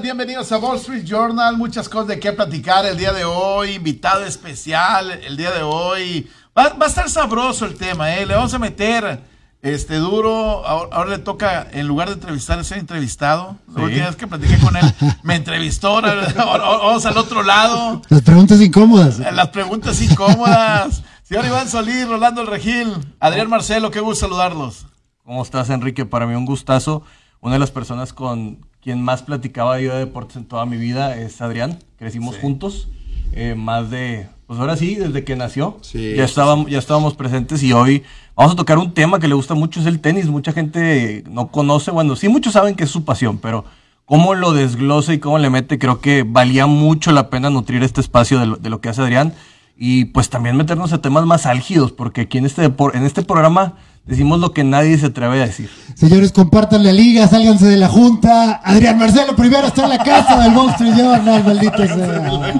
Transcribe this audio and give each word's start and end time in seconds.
Bienvenidos 0.00 0.52
a 0.52 0.58
Wall 0.58 0.76
Street 0.76 1.04
Journal. 1.04 1.56
Muchas 1.56 1.88
cosas 1.88 2.08
de 2.08 2.20
qué 2.20 2.32
platicar 2.32 2.84
el 2.86 2.96
día 2.96 3.12
de 3.12 3.24
hoy. 3.24 3.74
Invitado 3.74 4.24
especial 4.24 5.10
el 5.10 5.36
día 5.36 5.50
de 5.50 5.62
hoy. 5.62 6.30
Va, 6.56 6.70
va 6.74 6.86
a 6.86 6.88
estar 6.88 7.08
sabroso 7.08 7.64
el 7.64 7.76
tema, 7.76 8.14
¿eh? 8.16 8.26
Le 8.26 8.34
vamos 8.34 8.52
a 8.52 8.58
meter 8.58 9.20
este 9.62 9.96
duro. 9.96 10.66
Ahora, 10.66 10.96
ahora 10.96 11.10
le 11.10 11.18
toca, 11.18 11.66
en 11.72 11.86
lugar 11.86 12.08
de 12.08 12.14
entrevistar, 12.14 12.62
ser 12.64 12.78
entrevistado. 12.78 13.56
La 13.74 13.82
última 13.84 14.06
vez 14.06 14.16
que 14.16 14.26
platiqué 14.26 14.58
con 14.58 14.76
él, 14.76 14.84
me 15.22 15.36
entrevistó. 15.36 15.88
Ahora, 15.88 16.26
ahora 16.38 16.64
vamos 16.64 17.06
al 17.06 17.16
otro 17.16 17.42
lado. 17.42 18.02
Las 18.08 18.22
preguntas 18.22 18.60
incómodas. 18.60 19.18
Las 19.18 19.48
preguntas 19.48 20.00
incómodas. 20.02 21.02
Señor 21.22 21.46
Iván 21.46 21.68
Solís, 21.68 22.06
Rolando 22.06 22.42
El 22.42 22.48
Regil, 22.48 22.92
Adrián 23.18 23.48
Marcelo, 23.48 23.90
qué 23.90 24.00
gusto 24.00 24.26
saludarlos. 24.26 24.86
¿Cómo 25.24 25.42
estás, 25.42 25.70
Enrique? 25.70 26.04
Para 26.04 26.26
mí 26.26 26.34
un 26.34 26.44
gustazo. 26.44 27.02
Una 27.40 27.54
de 27.54 27.58
las 27.60 27.70
personas 27.70 28.12
con 28.12 28.66
quien 28.82 29.00
más 29.02 29.22
platicaba 29.22 29.80
yo 29.80 29.92
de 29.94 30.00
deportes 30.00 30.36
en 30.36 30.44
toda 30.44 30.66
mi 30.66 30.76
vida 30.76 31.16
es 31.16 31.40
Adrián. 31.40 31.78
Crecimos 31.96 32.36
juntos. 32.36 32.88
eh, 33.32 33.54
más 33.54 33.88
de, 33.90 34.28
pues 34.52 34.60
ahora 34.60 34.76
sí, 34.76 34.96
desde 34.96 35.24
que 35.24 35.34
nació. 35.34 35.78
Sí, 35.80 36.12
ya, 36.14 36.24
estábamos, 36.24 36.70
ya 36.70 36.78
estábamos 36.78 37.14
presentes 37.14 37.62
y 37.62 37.72
hoy 37.72 38.02
vamos 38.36 38.52
a 38.52 38.56
tocar 38.56 38.76
un 38.76 38.92
tema 38.92 39.18
que 39.18 39.26
le 39.26 39.34
gusta 39.34 39.54
mucho, 39.54 39.80
es 39.80 39.86
el 39.86 39.98
tenis. 39.98 40.26
Mucha 40.26 40.52
gente 40.52 41.24
no 41.26 41.48
conoce, 41.48 41.90
bueno, 41.90 42.16
sí 42.16 42.28
muchos 42.28 42.52
saben 42.52 42.74
que 42.74 42.84
es 42.84 42.90
su 42.90 43.02
pasión, 43.06 43.38
pero 43.38 43.64
cómo 44.04 44.34
lo 44.34 44.52
desglosa 44.52 45.14
y 45.14 45.20
cómo 45.20 45.38
le 45.38 45.48
mete, 45.48 45.78
creo 45.78 46.02
que 46.02 46.22
valía 46.22 46.66
mucho 46.66 47.12
la 47.12 47.30
pena 47.30 47.48
nutrir 47.48 47.82
este 47.82 48.02
espacio 48.02 48.38
de 48.40 48.44
lo, 48.44 48.56
de 48.56 48.68
lo 48.68 48.82
que 48.82 48.90
hace 48.90 49.00
Adrián. 49.00 49.32
Y 49.74 50.04
pues 50.04 50.28
también 50.28 50.54
meternos 50.58 50.92
a 50.92 51.00
temas 51.00 51.24
más 51.24 51.46
álgidos, 51.46 51.90
porque 51.90 52.20
aquí 52.20 52.36
en 52.36 52.44
este, 52.44 52.66
en 52.66 53.06
este 53.06 53.22
programa 53.22 53.76
decimos 54.04 54.40
lo 54.40 54.52
que 54.52 54.64
nadie 54.64 54.98
se 54.98 55.06
atreve 55.06 55.42
a 55.42 55.46
decir. 55.46 55.70
Señores, 55.94 56.32
compartan 56.32 56.84
la 56.84 56.92
liga, 56.92 57.26
sálganse 57.28 57.66
de 57.66 57.76
la 57.76 57.88
junta. 57.88 58.60
Adrián 58.64 58.98
Marcelo 58.98 59.36
primero 59.36 59.68
está 59.68 59.84
en 59.84 59.90
la 59.90 59.98
casa 59.98 60.42
del 60.42 60.56
Wall 60.56 60.70
Street 60.70 60.94
Journal, 60.96 61.44
maldito 61.44 61.86
sea. 61.86 62.54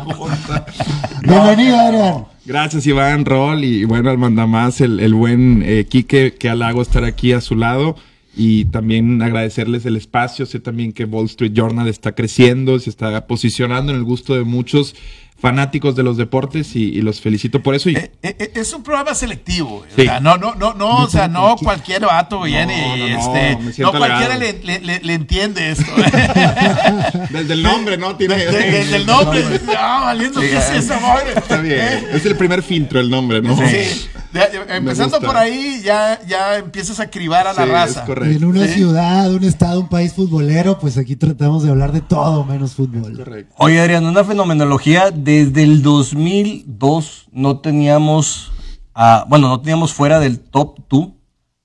Bienvenido, 1.22 1.78
Adrián. 1.78 2.24
Gracias 2.44 2.86
Iván, 2.86 3.24
Rol 3.24 3.62
y 3.62 3.84
bueno, 3.84 4.10
al 4.10 4.18
mandamás, 4.18 4.80
el, 4.80 4.98
el 4.98 5.14
buen 5.14 5.62
eh, 5.64 5.86
Quique, 5.88 6.34
que 6.34 6.48
halago 6.48 6.82
estar 6.82 7.04
aquí 7.04 7.32
a 7.32 7.40
su 7.40 7.54
lado 7.54 7.94
y 8.34 8.64
también 8.66 9.22
agradecerles 9.22 9.86
el 9.86 9.96
espacio. 9.96 10.46
Sé 10.46 10.58
también 10.58 10.92
que 10.92 11.04
Wall 11.04 11.26
Street 11.26 11.52
Journal 11.54 11.88
está 11.88 12.12
creciendo, 12.12 12.78
se 12.80 12.90
está 12.90 13.26
posicionando 13.26 13.92
en 13.92 13.98
el 13.98 14.04
gusto 14.04 14.34
de 14.34 14.44
muchos 14.44 14.96
fanáticos 15.42 15.96
de 15.96 16.04
los 16.04 16.16
deportes 16.16 16.76
y, 16.76 16.84
y 16.84 17.02
los 17.02 17.20
felicito 17.20 17.60
por 17.62 17.74
eso. 17.74 17.90
Y, 17.90 17.96
Eh, 17.96 18.12
eh, 18.22 18.52
es 18.54 18.72
un 18.72 18.82
programa 18.84 19.12
selectivo. 19.14 19.84
Sí. 19.94 20.02
O 20.02 20.04
sea, 20.04 20.20
no, 20.20 20.36
no, 20.36 20.54
no, 20.54 20.72
no, 20.72 20.98
o 20.98 21.08
sea, 21.10 21.26
no 21.26 21.56
cualquier 21.56 22.02
vato 22.06 22.42
viene 22.42 22.88
No, 22.88 22.96
y 22.96 23.10
no, 23.10 23.16
no, 23.18 23.20
este, 23.36 23.56
no, 23.64 23.72
siento 23.72 23.98
cualquiera 23.98 24.36
le, 24.38 24.52
le- 24.62 24.78
le- 24.80 25.00
le 25.00 25.14
entiende 25.14 25.72
esto. 25.72 25.84
desde 27.30 27.52
el 27.54 27.62
nombre, 27.62 27.96
¿no? 27.98 28.14
Tiene, 28.16 28.36
De- 28.36 28.46
de- 28.52 28.70
Desde 28.70 28.96
el 28.96 29.06
nombre, 29.06 29.42
no, 29.66 29.72
valiendo 29.72 30.40
Sí, 30.40 30.46
qué 30.48 30.56
es 30.58 30.70
eh. 30.70 30.76
esa 30.78 31.00
madre. 31.00 31.32
Está 31.36 31.56
bien. 31.60 31.78
¿Eh? 31.80 32.04
Es 32.14 32.24
el 32.24 32.36
primer 32.36 32.62
filtro 32.62 33.00
el 33.00 33.10
nombre, 33.10 33.42
¿no? 33.42 33.56
Sí. 33.56 34.08
Ya, 34.32 34.48
empezando 34.74 35.20
por 35.20 35.36
ahí, 35.36 35.82
ya, 35.84 36.18
ya 36.26 36.56
empiezas 36.56 36.98
a 37.00 37.10
cribar 37.10 37.46
a 37.46 37.52
la 37.52 37.64
Sí, 37.66 37.70
raza. 37.70 38.00
es 38.00 38.06
correcto. 38.06 38.34
En 38.38 38.44
una 38.46 38.66
Sí. 38.66 38.72
ciudad, 38.76 39.30
un 39.30 39.44
estado, 39.44 39.78
un 39.80 39.90
país 39.90 40.14
futbolero, 40.14 40.78
pues 40.78 40.96
aquí 40.96 41.16
tratamos 41.16 41.62
de 41.64 41.68
hablar 41.68 41.92
de 41.92 42.00
todo 42.00 42.42
menos 42.46 42.72
fútbol. 42.72 43.14
Correcto. 43.14 43.54
Oye, 43.58 43.78
Adrián, 43.78 44.06
una 44.06 44.24
fenomenología. 44.24 45.10
Desde 45.32 45.62
el 45.62 45.80
2002 45.80 47.28
no 47.32 47.58
teníamos, 47.60 48.52
ah, 48.94 49.24
bueno, 49.30 49.48
no 49.48 49.60
teníamos 49.60 49.94
fuera 49.94 50.20
del 50.20 50.38
top 50.38 50.80
2 50.90 51.08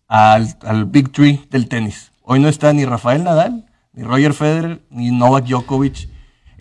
al, 0.07 0.55
al 0.61 0.85
Big 0.85 1.11
Three 1.11 1.41
del 1.51 1.67
tenis. 1.67 2.13
Hoy 2.21 2.39
no 2.39 2.47
está 2.47 2.71
ni 2.71 2.85
Rafael 2.85 3.25
Nadal, 3.25 3.65
ni 3.91 4.03
Roger 4.03 4.33
Federer, 4.33 4.81
ni 4.89 5.11
Novak 5.11 5.47
Djokovic 5.47 6.07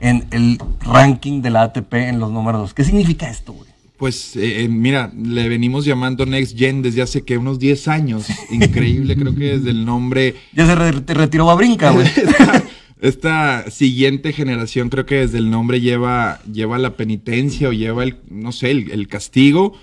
en 0.01 0.27
el 0.33 0.59
ranking 0.81 1.43
de 1.43 1.51
la 1.51 1.63
ATP 1.63 1.95
en 1.95 2.19
los 2.19 2.33
números. 2.33 2.75
¿Qué 2.75 2.83
significa 2.83 3.31
esto, 3.31 3.53
güey? 3.53 3.69
Pues 3.99 4.35
eh, 4.35 4.65
eh, 4.65 4.69
mira, 4.69 5.13
le 5.17 5.49
venimos 5.49 5.85
llamando 5.85 6.27
Next 6.27 6.59
Gen 6.59 6.83
desde 6.83 7.03
hace 7.03 7.23
que 7.25 7.39
unos 7.39 7.61
10 7.61 7.87
años. 7.87 8.27
Increíble, 8.51 9.15
creo 9.15 9.33
que 9.33 9.59
desde 9.59 9.71
el 9.71 9.85
nombre. 9.85 10.35
Ya 10.53 10.67
se 10.67 10.75
re- 10.75 10.91
retiró 11.15 11.49
a 11.53 11.55
brinca, 11.55 11.93
güey. 11.93 12.09
Esta, 13.01 13.71
siguiente 13.71 14.33
generación 14.33 14.89
creo 14.89 15.05
que 15.07 15.17
desde 15.17 15.39
el 15.39 15.51
nombre 15.51 15.81
lleva, 15.81 16.41
lleva 16.51 16.79
la 16.79 16.97
penitencia 16.97 17.69
o 17.69 17.73
lleva 17.73 18.05
el, 18.05 18.17
no 18.31 18.53
sé, 18.53 18.71
el, 18.71 18.91
el 18.91 19.07
castigo 19.09 19.77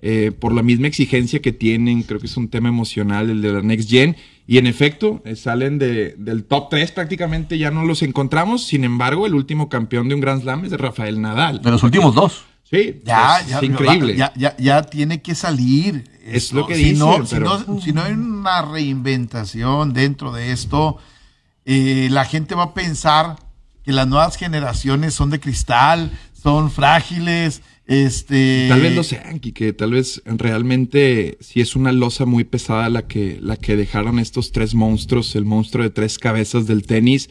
eh, 0.00 0.32
por 0.38 0.52
la 0.52 0.62
misma 0.62 0.86
exigencia 0.86 1.40
que 1.40 1.52
tienen. 1.52 2.02
Creo 2.02 2.20
que 2.20 2.26
es 2.26 2.36
un 2.36 2.48
tema 2.48 2.68
emocional 2.68 3.30
el 3.30 3.40
de 3.42 3.52
la 3.52 3.62
Next 3.62 3.88
Gen. 3.90 4.16
Y 4.46 4.58
en 4.58 4.66
efecto, 4.66 5.22
eh, 5.24 5.34
salen 5.36 5.78
de- 5.78 6.14
del 6.18 6.44
top 6.44 6.68
3 6.70 6.92
prácticamente, 6.92 7.58
ya 7.58 7.70
no 7.70 7.84
los 7.84 8.02
encontramos. 8.02 8.64
Sin 8.64 8.84
embargo, 8.84 9.26
el 9.26 9.34
último 9.34 9.68
campeón 9.68 10.08
de 10.08 10.14
un 10.14 10.20
Grand 10.20 10.42
Slam 10.42 10.64
es 10.64 10.70
de 10.70 10.76
Rafael 10.76 11.20
Nadal. 11.20 11.60
De 11.62 11.70
los 11.70 11.82
últimos 11.82 12.14
dos. 12.14 12.44
Sí, 12.70 13.00
Ya, 13.04 13.40
es 13.40 13.48
ya, 13.48 13.64
increíble. 13.64 14.14
Ya, 14.14 14.30
ya, 14.36 14.54
ya 14.58 14.82
tiene 14.82 15.22
que 15.22 15.34
salir. 15.34 16.04
Es 16.24 16.44
esto. 16.44 16.56
lo 16.56 16.66
que 16.66 16.74
si 16.76 16.84
dicen, 16.84 16.98
no, 16.98 17.24
si, 17.26 17.34
pero- 17.34 17.58
no, 17.66 17.80
si 17.80 17.92
no 17.92 18.02
hay 18.02 18.12
una 18.12 18.60
reinventación 18.62 19.92
dentro 19.94 20.32
de 20.32 20.52
esto, 20.52 20.98
eh, 21.68 22.08
la 22.10 22.24
gente 22.24 22.54
va 22.54 22.64
a 22.64 22.74
pensar 22.74 23.36
que 23.84 23.92
las 23.92 24.08
nuevas 24.08 24.36
generaciones 24.36 25.12
son 25.14 25.30
de 25.30 25.38
cristal, 25.38 26.10
son 26.32 26.70
frágiles. 26.70 27.62
Este, 27.86 28.66
Tal 28.68 28.80
vez 28.82 28.94
lo 28.94 29.02
sean, 29.04 29.38
que 29.38 29.72
tal 29.72 29.92
vez 29.92 30.20
realmente 30.26 31.38
sí 31.40 31.60
es 31.60 31.74
una 31.76 31.92
losa 31.92 32.26
muy 32.26 32.44
pesada 32.44 32.88
la 32.90 33.06
que, 33.06 33.38
la 33.40 33.56
que 33.56 33.76
dejaron 33.76 34.18
estos 34.18 34.52
tres 34.52 34.74
monstruos, 34.74 35.34
el 35.36 35.44
monstruo 35.44 35.84
de 35.84 35.90
tres 35.90 36.18
cabezas 36.18 36.66
del 36.66 36.82
tenis. 36.84 37.30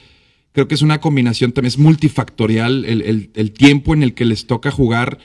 Creo 0.54 0.68
que 0.68 0.74
es 0.76 0.82
una 0.82 1.00
combinación 1.00 1.52
también, 1.52 1.68
es 1.70 1.78
multifactorial 1.78 2.86
el, 2.86 3.02
el- 3.04 3.32
el 3.36 3.52
tiempo 3.52 3.94
en 3.94 4.02
el 4.02 4.14
que 4.16 4.26
les 4.26 4.48
toca 4.48 4.72
jugar. 4.72 5.20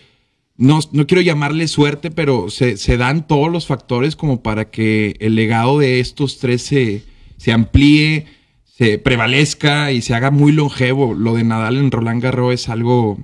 No, 0.59 0.81
no 0.93 1.07
quiero 1.07 1.23
llamarle 1.23 1.67
suerte, 1.69 2.11
pero 2.11 2.51
se, 2.51 2.77
se 2.77 2.99
dan 2.99 3.27
todos 3.27 3.51
los 3.51 3.67
factores 3.67 4.17
como 4.17 4.43
para 4.43 4.71
que 4.71 5.17
el 5.21 5.35
legado 5.35 5.79
de 5.79 6.01
estos 6.01 6.39
tres 6.39 6.61
se, 6.63 7.05
se 7.39 7.53
amplíe, 7.53 8.27
se 8.77 8.99
prevalezca 8.99 9.93
y 9.93 10.03
se 10.03 10.15
haga 10.15 10.31
muy 10.31 10.53
longevo. 10.53 11.15
Lo 11.15 11.35
de 11.35 11.45
Nadal 11.45 11.77
en 11.77 11.91
Roland 11.91 12.23
Garros 12.23 12.55
es 12.55 12.69
algo 12.69 13.19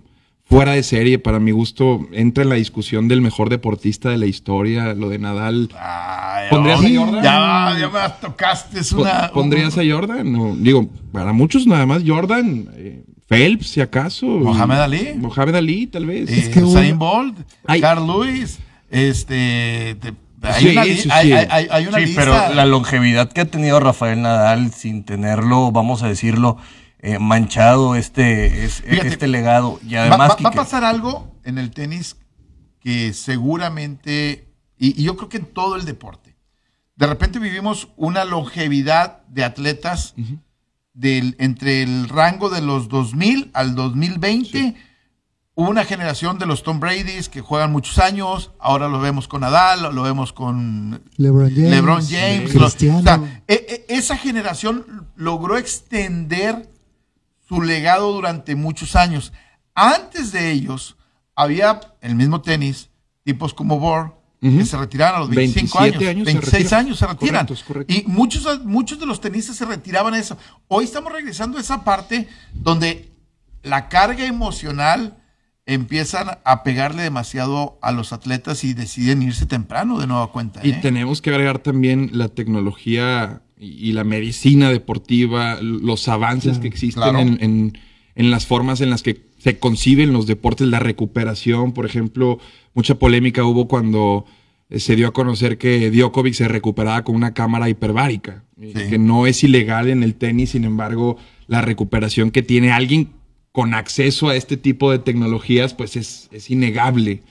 fuera 0.44 0.72
de 0.72 0.82
serie. 0.82 1.18
Para 1.18 1.38
mi 1.40 1.50
gusto, 1.52 2.06
entra 2.12 2.42
en 2.44 2.50
la 2.50 2.56
discusión 2.56 3.08
del 3.08 3.20
mejor 3.22 3.48
deportista 3.50 4.10
de 4.10 4.18
la 4.18 4.26
historia. 4.26 4.94
Lo 4.94 5.08
de 5.08 5.18
Nadal. 5.18 5.70
Ay, 5.78 6.48
¿Pondrías 6.50 6.80
ay, 6.82 6.96
a 6.96 7.00
Jordan? 7.00 7.22
Ya, 7.24 7.76
ya 7.80 7.88
me 7.88 7.98
tocaste. 8.20 8.80
Es 8.80 8.92
¿Po- 8.92 9.00
una, 9.02 9.30
¿Pondrías 9.32 9.76
a 9.78 9.82
Jordan? 9.88 10.30
No, 10.32 10.54
digo, 10.56 10.88
para 11.12 11.32
muchos 11.32 11.66
nada 11.66 11.86
más 11.86 12.02
Jordan. 12.06 12.68
eh, 12.76 13.04
Phelps, 13.26 13.68
si 13.68 13.80
acaso. 13.82 14.26
Mohamed 14.26 14.78
Ali. 14.78 15.08
Mohamed 15.16 15.54
Ali, 15.56 15.86
tal 15.86 16.06
vez. 16.06 16.30
eh, 16.30 16.50
que 16.50 16.62
Usain 16.62 16.98
Bolt. 16.98 17.36
Carl 17.80 18.06
Lewis, 18.06 18.58
este, 18.90 19.96
te- 20.00 20.14
hay, 20.42 20.62
Sí, 20.62 20.68
una, 20.70 20.84
li- 20.84 20.96
sí, 20.96 21.08
hay- 21.12 21.26
sí. 21.26 21.32
hay- 21.32 21.46
hay- 21.50 21.68
hay 21.70 21.86
una 21.86 21.98
Sí, 21.98 22.06
lista. 22.06 22.20
pero 22.20 22.54
la 22.54 22.64
longevidad 22.66 23.30
que 23.32 23.40
ha 23.42 23.44
tenido 23.46 23.80
Rafael 23.80 24.20
Nadal 24.22 24.72
sin 24.72 25.04
tenerlo, 25.04 25.72
vamos 25.72 26.02
a 26.02 26.08
decirlo, 26.08 26.56
eh, 27.00 27.18
manchado 27.18 27.94
este, 27.96 28.64
es- 28.64 28.82
Fíjate, 28.82 29.08
este 29.08 29.28
legado. 29.28 29.78
Y 29.86 29.94
Va- 29.94 30.00
además, 30.02 30.30
va, 30.32 30.36
va 30.42 30.50
a 30.50 30.52
pasar 30.52 30.84
algo 30.84 31.32
en 31.44 31.58
el 31.58 31.70
tenis 31.70 32.16
que 32.80 33.12
seguramente, 33.12 34.48
y, 34.78 35.00
y 35.00 35.04
yo 35.04 35.16
creo 35.16 35.28
que 35.28 35.38
en 35.38 35.46
todo 35.46 35.76
el 35.76 35.84
deporte, 35.84 36.36
de 36.96 37.06
repente 37.06 37.38
vivimos 37.38 37.88
una 37.96 38.24
longevidad 38.24 39.22
de 39.28 39.44
atletas 39.44 40.14
del, 40.94 41.36
entre 41.38 41.82
el 41.82 42.08
rango 42.08 42.50
de 42.50 42.60
los 42.60 42.88
2000 42.88 43.50
al 43.54 43.74
2020. 43.74 44.74
Hubo 45.60 45.70
una 45.70 45.84
generación 45.84 46.38
de 46.38 46.46
los 46.46 46.62
Tom 46.62 46.78
Brady's 46.78 47.28
que 47.28 47.40
juegan 47.40 47.72
muchos 47.72 47.98
años, 47.98 48.52
ahora 48.60 48.86
lo 48.86 49.00
vemos 49.00 49.26
con 49.26 49.40
Nadal, 49.40 49.92
lo 49.92 50.02
vemos 50.04 50.32
con 50.32 51.02
LeBron 51.16 51.50
James. 51.52 51.70
LeBron 51.72 52.06
James. 52.08 52.54
lo- 52.54 52.60
Cristiano. 52.66 52.98
o 53.00 53.02
sea, 53.02 53.42
e- 53.48 53.84
e- 53.88 53.96
esa 53.96 54.16
generación 54.16 55.08
logró 55.16 55.56
extender 55.58 56.70
su 57.48 57.60
legado 57.60 58.12
durante 58.12 58.54
muchos 58.54 58.94
años. 58.94 59.32
Antes 59.74 60.30
de 60.30 60.52
ellos, 60.52 60.96
había 61.34 61.80
el 62.02 62.14
mismo 62.14 62.40
tenis, 62.40 62.90
tipos 63.24 63.52
como 63.52 63.80
Bohr, 63.80 64.16
que 64.40 64.64
se 64.64 64.76
retiraron 64.76 65.16
a 65.16 65.18
los 65.24 65.30
25 65.30 65.76
27 65.80 66.08
años, 66.08 66.10
años 66.18 66.26
se 66.28 66.32
26 66.34 66.62
retiran. 66.62 66.86
años 66.86 66.98
se 67.00 67.06
retiran. 67.08 67.46
Correcto, 67.46 67.54
es 67.54 67.62
correcto. 67.64 67.92
Y 67.94 68.04
muchos, 68.06 68.64
muchos 68.64 69.00
de 69.00 69.06
los 69.06 69.20
tenistas 69.20 69.56
se 69.56 69.64
retiraban 69.64 70.14
a 70.14 70.20
eso. 70.20 70.38
Hoy 70.68 70.84
estamos 70.84 71.12
regresando 71.12 71.58
a 71.58 71.60
esa 71.60 71.82
parte 71.82 72.28
donde 72.54 73.10
la 73.64 73.88
carga 73.88 74.24
emocional 74.24 75.16
empiezan 75.68 76.38
a 76.44 76.62
pegarle 76.64 77.02
demasiado 77.02 77.78
a 77.82 77.92
los 77.92 78.12
atletas 78.14 78.64
y 78.64 78.72
deciden 78.72 79.22
irse 79.22 79.44
temprano 79.46 79.98
de 80.00 80.06
nueva 80.06 80.32
cuenta. 80.32 80.60
Y 80.64 80.70
¿eh? 80.70 80.78
tenemos 80.82 81.20
que 81.22 81.30
agregar 81.30 81.58
también 81.58 82.08
la 82.14 82.28
tecnología 82.28 83.42
y, 83.60 83.90
y 83.90 83.92
la 83.92 84.02
medicina 84.02 84.70
deportiva, 84.70 85.58
los 85.60 86.08
avances 86.08 86.52
Claro. 86.52 86.60
que 86.62 86.68
existen 86.68 87.02
Claro. 87.02 87.18
en, 87.20 87.38
en- 87.40 87.78
en 88.14 88.32
las 88.32 88.46
formas 88.46 88.80
en 88.80 88.90
las 88.90 89.04
que 89.04 89.28
se 89.38 89.58
conciben 89.60 90.12
los 90.12 90.26
deportes, 90.26 90.66
la 90.66 90.80
recuperación, 90.80 91.72
por 91.72 91.86
ejemplo, 91.86 92.40
mucha 92.74 92.96
polémica 92.96 93.44
hubo 93.44 93.68
cuando 93.68 94.24
eh, 94.70 94.80
se 94.80 94.96
dio 94.96 95.06
a 95.06 95.12
conocer 95.12 95.56
que 95.56 95.88
Djokovic 95.92 96.34
se 96.34 96.48
recuperaba 96.48 97.04
con 97.04 97.14
una 97.14 97.32
cámara 97.32 97.68
hiperbárica, 97.68 98.42
eh, 98.60 98.72
Sí. 98.74 98.90
que 98.90 98.98
no 98.98 99.26
es 99.28 99.44
ilegal 99.44 99.88
en 99.88 100.02
el 100.02 100.14
tenis, 100.16 100.50
sin 100.50 100.64
embargo, 100.64 101.16
la 101.46 101.60
recuperación 101.62 102.32
que 102.32 102.42
tiene 102.42 102.72
alguien 102.72 103.10
con 103.52 103.74
acceso 103.74 104.28
a 104.28 104.36
este 104.36 104.56
tipo 104.56 104.90
de 104.90 104.98
tecnologías, 104.98 105.74
pues 105.74 105.96
es, 105.96 106.28
es 106.32 106.50
innegable. 106.50 107.22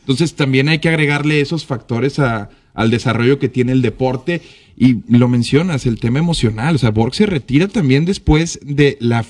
Entonces 0.00 0.34
también 0.34 0.68
hay 0.68 0.78
que 0.78 0.88
agregarle 0.88 1.40
esos 1.40 1.66
factores 1.66 2.18
a- 2.18 2.48
al 2.74 2.90
desarrollo 2.90 3.38
que 3.38 3.48
tiene 3.48 3.72
el 3.72 3.82
deporte 3.82 4.42
y 4.76 4.96
lo 5.08 5.28
mencionas, 5.28 5.86
el 5.86 5.98
tema 5.98 6.18
emocional. 6.18 6.74
O 6.74 6.78
sea, 6.78 6.90
Borg 6.90 7.14
se 7.14 7.24
retira 7.26 7.68
también 7.68 8.04
después 8.04 8.60
de 8.62 8.98
la, 9.00 9.24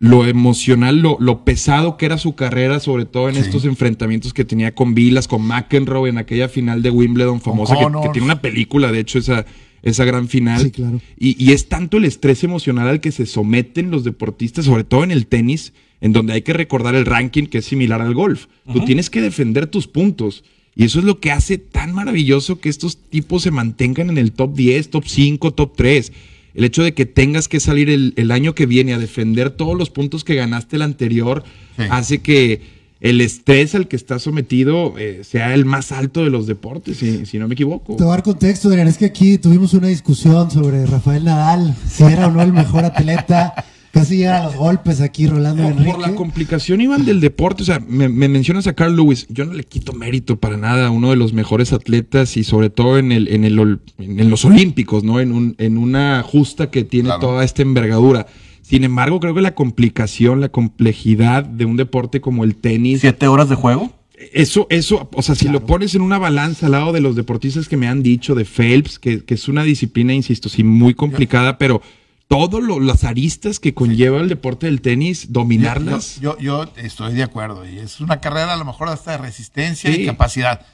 lo 0.00 0.26
emocional, 0.26 0.98
lo, 0.98 1.16
lo 1.20 1.44
pesado 1.44 1.96
que 1.96 2.06
era 2.06 2.18
su 2.18 2.34
carrera, 2.34 2.80
sobre 2.80 3.04
todo 3.04 3.28
en 3.28 3.36
Sí. 3.36 3.42
estos 3.42 3.64
enfrentamientos 3.64 4.34
que 4.34 4.44
tenía 4.44 4.74
con 4.74 4.94
Vilas, 4.94 5.28
con 5.28 5.42
McEnroe 5.42 6.10
en 6.10 6.18
aquella 6.18 6.48
final 6.48 6.82
de 6.82 6.90
Wimbledon 6.90 7.40
famosa, 7.40 7.76
que 8.02 8.08
tiene 8.08 8.24
una 8.24 8.40
película, 8.40 8.90
de 8.90 8.98
hecho, 9.00 9.20
esa, 9.20 9.46
esa 9.82 10.04
gran 10.04 10.28
final. 10.28 10.62
Sí, 10.62 10.70
claro. 10.70 11.00
Y, 11.18 11.42
y 11.42 11.52
es 11.52 11.68
tanto 11.68 11.96
el 11.96 12.04
estrés 12.04 12.44
emocional 12.44 12.88
al 12.88 13.00
que 13.00 13.12
se 13.12 13.26
someten 13.26 13.90
los 13.90 14.04
deportistas, 14.04 14.64
sobre 14.64 14.84
todo 14.84 15.04
en 15.04 15.10
el 15.10 15.26
tenis, 15.26 15.72
en 16.00 16.12
donde 16.12 16.32
hay 16.32 16.42
que 16.42 16.52
recordar 16.52 16.94
el 16.94 17.06
ranking 17.06 17.44
que 17.46 17.58
es 17.58 17.64
similar 17.64 18.00
al 18.00 18.14
golf. 18.14 18.46
Tú 18.72 18.84
tienes 18.84 19.10
que 19.10 19.20
defender 19.20 19.66
tus 19.66 19.86
puntos. 19.86 20.44
Y 20.74 20.84
eso 20.84 21.00
es 21.00 21.04
lo 21.04 21.20
que 21.20 21.30
hace 21.30 21.58
tan 21.58 21.92
maravilloso 21.92 22.58
que 22.58 22.68
estos 22.70 22.96
tipos 22.96 23.42
se 23.42 23.50
mantengan 23.50 24.08
en 24.08 24.18
el 24.18 24.32
top 24.32 24.54
10, 24.54 24.88
top 24.90 25.04
5, 25.06 25.52
top 25.52 25.74
3. 25.76 26.12
El 26.54 26.64
hecho 26.64 26.82
de 26.82 26.92
que 26.94 27.06
tengas 27.06 27.46
que 27.48 27.60
salir 27.60 27.90
el, 27.90 28.14
el 28.16 28.30
año 28.30 28.54
que 28.54 28.66
viene 28.66 28.94
a 28.94 28.98
defender 28.98 29.50
todos 29.50 29.76
los 29.76 29.90
puntos 29.90 30.24
que 30.24 30.34
ganaste 30.34 30.76
el 30.76 30.82
anterior 30.82 31.44
Sí. 31.76 31.84
hace 31.90 32.18
que 32.18 32.60
el 33.02 33.20
estrés 33.20 33.74
al 33.74 33.88
que 33.88 33.96
estás 33.96 34.22
sometido 34.22 34.94
eh, 34.96 35.22
sea 35.24 35.52
el 35.54 35.64
más 35.64 35.92
alto 35.92 36.22
de 36.24 36.30
los 36.30 36.46
deportes, 36.46 36.96
si, 36.98 37.26
si 37.26 37.38
no 37.38 37.48
me 37.48 37.54
equivoco. 37.54 37.96
Te 37.96 38.04
voy 38.04 38.12
a 38.12 38.16
dar 38.16 38.22
contexto, 38.22 38.68
Adrián. 38.68 38.88
Es 38.88 38.96
que 38.96 39.06
aquí 39.06 39.36
tuvimos 39.38 39.74
una 39.74 39.88
discusión 39.88 40.50
sobre 40.50 40.86
Rafael 40.86 41.24
Nadal, 41.24 41.74
si 41.88 42.04
era 42.04 42.28
o 42.28 42.30
no 42.30 42.40
el 42.42 42.52
mejor 42.52 42.84
atleta. 42.84 43.52
Casi 43.92 44.16
llega 44.16 44.40
a 44.40 44.44
los 44.46 44.56
golpes 44.56 45.02
aquí, 45.02 45.26
Rolando 45.26 45.64
Por, 45.64 45.72
Enrique. 45.72 45.90
por 45.90 46.00
la 46.00 46.14
complicación, 46.14 46.80
Iván, 46.80 47.04
del 47.04 47.20
deporte. 47.20 47.62
O 47.62 47.66
sea, 47.66 47.78
me, 47.86 48.08
me 48.08 48.26
mencionas 48.26 48.66
a 48.66 48.72
Carl 48.72 48.96
Lewis. 48.96 49.26
Yo 49.28 49.44
no 49.44 49.52
le 49.52 49.64
quito 49.64 49.92
mérito 49.92 50.40
para 50.40 50.56
nada. 50.56 50.88
Uno 50.90 51.10
de 51.10 51.16
los 51.16 51.34
mejores 51.34 51.74
atletas 51.74 52.38
y 52.38 52.44
sobre 52.44 52.70
todo 52.70 52.96
en, 52.98 53.12
el, 53.12 53.28
en, 53.28 53.44
el, 53.44 53.80
en 53.98 54.30
los 54.30 54.46
Olímpicos, 54.46 55.04
¿no? 55.04 55.20
En, 55.20 55.30
un, 55.32 55.56
en 55.58 55.76
una 55.76 56.22
justa 56.22 56.70
que 56.70 56.84
tiene 56.84 57.08
Claro. 57.08 57.20
toda 57.20 57.44
esta 57.44 57.60
envergadura. 57.60 58.26
Sin 58.62 58.84
embargo, 58.84 59.20
creo 59.20 59.34
que 59.34 59.42
la 59.42 59.54
complicación, 59.54 60.40
la 60.40 60.48
complejidad 60.48 61.44
de 61.44 61.64
un 61.66 61.76
deporte 61.76 62.20
como 62.20 62.44
el 62.44 62.56
tenis, 62.56 63.00
Siete 63.00 63.26
horas 63.26 63.48
de 63.48 63.56
juego. 63.56 63.92
eso, 64.32 64.66
eso, 64.70 65.10
o 65.12 65.20
sea, 65.22 65.34
si 65.34 65.48
lo 65.48 65.66
pones 65.66 65.94
en 65.94 66.00
una 66.00 66.18
balanza 66.18 66.66
al 66.66 66.72
lado 66.72 66.92
de 66.92 67.00
los 67.00 67.16
deportistas 67.16 67.68
que 67.68 67.76
me 67.76 67.88
han 67.88 68.02
dicho 68.02 68.34
de 68.34 68.44
Phelps, 68.44 68.98
que, 68.98 69.24
que 69.24 69.34
es 69.34 69.48
una 69.48 69.64
disciplina, 69.64 70.14
insisto, 70.14 70.48
sí, 70.48 70.62
muy 70.64 70.94
complicada, 70.94 71.58
pero 71.58 71.82
todas 72.28 72.62
las 72.80 73.04
aristas 73.04 73.58
que 73.60 73.74
conlleva 73.74 74.20
el 74.20 74.28
deporte 74.28 74.66
del 74.66 74.80
tenis, 74.80 75.32
dominarlas. 75.32 76.18
Yo, 76.20 76.38
yo, 76.38 76.64
yo 76.64 76.70
estoy 76.76 77.12
de 77.14 77.24
acuerdo. 77.24 77.68
Y 77.68 77.78
es 77.78 78.00
una 78.00 78.20
carrera 78.20 78.54
a 78.54 78.56
lo 78.56 78.64
mejor 78.64 78.88
hasta 78.88 79.10
de 79.12 79.18
resistencia 79.18 79.92
Sí. 79.92 80.02
y 80.02 80.06
capacidad. 80.06 80.64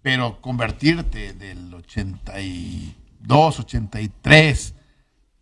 Pero 0.00 0.40
convertirte 0.40 1.32
del 1.34 1.74
82, 1.74 3.60
83 3.60 4.74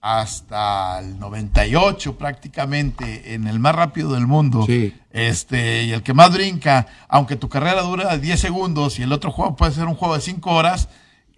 hasta 0.03 0.99
el 0.99 1.19
98 1.21 2.19
prácticamente 2.19 3.35
en 3.35 3.47
el 3.47 3.59
más 3.61 3.75
rápido 3.75 4.13
del 4.13 4.27
mundo. 4.27 4.65
Sí. 4.67 4.95
Este, 5.11 5.85
y 5.85 5.93
el 5.93 6.03
que 6.03 6.13
más 6.13 6.33
brinca, 6.33 6.89
aunque 7.09 7.37
tu 7.37 7.49
carrera 7.49 7.83
dura 7.83 8.19
10 8.19 8.39
segundos 8.39 8.99
y 8.99 9.03
el 9.05 9.13
otro 9.13 9.31
juego 9.31 9.55
puede 9.57 9.73
ser 9.73 9.87
un 9.87 9.95
juego 9.95 10.15
de 10.17 10.21
5 10.21 10.51
horas, 10.51 10.89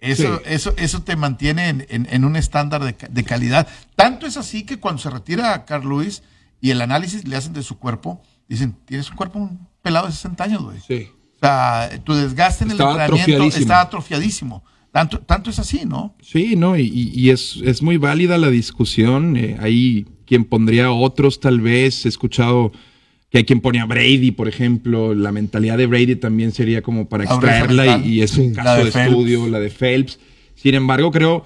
eso, 0.01 0.37
Sí. 0.37 0.41
eso, 0.45 0.73
eso 0.77 1.03
te 1.03 1.15
mantiene 1.15 1.69
en, 1.69 1.85
en- 1.89 2.07
en 2.09 2.25
un 2.25 2.35
estándar 2.35 2.83
de, 2.83 2.95
ca- 2.95 3.07
de 3.09 3.23
calidad. 3.23 3.67
Tanto 3.95 4.25
es 4.25 4.35
así 4.35 4.63
que 4.63 4.79
cuando 4.79 5.01
se 5.01 5.09
retira 5.11 5.63
Carl 5.65 5.87
Lewis 5.87 6.23
y 6.59 6.71
el 6.71 6.81
análisis 6.81 7.27
le 7.27 7.35
hacen 7.37 7.53
de 7.53 7.63
su 7.63 7.77
cuerpo, 7.77 8.21
dicen, 8.49 8.75
tienes 8.85 9.09
un 9.11 9.15
cuerpo 9.15 9.39
un 9.39 9.67
pelado 9.83 10.07
de 10.07 10.11
60 10.13 10.43
años, 10.43 10.63
güey. 10.63 10.79
Sí. 10.85 11.11
O 11.35 11.39
sea, 11.39 11.89
tu 12.03 12.13
desgaste 12.15 12.63
en 12.63 12.71
el 12.71 12.75
Estaba 12.77 13.05
entrenamiento 13.05 13.57
está 13.57 13.81
atrofiadísimo. 13.81 14.63
Tanto, 14.95 15.19
tanto 15.19 15.49
es 15.49 15.59
así, 15.59 15.81
¿no? 15.85 16.15
Sí, 16.21 16.55
¿no? 16.55 16.77
Y, 16.77 17.11
y- 17.13 17.29
es, 17.29 17.59
es 17.65 17.81
muy 17.81 17.97
válida 17.97 18.37
la 18.37 18.49
discusión. 18.49 19.35
eh, 19.35 19.57
hay 19.59 20.05
quien 20.25 20.45
pondría 20.45 20.89
otros, 20.89 21.41
tal 21.41 21.59
vez. 21.59 22.05
He 22.05 22.07
escuchado 22.07 22.71
que 23.29 23.39
hay 23.39 23.43
quien 23.43 23.59
pone 23.59 23.81
a 23.81 23.85
Brady, 23.85 24.31
por 24.31 24.47
ejemplo. 24.47 25.13
La 25.13 25.33
mentalidad 25.33 25.77
de 25.77 25.87
Brady 25.87 26.15
también 26.15 26.53
sería 26.53 26.81
como 26.81 27.09
para 27.09 27.25
extraerla 27.25 27.97
y, 27.97 28.13
y 28.13 28.21
es 28.21 28.37
un 28.37 28.53
caso 28.53 28.85
de 28.85 28.89
estudio, 28.89 29.49
la 29.49 29.59
de 29.59 29.69
Phelps. 29.69 30.17
Sin 30.55 30.75
embargo, 30.75 31.11
creo 31.11 31.43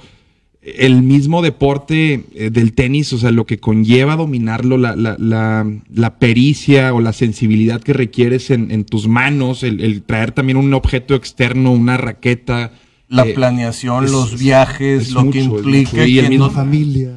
el 0.62 1.02
mismo 1.02 1.42
deporte 1.42 2.26
eh, 2.36 2.52
del 2.52 2.74
tenis, 2.74 3.12
o 3.14 3.18
sea, 3.18 3.32
lo 3.32 3.48
que 3.48 3.58
conlleva 3.58 4.16
dominarlo, 4.16 4.78
la, 4.78 4.96
la, 4.96 5.16
la, 5.18 5.66
la 5.92 6.20
pericia 6.20 6.94
o 6.94 7.02
la 7.02 7.14
sensibilidad 7.14 7.82
que 7.82 7.94
requieres 7.94 8.52
en, 8.52 8.70
en 8.70 8.86
tus 8.86 9.08
manos, 9.08 9.64
el, 9.64 9.82
el 9.82 10.04
traer 10.04 10.34
también 10.34 10.58
un 10.58 10.72
objeto 10.76 11.16
externo, 11.16 11.72
una 11.72 11.98
raqueta. 11.98 12.74
La 13.10 13.24
eh, 13.28 13.34
planeación, 13.34 14.06
es- 14.06 14.12
los 14.12 14.40
viajes, 14.40 15.02
es 15.08 15.12
lo 15.12 15.26
mucho, 15.26 15.32
que 15.34 15.40
implica. 15.44 16.08
Y 16.08 16.20
el 16.20 16.30
mismo 16.30 16.46
no- 16.48 16.52
familia. 16.52 17.10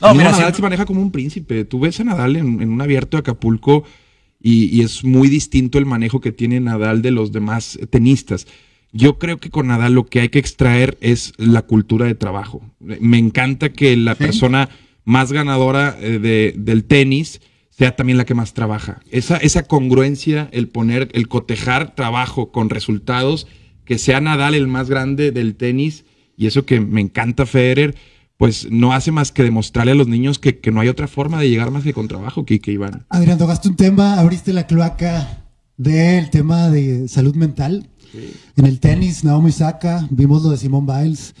No, 0.00 0.08
No, 0.08 0.14
mira, 0.14 0.30
Nadal 0.30 0.54
se 0.54 0.62
maneja 0.62 0.86
como 0.86 1.02
un 1.02 1.10
príncipe. 1.10 1.64
Tú 1.66 1.80
ves 1.80 2.00
a 2.00 2.04
Nadal 2.04 2.36
en, 2.36 2.62
en 2.62 2.70
un 2.70 2.80
abierto 2.80 3.16
de 3.16 3.20
Acapulco 3.20 3.84
y, 4.40 4.74
y 4.74 4.80
es 4.82 5.04
muy 5.04 5.28
distinto 5.28 5.76
el 5.78 5.84
manejo 5.84 6.20
que 6.22 6.32
tiene 6.32 6.58
Nadal 6.60 7.02
de 7.02 7.10
los 7.10 7.32
demás 7.32 7.78
tenistas. 7.90 8.46
Yo 8.92 9.18
creo 9.18 9.38
que 9.38 9.50
con 9.50 9.66
Nadal 9.66 9.92
lo 9.94 10.06
que 10.06 10.20
hay 10.20 10.28
que 10.30 10.38
extraer 10.38 10.96
es 11.02 11.32
la 11.36 11.62
cultura 11.62 12.06
de 12.06 12.14
trabajo. 12.14 12.62
Me 12.80 13.18
encanta 13.18 13.68
que 13.72 13.96
la 13.96 14.14
Sí. 14.14 14.18
persona 14.24 14.70
más 15.04 15.32
ganadora 15.32 15.96
eh, 16.00 16.18
de- 16.18 16.54
del 16.56 16.84
tenis 16.84 17.40
sea 17.70 17.94
también 17.96 18.16
la 18.18 18.24
que 18.24 18.34
más 18.34 18.54
trabaja. 18.54 19.00
Esa, 19.10 19.36
esa 19.36 19.64
congruencia, 19.64 20.48
el 20.52 20.68
poner, 20.68 21.08
el 21.12 21.28
cotejar 21.28 21.94
trabajo 21.94 22.50
con 22.52 22.68
resultados, 22.70 23.46
que 23.90 23.98
sea 23.98 24.20
Nadal 24.20 24.54
el 24.54 24.68
más 24.68 24.88
grande 24.88 25.32
del 25.32 25.56
tenis, 25.56 26.04
y 26.36 26.46
eso 26.46 26.64
que 26.64 26.78
me 26.78 27.00
encanta 27.00 27.44
Federer, 27.44 27.96
pues 28.36 28.68
no 28.70 28.92
hace 28.92 29.10
más 29.10 29.32
que 29.32 29.42
demostrarle 29.42 29.90
a 29.90 29.94
los 29.96 30.06
niños 30.06 30.38
que, 30.38 30.60
que 30.60 30.70
no 30.70 30.78
hay 30.78 30.86
otra 30.86 31.08
forma 31.08 31.40
de 31.40 31.50
llegar 31.50 31.72
más 31.72 31.82
que 31.82 31.92
con 31.92 32.06
trabajo, 32.06 32.44
que, 32.44 32.60
que 32.60 32.70
Iván. 32.70 33.04
Adrián, 33.08 33.36
tocaste 33.36 33.68
un 33.68 33.74
tema, 33.74 34.20
abriste 34.20 34.52
la 34.52 34.68
cloaca 34.68 35.42
del 35.76 36.30
tema 36.30 36.70
de 36.70 37.08
salud 37.08 37.34
mental. 37.34 37.90
En 38.56 38.64
el 38.64 38.78
tenis, 38.78 39.24
Naomi 39.24 39.50
Osaka, 39.50 40.06
vimos 40.08 40.44
lo 40.44 40.50
de 40.50 40.58
Simone 40.58 40.86
Biles. 40.86 41.34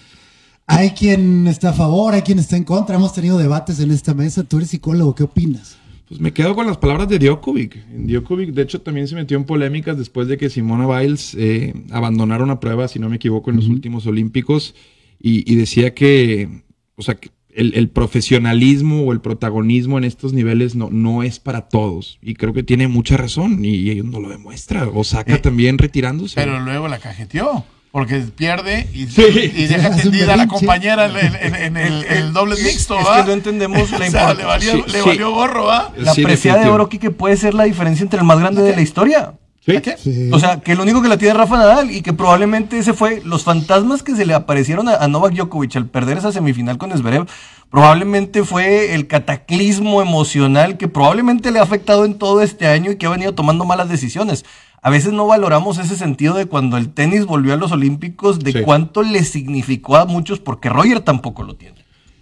Hay 0.66 0.90
quien 0.90 1.46
está 1.46 1.68
a 1.68 1.74
favor, 1.74 2.14
hay 2.14 2.22
quien 2.22 2.40
está 2.40 2.56
en 2.56 2.64
contra. 2.64 2.96
Hemos 2.96 3.12
tenido 3.12 3.38
debates 3.38 3.78
en 3.78 3.92
esta 3.92 4.12
mesa. 4.12 4.42
Tú 4.42 4.56
eres 4.56 4.70
psicólogo, 4.70 5.14
¿qué 5.14 5.22
opinas? 5.22 5.76
Pues 6.10 6.20
me 6.20 6.32
quedo 6.32 6.56
con 6.56 6.66
las 6.66 6.76
palabras 6.76 7.08
de 7.08 7.20
Djokovic. 7.20 7.86
Djokovic, 7.88 8.50
de 8.50 8.62
hecho, 8.62 8.80
también 8.80 9.06
se 9.06 9.14
metió 9.14 9.36
en 9.36 9.44
polémicas 9.44 9.96
después 9.96 10.26
de 10.26 10.36
que 10.36 10.50
Simona 10.50 10.84
Biles 10.88 11.36
eh, 11.38 11.72
abandonara 11.92 12.42
una 12.42 12.58
prueba, 12.58 12.88
si 12.88 12.98
no 12.98 13.08
me 13.08 13.14
equivoco, 13.14 13.50
en 13.50 13.56
los 13.56 13.68
últimos 13.68 14.08
Olímpicos 14.08 14.74
y, 15.20 15.48
y 15.48 15.54
decía 15.54 15.94
que, 15.94 16.64
o 16.96 17.02
sea, 17.02 17.14
que 17.14 17.30
el, 17.54 17.74
el 17.74 17.90
profesionalismo 17.90 19.02
o 19.02 19.12
el 19.12 19.20
protagonismo 19.20 19.98
en 19.98 20.04
estos 20.04 20.32
niveles 20.32 20.74
no, 20.74 20.90
no 20.90 21.22
es 21.22 21.38
para 21.38 21.68
todos. 21.68 22.18
Y 22.22 22.34
creo 22.34 22.52
que 22.52 22.64
tiene 22.64 22.88
mucha 22.88 23.16
razón 23.16 23.64
y, 23.64 23.76
y 23.76 23.90
ellos 23.90 24.06
no 24.06 24.18
lo 24.18 24.30
demuestra. 24.30 24.88
Osaka 24.88 25.36
Eh, 25.36 25.38
también 25.38 25.78
retirándose. 25.78 26.34
Pero 26.34 26.58
luego 26.58 26.88
la 26.88 26.98
cajeteó. 26.98 27.64
Porque 27.92 28.18
pierde 28.20 28.88
y, 28.94 29.06
Sí. 29.08 29.22
y 29.56 29.66
deja 29.66 29.90
tendida 29.96 30.34
a 30.34 30.36
la 30.36 30.46
compañera 30.46 31.06
en, 31.06 31.34
en- 31.34 31.54
en 31.56 31.76
el, 31.76 32.04
el 32.04 32.32
doble 32.32 32.54
mixto, 32.62 32.96
es 32.98 33.04
¿va? 33.06 33.16
que 33.22 33.26
no 33.26 33.32
entendemos 33.32 33.90
la 33.98 34.06
O 34.06 34.10
sea, 34.10 34.34
le 34.34 34.42
importancia. 34.42 34.46
valió, 34.46 34.72
Sí, 34.72 34.92
le 34.92 35.02
sí. 35.02 35.08
valió 35.08 35.30
gorro, 35.32 35.64
¿va? 35.64 35.92
La 35.96 36.14
Sí, 36.14 36.22
preciada 36.22 36.62
de 36.62 36.68
oro, 36.70 36.88
que 36.88 37.10
puede 37.10 37.36
ser 37.36 37.54
la 37.54 37.64
diferencia 37.64 38.04
entre 38.04 38.20
el 38.20 38.24
más 38.26 38.38
grande 38.38 38.62
de 38.62 38.76
la 38.76 38.80
historia. 38.82 39.32
¿Sí? 39.64 39.74
Sí. 39.98 40.30
O 40.32 40.38
sea, 40.38 40.60
que 40.60 40.72
el 40.72 40.80
único 40.80 41.02
que 41.02 41.08
la 41.08 41.18
tiene 41.18 41.32
es 41.32 41.36
Rafa 41.36 41.58
Nadal 41.58 41.90
y 41.90 42.00
que 42.00 42.12
probablemente 42.14 42.78
ese 42.78 42.94
fue 42.94 43.20
los 43.24 43.44
fantasmas 43.44 44.02
que 44.02 44.16
se 44.16 44.24
le 44.24 44.32
aparecieron 44.34 44.88
a, 44.88 44.94
a 44.96 45.06
Novak 45.06 45.34
Djokovic 45.34 45.76
al 45.76 45.86
perder 45.86 46.16
esa 46.18 46.32
semifinal 46.32 46.78
con 46.78 46.96
Zverev. 46.96 47.26
Probablemente 47.70 48.42
fue 48.42 48.94
el 48.94 49.06
cataclismo 49.06 50.02
emocional 50.02 50.76
que 50.76 50.88
probablemente 50.88 51.50
le 51.50 51.58
ha 51.58 51.62
afectado 51.62 52.04
en 52.04 52.14
todo 52.14 52.40
este 52.42 52.66
año 52.66 52.90
y 52.90 52.96
que 52.96 53.06
ha 53.06 53.10
venido 53.10 53.34
tomando 53.34 53.64
malas 53.64 53.88
decisiones. 53.88 54.44
A 54.82 54.88
veces 54.90 55.12
no 55.12 55.26
valoramos 55.26 55.76
ese 55.78 55.94
sentido 55.94 56.34
de 56.34 56.46
cuando 56.46 56.78
el 56.78 56.88
tenis 56.92 57.26
volvió 57.26 57.52
a 57.52 57.56
los 57.58 57.70
Olímpicos, 57.70 58.38
de 58.40 58.52
Sí. 58.52 58.62
cuánto 58.62 59.02
le 59.02 59.22
significó 59.24 59.96
a 59.96 60.06
muchos, 60.06 60.40
porque 60.40 60.70
Roger 60.70 61.00
tampoco 61.00 61.42
lo 61.42 61.54
tiene. 61.54 61.79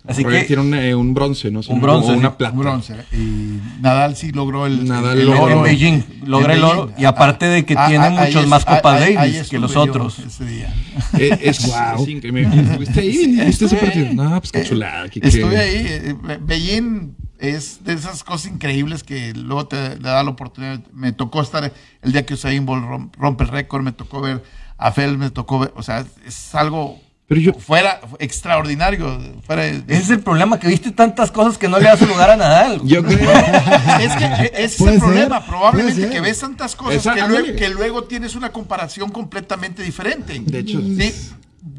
Así 0.08 0.22
Roger 0.24 0.40
que 0.40 0.46
tiene 0.46 0.62
un, 0.62 0.74
eh, 0.74 0.94
un 0.94 1.12
bronce, 1.12 1.50
¿no? 1.50 1.60
Un 1.68 1.80
bronce, 1.82 2.10
O 2.12 2.14
una 2.14 2.30
sí, 2.30 2.34
plata. 2.38 2.54
Un 2.54 2.60
bronce. 2.60 2.94
Y 3.12 3.60
Nadal 3.82 4.16
sí 4.16 4.32
logró 4.32 4.66
el, 4.66 4.88
Nadal 4.88 5.18
el 5.20 5.26
logró 5.26 5.46
en 5.48 5.52
oro. 5.54 5.62
Beijing 5.62 6.02
logra 6.24 6.52
En 6.54 6.58
el 6.60 6.64
oro 6.64 6.92
y 6.96 7.04
aparte 7.04 7.46
de 7.46 7.64
que 7.66 7.74
Ah, 7.76 7.88
tiene 7.88 8.06
ah, 8.06 8.10
muchos 8.10 8.42
es- 8.42 8.48
más 8.48 8.64
ahí- 8.66 8.80
ahí 9.16 9.32
Davis 9.32 9.48
que 9.50 9.58
los 9.58 9.76
otros. 9.76 10.18
Ese 10.18 10.44
día. 10.46 10.74
Eh, 11.18 11.38
es, 11.42 11.60
es 11.64 12.08
increíble. 12.08 12.48
¿Estuviste 12.62 13.00
ahí? 13.00 13.26
¿Viste 13.26 13.42
ese 13.42 13.64
Estuve 13.76 13.80
partido? 13.80 14.06
ahí. 14.08 14.14
No, 14.14 14.40
pues 14.40 14.50
qué 14.52 14.60
Eh, 14.60 14.64
chulada. 14.64 15.08
qué- 15.10 15.20
Estuve 15.22 15.50
qué- 15.50 15.56
ahí. 15.58 15.86
eh, 15.86 16.16
Be- 16.22 16.38
Beijing 16.38 17.14
es 17.38 17.84
de 17.84 17.92
esas 17.92 18.24
cosas 18.24 18.50
increíbles 18.50 19.04
que 19.04 19.34
luego 19.34 19.66
te 19.68 19.96
da 19.96 20.22
la 20.24 20.30
oportunidad. 20.30 20.80
Me 20.94 21.12
tocó 21.12 21.42
estar 21.42 21.70
el 22.02 22.12
día 22.12 22.24
que 22.24 22.34
Usain 22.34 22.64
Bolt 22.64 22.84
rom- 22.84 23.10
rompe 23.18 23.44
el 23.44 23.50
récord, 23.50 23.82
me 23.82 23.92
tocó 23.92 24.20
ver 24.22 24.42
a 24.78 24.90
Phelps, 24.92 25.18
me 25.18 25.30
tocó 25.30 25.58
ver, 25.58 25.72
o 25.76 25.82
sea, 25.82 26.04
es 26.26 26.54
algo 26.54 26.98
Pero 27.28 27.40
yo- 27.42 27.52
fuera 27.52 28.00
extraordinario. 28.18 29.20
Fuera 29.46 29.62
de- 29.64 29.84
Ese 29.86 30.02
es 30.02 30.10
el 30.10 30.20
problema, 30.20 30.58
que 30.58 30.66
viste 30.66 30.90
tantas 30.92 31.30
cosas 31.30 31.58
que 31.58 31.68
no 31.68 31.78
le 31.78 31.84
das 31.84 32.00
lugar 32.00 32.30
a 32.30 32.36
Nadal. 32.36 32.80
Yo 32.84 33.04
creo. 33.04 33.30
es 34.00 34.16
que 34.16 34.24
e- 34.24 34.52
ese 34.54 34.64
es 34.64 34.80
el 34.80 34.90
ser, 34.92 34.98
problema, 34.98 35.44
probablemente 35.44 36.08
que 36.08 36.20
ves 36.22 36.40
tantas 36.40 36.74
cosas 36.74 37.14
que, 37.14 37.20
luego, 37.28 37.54
que 37.54 37.68
luego 37.68 38.04
tienes 38.04 38.34
una 38.34 38.50
comparación 38.50 39.10
completamente 39.10 39.82
diferente. 39.82 40.38
De 40.40 40.58
hecho. 40.60 40.80
Sí, 40.80 41.14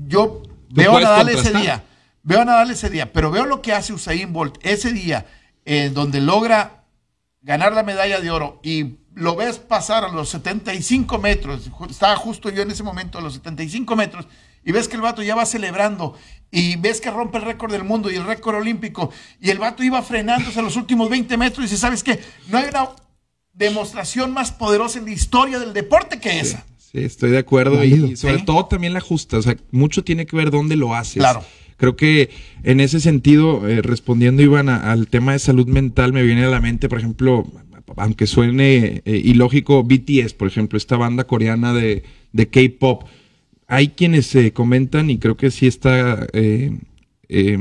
yo 0.07 0.43
veo 0.69 0.97
a 0.97 1.01
Nadal 1.01 1.29
ese 1.29 1.51
día, 1.51 1.83
veo 2.21 2.41
a 2.41 2.45
Nadal 2.45 2.69
ese 2.71 2.89
día, 2.91 3.11
pero 3.11 3.31
veo 3.31 3.45
lo 3.47 3.61
que 3.61 3.73
hace 3.73 3.91
Usain 3.91 4.31
Bolt 4.31 4.57
ese 4.61 4.93
día, 4.93 5.25
en 5.65 5.95
donde 5.95 6.21
logra 6.21 6.83
ganar 7.41 7.73
la 7.73 7.81
medalla 7.81 8.19
de 8.19 8.29
oro 8.29 8.59
y 8.61 8.97
lo 9.15 9.35
ves 9.35 9.57
pasar 9.57 10.03
a 10.03 10.09
los 10.09 10.29
75 10.29 11.17
metros, 11.17 11.69
estaba 11.89 12.15
justo 12.17 12.49
yo 12.51 12.61
en 12.61 12.69
ese 12.71 12.83
momento 12.83 13.17
a 13.17 13.21
los 13.21 13.33
75 13.33 13.95
metros, 13.95 14.27
y 14.65 14.71
ves 14.71 14.87
que 14.87 14.95
el 14.95 15.01
vato 15.01 15.21
ya 15.23 15.35
va 15.35 15.45
celebrando, 15.45 16.15
y 16.51 16.75
ves 16.77 16.99
que 17.01 17.11
rompe 17.11 17.37
el 17.37 17.43
récord 17.45 17.71
del 17.71 17.83
mundo 17.83 18.09
y 18.11 18.15
el 18.15 18.25
récord 18.25 18.55
olímpico, 18.55 19.11
y 19.39 19.49
el 19.51 19.59
vato 19.59 19.83
iba 19.83 20.01
frenándose 20.01 20.59
a 20.59 20.63
los 20.63 20.75
últimos 20.75 21.09
20 21.09 21.37
metros 21.37 21.59
y 21.59 21.61
dice, 21.63 21.77
¿sabes 21.77 22.03
qué? 22.03 22.19
No 22.49 22.57
hay 22.57 22.65
una 22.69 22.89
demostración 23.53 24.31
más 24.31 24.51
poderosa 24.51 24.99
en 24.99 25.05
la 25.05 25.11
historia 25.11 25.59
del 25.59 25.73
deporte 25.73 26.19
que 26.19 26.39
esa. 26.39 26.65
Sí, 26.77 26.99
estoy 26.99 27.31
de 27.31 27.37
acuerdo. 27.39 27.83
Y 27.83 28.15
sobre 28.15 28.39
Sí. 28.39 28.45
todo 28.45 28.65
también 28.65 28.93
la 28.93 29.01
justa. 29.01 29.37
O 29.37 29.41
sea, 29.41 29.55
mucho 29.71 30.03
tiene 30.03 30.25
que 30.25 30.35
ver 30.35 30.49
dónde 30.49 30.75
lo 30.75 30.95
haces. 30.95 31.17
Claro. 31.17 31.43
Creo 31.77 31.95
que 31.95 32.29
en 32.63 32.79
ese 32.79 32.99
sentido, 32.99 33.67
eh, 33.67 33.81
respondiendo, 33.81 34.41
Iván, 34.41 34.69
a- 34.69 34.91
al 34.91 35.07
tema 35.07 35.33
de 35.33 35.39
salud 35.39 35.67
mental, 35.67 36.13
me 36.13 36.23
viene 36.23 36.45
a 36.45 36.49
la 36.49 36.59
mente, 36.59 36.89
por 36.89 36.97
ejemplo, 36.99 37.45
aunque 37.97 38.27
suene 38.27 39.01
eh, 39.05 39.21
ilógico, 39.23 39.83
BTS, 39.83 40.33
por 40.33 40.47
ejemplo, 40.47 40.77
esta 40.77 40.97
banda 40.97 41.25
coreana 41.25 41.73
de, 41.73 42.03
de 42.33 42.47
K-pop. 42.49 43.03
Hay 43.71 43.89
quienes 43.89 44.25
se 44.25 44.51
comentan, 44.51 45.09
y 45.09 45.17
creo 45.19 45.37
que 45.37 45.51
sí 45.51 45.67
está 45.67 46.27
eh, 46.33 46.71
eh, 47.29 47.57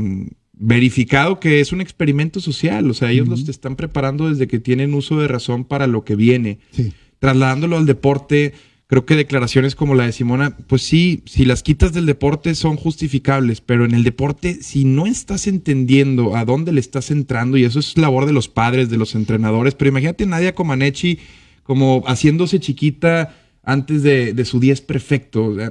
verificado, 0.55 1.39
que 1.39 1.61
es 1.61 1.71
un 1.73 1.81
experimento 1.81 2.41
social. 2.41 2.91
O 2.91 2.95
sea, 2.95 3.11
ellos 3.13 3.29
los 3.29 3.49
están 3.49 3.77
preparando 3.77 4.29
desde 4.29 4.49
que 4.49 4.59
tienen 4.59 4.95
uso 4.95 5.21
de 5.21 5.29
razón 5.29 5.65
para 5.65 5.87
lo 5.87 6.05
que 6.05 6.17
viene 6.17 6.59
Sí. 6.73 6.93
trasladándolo 7.21 7.77
al 7.77 7.85
deporte, 7.87 8.55
creo 8.87 9.05
que 9.05 9.17
declaraciones 9.17 9.75
como 9.75 9.95
la 9.95 10.07
de 10.07 10.13
Simona, 10.13 10.57
pues 10.67 10.81
sí, 10.83 11.23
si 11.27 11.45
las 11.45 11.63
quitas 11.63 11.93
del 11.93 12.07
deporte 12.07 12.55
son 12.55 12.77
justificables, 12.77 13.61
pero 13.61 13.85
en 13.85 13.93
el 13.93 14.03
deporte, 14.03 14.63
si 14.63 14.85
no 14.87 15.05
estás 15.07 15.47
entendiendo 15.47 16.35
a 16.37 16.47
dónde 16.47 16.73
le 16.73 16.81
estás 16.81 17.11
entrando, 17.11 17.59
y 17.59 17.65
eso 17.65 17.79
es 17.81 17.99
labor 17.99 18.25
de 18.25 18.33
los 18.33 18.49
padres, 18.49 18.89
de 18.89 18.97
los 18.97 19.15
entrenadores, 19.15 19.75
pero 19.75 19.91
imagínate 19.91 20.25
Nadia 20.25 20.55
Comaneci 20.55 21.19
como 21.65 22.03
haciéndose 22.07 22.61
chiquita 22.61 23.37
antes 23.69 24.03
de, 24.03 24.33
de 24.33 24.45
su 24.45 24.61
10 24.61 24.81
perfecto. 24.81 25.45
o 25.45 25.55
sea, 25.57 25.71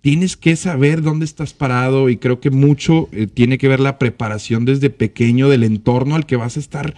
tienes 0.00 0.36
que 0.36 0.56
saber 0.56 1.02
dónde 1.02 1.24
estás 1.24 1.52
parado 1.54 2.08
y 2.08 2.16
creo 2.16 2.40
que 2.40 2.50
mucho 2.50 3.08
eh, 3.12 3.26
tiene 3.26 3.58
que 3.58 3.68
ver 3.68 3.80
la 3.80 3.98
preparación 3.98 4.64
desde 4.64 4.90
pequeño 4.90 5.48
del 5.48 5.62
entorno 5.64 6.14
al 6.14 6.26
que 6.26 6.36
vas 6.36 6.56
a 6.56 6.60
estar 6.60 6.94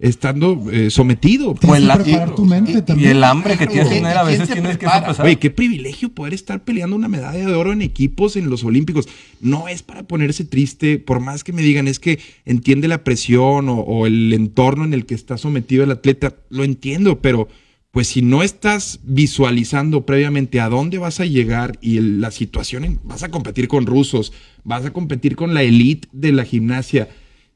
estando 0.00 0.64
eh, 0.72 0.90
sometido. 0.90 1.54
Que 1.54 1.66
la- 1.80 1.96
preparar 2.02 2.34
tu 2.34 2.44
mente 2.44 2.72
Y 2.78 2.82
también. 2.82 3.10
el 3.12 3.24
hambre 3.24 3.56
que 3.56 3.66
tienes 3.66 3.86
que 3.86 3.90
¿Quién- 3.94 4.02
tener, 4.04 4.18
a 4.18 4.24
veces 4.24 4.48
tienes 4.50 4.76
que 4.78 4.86
sopesar. 4.86 5.24
Oye, 5.24 5.36
qué 5.36 5.50
privilegio 5.50 6.08
poder 6.10 6.34
estar 6.34 6.64
peleando 6.64 6.96
una 6.96 7.08
medalla 7.08 7.46
de 7.46 7.54
oro 7.54 7.72
en 7.72 7.80
equipos 7.82 8.36
en 8.36 8.50
los 8.50 8.64
Olímpicos. 8.64 9.08
No 9.40 9.68
es 9.68 9.82
para 9.82 10.02
ponerse 10.02 10.44
triste, 10.44 10.98
por 10.98 11.20
más 11.20 11.44
que 11.44 11.52
me 11.52 11.62
digan, 11.62 11.88
es 11.88 11.98
que 12.00 12.18
entiende 12.44 12.88
la 12.88 13.04
presión 13.04 13.68
o, 13.68 13.78
o 13.80 14.06
el 14.06 14.32
entorno 14.32 14.84
en 14.84 14.94
el 14.94 15.06
que 15.06 15.14
está 15.14 15.38
sometido 15.38 15.84
el 15.84 15.90
atleta. 15.92 16.34
Lo 16.50 16.64
entiendo, 16.64 17.20
pero 17.20 17.48
pues 17.94 18.08
si 18.08 18.22
no 18.22 18.42
estás 18.42 18.98
visualizando 19.04 20.04
previamente 20.04 20.58
a 20.58 20.68
dónde 20.68 20.98
vas 20.98 21.20
a 21.20 21.26
llegar 21.26 21.78
y 21.80 22.00
la 22.00 22.32
situación, 22.32 22.98
vas 23.04 23.22
a 23.22 23.30
competir 23.30 23.68
con 23.68 23.86
rusos, 23.86 24.32
vas 24.64 24.84
a 24.84 24.92
competir 24.92 25.36
con 25.36 25.54
la 25.54 25.62
elite 25.62 26.08
de 26.10 26.32
la 26.32 26.44
gimnasia. 26.44 27.08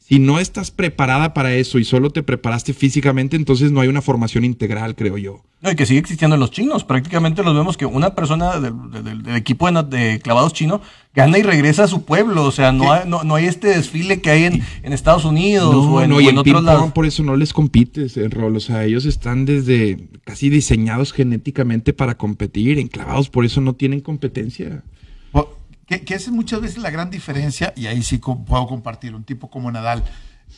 Si 0.09 0.19
no 0.19 0.39
estás 0.41 0.71
preparada 0.71 1.35
para 1.35 1.53
eso 1.55 1.79
y 1.79 1.85
solo 1.85 2.09
te 2.09 2.23
preparaste 2.23 2.73
físicamente, 2.73 3.37
entonces 3.37 3.73
no 3.73 3.81
hay 3.83 3.89
una 3.89 4.01
formación 4.01 4.43
integral, 4.43 4.95
creo 4.95 5.19
yo. 5.19 5.43
No, 5.61 5.71
y 5.71 5.77
que 5.77 5.85
sigue 5.85 6.01
existiendo 6.01 6.35
en 6.35 6.41
los 6.41 6.51
chinos. 6.51 6.83
Prácticamente 6.85 7.43
los 7.43 7.55
vemos 7.55 7.77
que 7.77 7.85
una 7.85 8.15
persona 8.15 8.59
del, 8.59 8.73
del- 8.91 9.23
del 9.23 9.37
equipo 9.37 9.71
de, 9.71 10.19
clavados 10.23 10.55
chino 10.55 10.81
gana 11.15 11.37
y 11.37 11.43
regresa 11.43 11.85
a 11.85 11.89
su 11.89 12.05
pueblo. 12.07 12.45
O 12.45 12.53
sea, 12.53 12.73
no 12.73 12.91
hay, 12.91 13.03
no, 13.07 13.23
no 13.23 13.35
hay 13.35 13.45
este 13.47 13.69
desfile 13.69 14.23
que 14.23 14.31
hay 14.31 14.45
en, 14.45 14.63
en 14.83 14.93
Estados 14.95 15.27
Unidos 15.27 15.75
No, 15.75 15.93
o 15.97 16.01
en, 16.01 16.09
no, 16.09 16.17
o 16.17 16.21
y 16.23 16.29
en 16.29 16.31
el 16.31 16.39
otros 16.39 16.65
lados. 16.65 16.93
por 16.93 17.05
eso 17.05 17.23
no 17.23 17.37
les 17.37 17.53
compites 17.53 18.17
el 18.17 18.31
rol. 18.31 18.57
O 18.57 18.61
sea, 18.61 18.85
ellos 18.85 19.05
están 19.05 19.45
desde 19.45 20.09
casi 20.25 20.49
diseñados 20.49 21.13
genéticamente 21.13 21.93
para 21.93 22.17
competir. 22.17 22.79
Enclavados, 22.79 23.29
por 23.29 23.45
eso 23.45 23.61
no 23.61 23.75
tienen 23.75 24.01
competencia. 24.01 24.85
Que, 25.89 26.05
que 26.05 26.15
esa 26.15 26.31
es 26.31 26.37
muchas 26.37 26.61
veces 26.61 26.79
la 26.79 26.91
gran 26.91 27.09
diferencia, 27.11 27.73
y 27.75 27.87
ahí 27.87 28.03
sí 28.03 28.19
co- 28.19 28.45
puedo 28.45 28.67
compartir, 28.67 29.15
un 29.15 29.25
tipo 29.25 29.49
como 29.51 29.73
Nadal, 29.73 30.05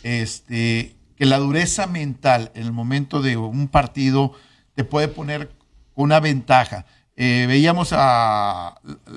este, 0.02 0.96
que 1.16 1.26
la 1.26 1.38
dureza 1.38 1.86
mental 1.86 2.50
en 2.54 2.62
el 2.64 2.72
momento 2.72 3.22
de 3.22 3.36
un 3.36 3.68
partido 3.68 4.32
te 4.74 4.84
puede 4.84 5.08
poner 5.08 5.50
una 5.94 6.20
ventaja. 6.20 6.86
Eh, 7.16 7.44
veíamos 7.46 7.90
a 7.92 8.74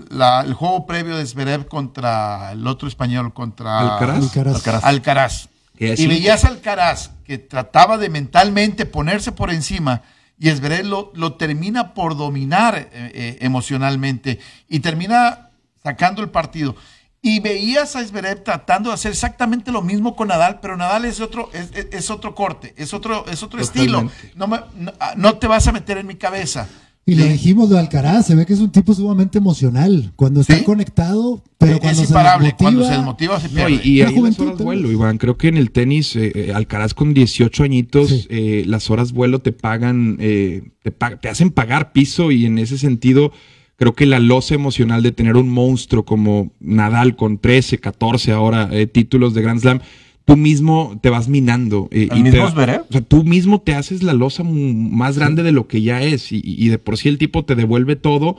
la- 0.09 0.41
el 0.41 0.53
juego 0.53 0.85
previo 0.85 1.15
de 1.17 1.25
Zverev 1.25 1.67
contra 1.67 2.51
el 2.51 2.67
otro 2.67 2.87
español, 2.87 3.33
contra 3.33 3.79
Alcaraz. 3.79 4.23
Alcaraz. 4.23 4.55
Alcaraz. 4.55 4.83
Alcaraz. 4.83 5.49
Que 5.77 5.95
Y 5.97 6.07
veías 6.07 6.43
a 6.45 6.49
Alcaraz 6.49 7.11
que 7.23 7.37
trataba 7.37 7.97
de 7.97 8.09
mentalmente 8.09 8.85
ponerse 8.85 9.31
por 9.31 9.51
encima 9.51 10.01
y 10.37 10.49
Zverev 10.51 10.85
lo, 10.85 11.11
lo 11.15 11.33
termina 11.35 11.93
por 11.93 12.17
dominar 12.17 12.77
eh, 12.77 12.89
eh, 12.91 13.37
emocionalmente 13.41 14.39
y 14.67 14.81
termina 14.81 15.42
sacando 15.83 16.21
el 16.21 16.29
partido. 16.29 16.75
Y 17.21 17.39
veías 17.39 17.95
a 17.95 18.03
Zverev 18.05 18.43
tratando 18.43 18.89
de 18.89 18.95
hacer 18.95 19.11
exactamente 19.11 19.71
lo 19.71 19.81
mismo 19.81 20.15
con 20.15 20.27
Nadal, 20.27 20.59
pero 20.61 20.75
Nadal 20.75 21.05
es 21.05 21.21
otro, 21.21 21.49
es, 21.53 21.69
es- 21.73 21.87
es 21.91 22.09
otro 22.09 22.35
corte, 22.35 22.73
es 22.77 22.93
otro, 22.93 23.25
es 23.27 23.41
otro 23.43 23.61
estilo. 23.61 24.09
No, 24.35 24.47
me- 24.47 24.59
no, 24.77 24.91
ah, 24.99 25.13
no 25.15 25.35
te 25.37 25.47
vas 25.47 25.65
a 25.67 25.71
meter 25.71 25.97
en 25.97 26.07
mi 26.07 26.15
cabeza. 26.15 26.67
Y 27.05 27.15
Sí. 27.15 27.23
dijimos 27.23 27.69
de 27.69 27.77
Alcaraz, 27.79 28.27
se 28.27 28.35
ve 28.35 28.45
que 28.45 28.53
es 28.53 28.59
un 28.61 28.71
tipo 28.71 28.93
sumamente 28.93 29.37
emocional. 29.37 30.13
Cuando 30.15 30.39
está 30.41 30.57
Sí. 30.57 30.63
conectado, 30.63 31.43
pero 31.57 31.73
es 31.73 31.79
cuando 31.81 32.01
imparable. 32.03 32.49
se 32.49 32.55
Cuando 32.55 32.85
se 32.85 32.91
desmotiva, 32.91 33.39
se 33.41 33.47
No, 33.49 33.53
pierde. 33.55 33.71
y, 33.83 33.89
y 33.89 34.01
ahí 34.01 34.11
las 34.13 34.21
horas 34.23 34.37
también. 34.37 34.57
vuelo, 34.63 34.91
Iván. 34.91 35.17
Creo 35.17 35.37
que 35.37 35.47
en 35.49 35.57
el 35.57 35.71
tenis, 35.71 36.15
eh, 36.15 36.31
eh, 36.33 36.53
Alcaraz 36.53 36.93
con 36.93 37.13
18 37.13 37.63
añitos, 37.63 38.07
Sí. 38.09 38.27
eh, 38.29 38.63
las 38.67 38.89
horas 38.89 39.11
vuelo 39.11 39.39
te 39.39 39.51
pagan, 39.51 40.15
eh, 40.21 40.71
te, 40.81 40.91
pa- 40.91 41.17
te 41.17 41.27
hacen 41.27 41.51
pagar 41.51 41.91
piso 41.91 42.31
y 42.31 42.45
en 42.45 42.57
ese 42.57 42.77
sentido 42.77 43.33
creo 43.77 43.93
que 43.93 44.05
la 44.05 44.19
losa 44.19 44.55
emocional 44.55 45.01
de 45.03 45.11
tener 45.11 45.35
un 45.35 45.49
monstruo 45.49 46.03
como 46.05 46.51
Nadal 46.59 47.15
con 47.15 47.37
13, 47.37 47.77
14 47.79 48.31
ahora 48.31 48.69
eh, 48.71 48.87
títulos 48.87 49.33
de 49.33 49.41
Grand 49.41 49.59
Slam, 49.59 49.79
tú 50.25 50.37
mismo 50.37 50.97
te 51.01 51.09
vas 51.09 51.27
minando. 51.27 51.89
eh, 51.91 52.07
¿El 52.11 52.19
y 52.19 52.23
mismo 52.23 52.45
te- 52.45 52.51
Zverev? 52.51 52.81
O 52.81 52.91
sea, 52.91 53.01
tú 53.01 53.23
mismo 53.23 53.61
te 53.61 53.75
haces 53.75 54.03
la 54.03 54.13
losa 54.13 54.43
más 54.43 55.17
grande 55.17 55.43
de 55.43 55.51
lo 55.51 55.67
que 55.67 55.81
ya 55.81 56.01
es 56.01 56.31
y, 56.31 56.41
y 56.43 56.69
de 56.69 56.77
por 56.79 56.97
sí 56.97 57.09
el 57.09 57.17
tipo 57.17 57.43
te 57.45 57.55
devuelve 57.55 57.95
todo. 57.95 58.37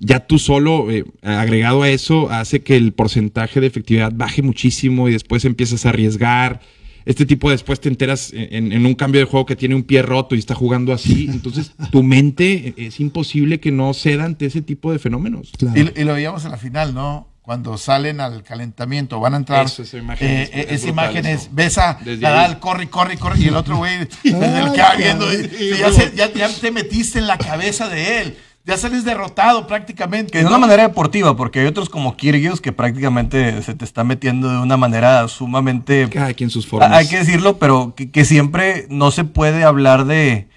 Ya 0.00 0.26
tú 0.26 0.38
solo, 0.38 0.90
eh, 0.90 1.04
agregado 1.22 1.82
a 1.82 1.88
eso, 1.88 2.28
hace 2.30 2.60
que 2.62 2.76
el 2.76 2.92
porcentaje 2.92 3.60
de 3.60 3.68
efectividad 3.68 4.12
baje 4.14 4.42
muchísimo 4.42 5.08
y 5.08 5.12
después 5.12 5.44
empiezas 5.44 5.86
a 5.86 5.90
arriesgar. 5.90 6.60
Este 7.04 7.26
tipo 7.26 7.50
después 7.50 7.80
te 7.80 7.88
enteras 7.88 8.32
en, 8.34 8.72
en 8.72 8.86
un 8.86 8.94
cambio 8.94 9.20
de 9.20 9.26
juego 9.26 9.46
que 9.46 9.56
tiene 9.56 9.74
un 9.74 9.82
pie 9.82 10.02
roto 10.02 10.34
y 10.34 10.38
está 10.38 10.54
jugando 10.54 10.92
así. 10.92 11.26
Entonces, 11.32 11.72
tu 11.90 12.02
mente 12.02 12.74
es 12.76 13.00
imposible 13.00 13.60
que 13.60 13.72
no 13.72 13.92
ceda 13.94 14.24
ante 14.24 14.46
ese 14.46 14.62
tipo 14.62 14.92
de 14.92 14.98
fenómenos. 14.98 15.50
Claro. 15.58 15.78
Y, 15.80 16.00
y 16.00 16.04
lo 16.04 16.14
veíamos 16.14 16.44
en 16.44 16.50
la 16.52 16.56
final, 16.58 16.94
¿no? 16.94 17.28
Cuando 17.42 17.76
salen 17.76 18.20
al 18.20 18.44
calentamiento, 18.44 19.18
van 19.18 19.34
a 19.34 19.36
entrar. 19.38 19.66
Eso, 19.66 19.82
esa 19.82 19.98
imagen 19.98 20.28
eh, 20.28 20.42
es- 20.44 20.48
eh, 20.50 20.66
es 20.70 20.72
esa 20.84 20.92
brutal 20.92 21.10
imagen 21.10 21.26
es, 21.26 21.48
ves 21.52 21.76
a 21.78 21.98
Nadal, 22.20 22.50
ahí. 22.52 22.56
corre, 22.60 22.88
corre, 22.88 23.16
corre, 23.18 23.40
y 23.40 23.48
el 23.48 23.56
otro 23.56 23.78
güey 23.78 23.98
desde 23.98 24.18
el 24.64 24.72
que 24.72 24.80
va 24.80 24.94
viendo, 24.96 25.26
y- 25.34 25.50
y 25.60 25.76
ya, 25.78 25.90
se- 25.92 26.12
ya- 26.14 26.32
ya 26.32 26.48
te 26.48 26.70
metiste 26.70 27.18
en 27.18 27.26
la 27.26 27.38
cabeza 27.38 27.88
de 27.88 28.20
él. 28.22 28.36
Ya 28.64 28.76
sales 28.76 29.04
derrotado 29.04 29.66
prácticamente. 29.66 30.30
Que 30.30 30.38
de 30.38 30.44
¿no? 30.44 30.50
una 30.50 30.58
manera 30.58 30.84
deportiva, 30.84 31.36
porque 31.36 31.60
hay 31.60 31.66
otros 31.66 31.88
como 31.88 32.16
Kyrgios 32.16 32.60
que 32.60 32.70
prácticamente 32.70 33.60
se 33.62 33.74
te 33.74 33.84
está 33.84 34.04
metiendo 34.04 34.48
de 34.48 34.58
una 34.58 34.76
manera 34.76 35.26
sumamente 35.26 36.08
Cada 36.08 36.32
quien 36.32 36.48
sus 36.48 36.66
formas. 36.66 36.92
Hay 36.92 37.08
que 37.08 37.18
decirlo, 37.18 37.58
pero 37.58 37.94
que, 37.96 38.10
que 38.10 38.24
siempre 38.24 38.86
no 38.88 39.10
se 39.10 39.24
puede 39.24 39.64
hablar 39.64 40.04
de. 40.04 40.48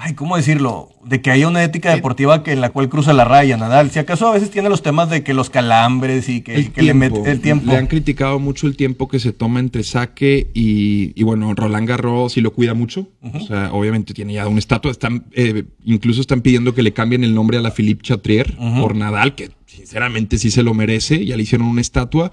Ay, 0.00 0.14
¿cómo 0.14 0.36
decirlo? 0.36 0.90
De 1.04 1.20
que 1.20 1.32
haya 1.32 1.48
una 1.48 1.62
ética 1.62 1.92
deportiva 1.92 2.44
que 2.44 2.52
en 2.52 2.60
la 2.60 2.70
cual 2.70 2.88
cruza 2.88 3.12
la 3.12 3.24
raya, 3.24 3.56
Nadal. 3.56 3.90
Si 3.90 3.98
acaso 3.98 4.28
a 4.28 4.32
veces 4.32 4.50
tiene 4.50 4.68
los 4.68 4.80
temas 4.80 5.10
de 5.10 5.24
que 5.24 5.34
los 5.34 5.50
calambres 5.50 6.28
y 6.28 6.40
que, 6.40 6.54
el 6.54 6.72
que 6.72 6.82
le 6.82 6.94
mete 6.94 7.28
el 7.28 7.40
tiempo. 7.40 7.66
Le 7.72 7.76
han 7.76 7.88
criticado 7.88 8.38
mucho 8.38 8.68
el 8.68 8.76
tiempo 8.76 9.08
que 9.08 9.18
se 9.18 9.32
toma 9.32 9.58
entre 9.58 9.82
saque 9.82 10.50
y, 10.54 11.20
y 11.20 11.24
bueno, 11.24 11.52
Roland 11.52 11.88
Garros 11.88 12.34
sí 12.34 12.40
lo 12.40 12.52
cuida 12.52 12.74
mucho. 12.74 13.08
O 13.34 13.40
sea, 13.40 13.72
obviamente 13.72 14.14
tiene 14.14 14.34
ya 14.34 14.46
una 14.46 14.60
estatua. 14.60 14.92
Están, 14.92 15.26
eh, 15.32 15.64
incluso 15.84 16.20
están 16.20 16.42
pidiendo 16.42 16.74
que 16.74 16.82
le 16.82 16.92
cambien 16.92 17.24
el 17.24 17.34
nombre 17.34 17.58
a 17.58 17.60
la 17.60 17.72
Philippe 17.72 18.04
Chatrier 18.04 18.56
por 18.56 18.94
Nadal, 18.94 19.34
que 19.34 19.50
sinceramente 19.66 20.38
sí 20.38 20.52
se 20.52 20.62
lo 20.62 20.74
merece. 20.74 21.26
Ya 21.26 21.36
le 21.36 21.42
hicieron 21.42 21.66
una 21.66 21.80
estatua, 21.80 22.30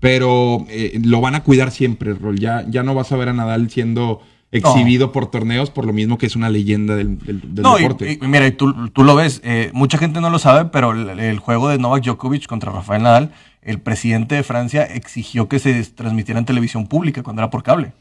pero 0.00 0.66
eh, 0.68 1.00
lo 1.02 1.22
van 1.22 1.34
a 1.34 1.42
cuidar 1.42 1.70
siempre, 1.70 2.12
Rol. 2.12 2.38
Ya, 2.38 2.66
ya 2.68 2.82
no 2.82 2.94
vas 2.94 3.10
a 3.10 3.16
ver 3.16 3.30
a 3.30 3.32
Nadal 3.32 3.70
siendo 3.70 4.20
exhibido 4.58 5.12
por 5.12 5.30
torneos 5.30 5.70
por 5.70 5.84
lo 5.86 5.92
mismo 5.92 6.18
que 6.18 6.26
es 6.26 6.36
una 6.36 6.48
leyenda 6.48 6.96
del, 6.96 7.18
del- 7.18 7.54
del 7.54 7.62
No, 7.62 7.76
deporte. 7.76 8.18
y 8.20 8.26
mira, 8.26 8.46
y 8.46 8.52
tú, 8.52 8.88
tú 8.90 9.04
lo 9.04 9.14
ves, 9.14 9.40
eh, 9.44 9.70
mucha 9.72 9.98
gente 9.98 10.20
no 10.20 10.30
lo 10.30 10.38
sabe, 10.38 10.66
pero 10.66 10.92
el, 10.92 11.18
el 11.20 11.38
juego 11.38 11.68
de 11.68 11.78
Novak 11.78 12.04
Djokovic 12.04 12.46
contra 12.46 12.72
Rafael 12.72 13.02
Nadal, 13.02 13.32
el 13.62 13.80
presidente 13.80 14.34
de 14.36 14.42
Francia 14.42 14.82
exigió 14.84 15.48
que 15.48 15.58
se 15.58 15.82
transmitiera 15.84 16.38
en 16.38 16.46
televisión 16.46 16.86
pública 16.86 17.22
cuando 17.22 17.42
era 17.42 17.50
por 17.50 17.62
cable. 17.62 17.92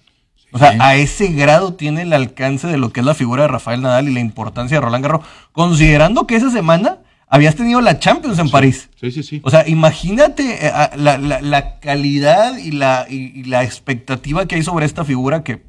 O 0.52 0.60
sea, 0.60 0.76
a 0.80 0.96
ese 0.96 1.28
grado 1.30 1.74
tiene 1.74 2.04
el 2.04 2.14
alcance 2.14 2.68
de 2.68 2.78
lo 2.78 2.94
que 2.94 3.02
es 3.02 3.06
la 3.06 3.14
figura 3.16 3.42
de 3.44 3.48
Rafael 3.50 3.82
Nadal 3.82 4.08
y 4.08 4.14
la 4.14 4.20
importancia 4.22 4.78
de 4.78 4.82
Roland 4.82 5.04
Garros, 5.04 5.26
considerando 5.52 6.28
que 6.28 6.36
esa 6.36 6.50
semana 6.52 7.00
habías 7.28 7.56
tenido 7.56 7.82
la 7.82 7.98
Champions 8.00 8.38
en 8.40 8.50
París. 8.50 8.90
sí, 9.02 9.12
sí, 9.12 9.24
sí. 9.24 9.42
O 9.44 9.50
sea, 9.50 9.68
imagínate 9.68 10.68
eh, 10.68 10.72
la, 10.96 11.18
la- 11.18 11.42
la 11.42 11.80
calidad 11.80 12.58
y 12.58 12.72
la, 12.72 13.08
y- 13.10 13.32
y 13.40 13.44
la 13.46 13.64
expectativa 13.64 14.46
que 14.46 14.56
hay 14.56 14.64
sobre 14.64 14.86
esta 14.86 15.04
figura 15.04 15.44
que 15.44 15.64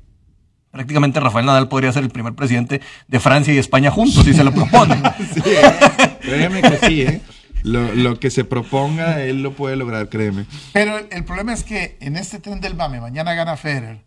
prácticamente 0.76 1.18
Rafael 1.20 1.46
Nadal 1.46 1.68
podría 1.68 1.90
ser 1.92 2.02
el 2.04 2.10
primer 2.10 2.34
presidente 2.34 2.80
de 3.08 3.20
Francia 3.20 3.54
y 3.54 3.58
España 3.58 3.90
juntos 3.90 4.24
si 4.24 4.34
se 4.34 4.44
lo 4.44 4.52
propone. 4.52 4.96
Sí, 5.34 5.40
¿eh? 5.46 6.16
Créeme 6.20 6.60
que 6.62 6.76
sí, 6.86 7.02
¿eh? 7.02 7.20
Lo, 7.62 7.94
lo 7.94 8.20
que 8.20 8.30
se 8.30 8.44
proponga, 8.44 9.22
él 9.22 9.42
lo 9.42 9.52
puede 9.52 9.76
lograr, 9.76 10.08
créeme. 10.08 10.44
Pero 10.72 10.98
el, 10.98 11.06
el 11.10 11.24
problema 11.24 11.52
es 11.54 11.64
que 11.64 11.96
en 12.00 12.16
este 12.16 12.38
tren 12.38 12.60
del 12.60 12.74
mame, 12.74 13.00
mañana 13.00 13.34
gana 13.34 13.56
Federer. 13.56 14.04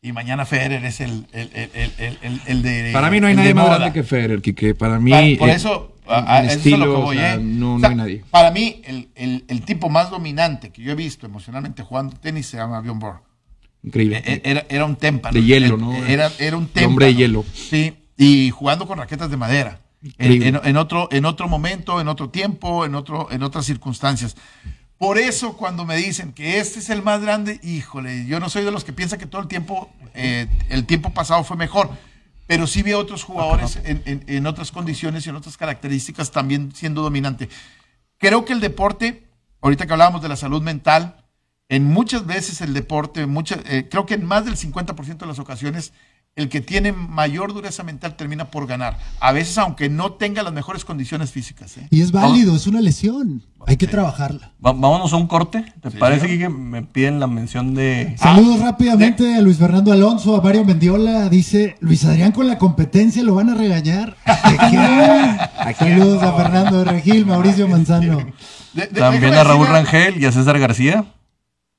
Y 0.00 0.12
mañana 0.12 0.46
Federer 0.46 0.84
es 0.84 1.00
el, 1.00 1.26
el, 1.32 1.50
el, 1.54 1.70
el, 1.74 1.92
el- 1.98 2.18
el- 2.22 2.40
el 2.46 2.62
de. 2.62 2.90
Para 2.92 3.10
mí 3.10 3.20
no 3.20 3.26
hay 3.26 3.34
nadie 3.34 3.52
más 3.54 3.66
moda. 3.66 3.78
grande 3.78 3.92
que 4.00 4.04
Federer, 4.04 4.40
que 4.40 4.74
para 4.74 4.98
mí... 4.98 5.10
Para- 5.10 5.38
por 5.38 5.48
eso, 5.50 5.92
en 6.06 6.12
a- 6.14 6.36
a- 6.36 6.44
eso 6.44 6.46
es 6.46 6.74
a 6.74 6.76
lo 6.78 6.84
estilo, 6.86 7.00
o 7.06 7.12
sea, 7.12 7.34
¿eh? 7.34 7.38
no, 7.40 7.74
O 7.74 7.74
no 7.74 7.80
sea, 7.80 7.88
hay 7.90 7.94
nadie. 7.96 8.24
Para 8.30 8.50
mí, 8.50 8.80
el, 8.84 9.08
el- 9.16 9.44
el 9.48 9.62
tipo 9.62 9.88
más 9.90 10.10
dominante 10.10 10.70
que 10.70 10.82
yo 10.82 10.92
he 10.92 10.94
visto 10.94 11.26
emocionalmente 11.26 11.82
jugando 11.82 12.16
tenis 12.16 12.46
se 12.46 12.56
llama 12.56 12.80
Bjorn 12.80 12.98
Borg. 12.98 13.20
Increíble. 13.82 14.22
E- 14.24 14.40
Era, 14.44 14.66
era 14.68 14.84
un 14.84 14.96
témpano. 14.96 15.34
De 15.34 15.42
hielo, 15.44 15.74
El- 15.76 15.80
¿no? 15.80 15.94
Era, 16.06 16.30
era 16.38 16.56
un 16.56 16.66
témpano. 16.66 16.88
hombre 16.88 17.06
de 17.06 17.14
hielo. 17.14 17.44
Sí, 17.54 17.94
y 18.16 18.50
jugando 18.50 18.86
con 18.86 18.98
raquetas 18.98 19.30
de 19.30 19.36
madera. 19.36 19.80
En, 20.02 20.08
Increíble. 20.10 20.48
en- 20.48 20.60
en 20.64 20.76
otro, 20.76 21.08
en 21.10 21.24
otro 21.24 21.48
momento, 21.48 22.00
en 22.00 22.08
otro 22.08 22.30
tiempo, 22.30 22.84
en, 22.84 22.94
otro, 22.94 23.28
en 23.30 23.42
otras 23.42 23.64
circunstancias. 23.66 24.36
Por 24.96 25.18
eso 25.18 25.56
cuando 25.56 25.84
me 25.84 25.96
dicen 25.96 26.32
que 26.32 26.58
este 26.58 26.80
es 26.80 26.90
el 26.90 27.02
más 27.02 27.20
grande, 27.20 27.60
híjole, 27.62 28.26
yo 28.26 28.40
no 28.40 28.48
soy 28.48 28.64
de 28.64 28.72
los 28.72 28.82
que 28.84 28.92
piensa 28.92 29.16
que 29.16 29.26
todo 29.26 29.40
el 29.40 29.46
tiempo, 29.48 29.90
eh, 30.14 30.48
el 30.70 30.86
tiempo 30.86 31.10
pasado 31.10 31.44
fue 31.44 31.56
mejor, 31.56 31.90
pero 32.48 32.66
sí 32.66 32.82
vi 32.82 32.92
a 32.92 32.98
otros 32.98 33.22
jugadores 33.22 33.78
en, 33.84 34.02
en- 34.06 34.24
en 34.26 34.46
otras 34.48 34.72
condiciones 34.72 35.24
y 35.24 35.28
en 35.30 35.36
otras 35.36 35.56
características 35.56 36.32
también 36.32 36.72
siendo 36.74 37.02
dominante. 37.02 37.48
Creo 38.18 38.44
que 38.44 38.52
el 38.52 38.60
deporte, 38.60 39.28
ahorita 39.60 39.86
que 39.86 39.92
hablábamos 39.92 40.20
de 40.22 40.28
la 40.28 40.36
salud 40.36 40.62
mental, 40.62 41.24
en 41.68 41.84
muchas 41.84 42.26
veces 42.26 42.60
el 42.60 42.72
deporte, 42.74 43.26
muchas, 43.26 43.58
eh, 43.68 43.88
creo 43.90 44.06
que 44.06 44.14
en 44.14 44.24
más 44.24 44.44
del 44.44 44.56
50% 44.56 45.18
de 45.18 45.26
las 45.26 45.38
ocasiones, 45.38 45.92
el 46.36 46.48
que 46.48 46.60
tiene 46.60 46.92
mayor 46.92 47.52
dureza 47.52 47.82
mental 47.82 48.14
termina 48.16 48.44
por 48.52 48.68
ganar. 48.68 48.96
A 49.18 49.32
veces, 49.32 49.58
aunque 49.58 49.88
no 49.88 50.12
tenga 50.12 50.44
las 50.44 50.52
mejores 50.52 50.84
condiciones 50.84 51.32
físicas. 51.32 51.76
¿eh? 51.78 51.88
Y 51.90 52.00
es 52.00 52.12
válido, 52.12 52.54
es 52.54 52.68
una 52.68 52.80
lesión. 52.80 53.42
Hay 53.66 53.76
que 53.76 53.88
trabajarla. 53.88 54.52
Va- 54.64 54.72
vámonos 54.72 55.12
a 55.12 55.16
un 55.16 55.26
corte. 55.26 55.64
¿Te 55.82 55.90
Sí, 55.90 55.96
parece 55.98 56.28
señor. 56.28 56.38
que 56.38 56.48
me 56.56 56.82
piden 56.84 57.18
la 57.18 57.26
mención 57.26 57.74
de... 57.74 58.14
Saludos 58.18 58.60
rápidamente 58.60 59.34
a 59.34 59.40
Luis 59.40 59.58
Fernando 59.58 59.92
Alonso, 59.92 60.36
a 60.36 60.40
Mario 60.40 60.64
Mendiola. 60.64 61.28
Dice, 61.28 61.76
Luis 61.80 62.04
Adrián 62.04 62.30
con 62.30 62.46
la 62.46 62.56
competencia 62.56 63.22
lo 63.24 63.34
van 63.34 63.50
a 63.50 63.54
regañar. 63.56 64.16
¿De 64.24 64.56
qué? 64.70 65.74
Saludos 65.76 66.22
a 66.22 66.32
Fernando 66.34 66.84
Regil, 66.84 67.26
Mauricio 67.26 67.66
Manzano. 67.66 68.18
De- 68.74 68.86
de- 68.86 69.00
También 69.00 69.34
a 69.34 69.42
Raúl 69.42 69.66
Rangel 69.66 70.22
y 70.22 70.24
a 70.24 70.30
César 70.30 70.56
García. 70.60 71.04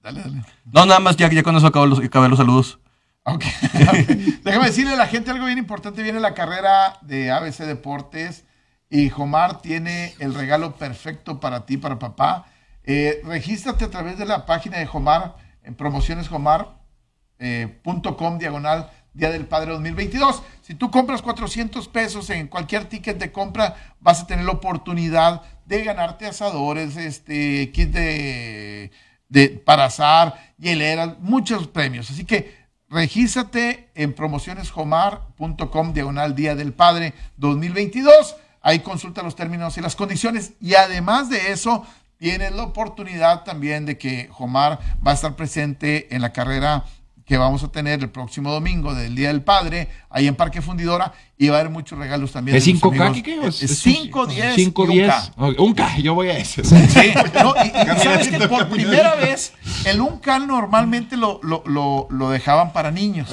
Dale, 0.02 0.22
dale. 0.22 0.44
No, 0.66 0.86
nada 0.86 1.00
más, 1.00 1.16
ya, 1.18 1.30
ya 1.30 1.44
con 1.44 1.56
eso 1.56 1.68
acabo 1.68 1.86
los, 1.86 2.00
acabé 2.00 2.28
los 2.30 2.38
saludos. 2.38 2.80
Ok. 3.24 3.46
Déjame 4.44 4.66
decirle 4.66 4.94
a 4.94 4.98
la 4.98 5.08
gente 5.08 5.32
algo 5.32 5.46
bien 5.46 5.58
importante. 5.58 6.04
Viene 6.04 6.20
la 6.20 6.34
carrera 6.34 6.98
de 7.02 7.32
ABC 7.32 7.60
Deportes 7.60 8.44
y 8.90 9.10
Jomar 9.10 9.62
tiene 9.62 10.14
el 10.20 10.34
regalo 10.34 10.76
perfecto 10.76 11.40
para 11.40 11.66
ti, 11.66 11.78
para 11.78 12.00
papá. 12.00 12.48
Eh, 12.84 13.22
regístrate 13.24 13.86
a 13.86 13.92
través 13.92 14.18
de 14.18 14.26
la 14.26 14.46
página 14.46 14.80
de 14.80 14.86
Jomar 14.86 15.38
en 15.64 15.76
promocionesjomar.com 15.76 18.40
diagonal 18.40 18.92
Día 19.14 19.32
del 19.32 19.46
Padre 19.46 19.72
2022. 19.74 20.44
Si 20.62 20.76
tú 20.76 20.92
compras 20.92 21.22
400 21.22 21.88
pesos 21.90 22.30
en 22.30 22.48
cualquier 22.48 22.86
ticket 22.86 23.18
de 23.18 23.32
compra, 23.32 23.76
vas 24.00 24.22
a 24.22 24.28
tener 24.28 24.46
la 24.46 24.54
oportunidad 24.54 25.42
de 25.66 25.84
ganarte 25.84 26.26
asadores, 26.26 26.96
este, 26.96 27.72
kit 27.72 27.92
de, 27.92 28.92
de 29.30 29.50
para 29.50 29.86
asar, 29.86 30.54
hieleras, 30.58 31.18
muchos 31.20 31.68
premios. 31.68 32.10
Así 32.12 32.26
que 32.26 32.58
regístrate 32.90 33.90
en 33.96 34.14
promocionesjomar.com 34.14 35.94
diagonal 35.94 36.36
Día 36.36 36.56
del 36.56 36.74
Padre 36.74 37.14
2022. 37.38 38.36
Ahí 38.62 38.80
consulta 38.80 39.24
los 39.24 39.36
términos 39.36 39.78
y 39.78 39.82
las 39.82 39.96
condiciones. 39.96 40.54
Y 40.60 40.74
además 40.74 41.30
de 41.30 41.52
eso, 41.52 41.86
tienes 42.18 42.52
la 42.52 42.64
oportunidad 42.64 43.44
también 43.44 43.86
de 43.86 43.98
que 43.98 44.28
Jomar 44.32 44.80
va 45.06 45.12
a 45.12 45.16
estar 45.16 45.36
presente 45.36 46.14
en 46.14 46.22
la 46.22 46.34
carrera 46.34 46.84
que 47.26 47.38
vamos 47.38 47.64
a 47.64 47.72
tener 47.72 48.00
el 48.00 48.10
próximo 48.10 48.52
domingo 48.52 48.96
del 48.96 49.14
Día 49.14 49.28
del 49.28 49.44
Padre, 49.44 49.88
ahí 50.10 50.28
en 50.28 50.36
Parque 50.36 50.64
Fundidora, 50.64 51.14
y 51.42 51.48
va 51.48 51.56
a 51.56 51.60
haber 51.62 51.72
muchos 51.72 51.98
regalos 51.98 52.34
también. 52.34 52.58
¿Es 52.58 52.66
de 52.66 52.74
los 52.74 52.82
5K, 52.82 52.96
amigos. 53.02 53.14
Kike? 53.14 53.40
o 53.40 53.48
Es 53.48 53.80
5, 53.80 54.26
10 54.28 54.56
5, 54.56 54.84
y 54.84 54.88
un 54.88 54.94
10. 54.94 55.08
K. 55.08 55.32
Ok, 55.38 55.60
Un 55.60 55.74
K, 55.74 55.98
yo 56.00 56.14
voy 56.14 56.28
a 56.28 56.38
ese. 56.38 56.66
Sí, 56.66 57.14
no, 57.42 57.54
y, 57.64 57.68
y 57.70 58.00
sabes 58.04 58.28
que 58.28 58.46
por 58.50 58.68
primera 58.68 59.16
vez 59.16 59.54
el 59.86 60.02
Uncal 60.02 60.48
normalmente 60.48 61.16
lo, 61.16 61.40
lo, 61.42 61.64
lo, 61.66 62.08
lo 62.10 62.30
dejaban 62.30 62.74
para 62.74 62.92
niños. 62.92 63.30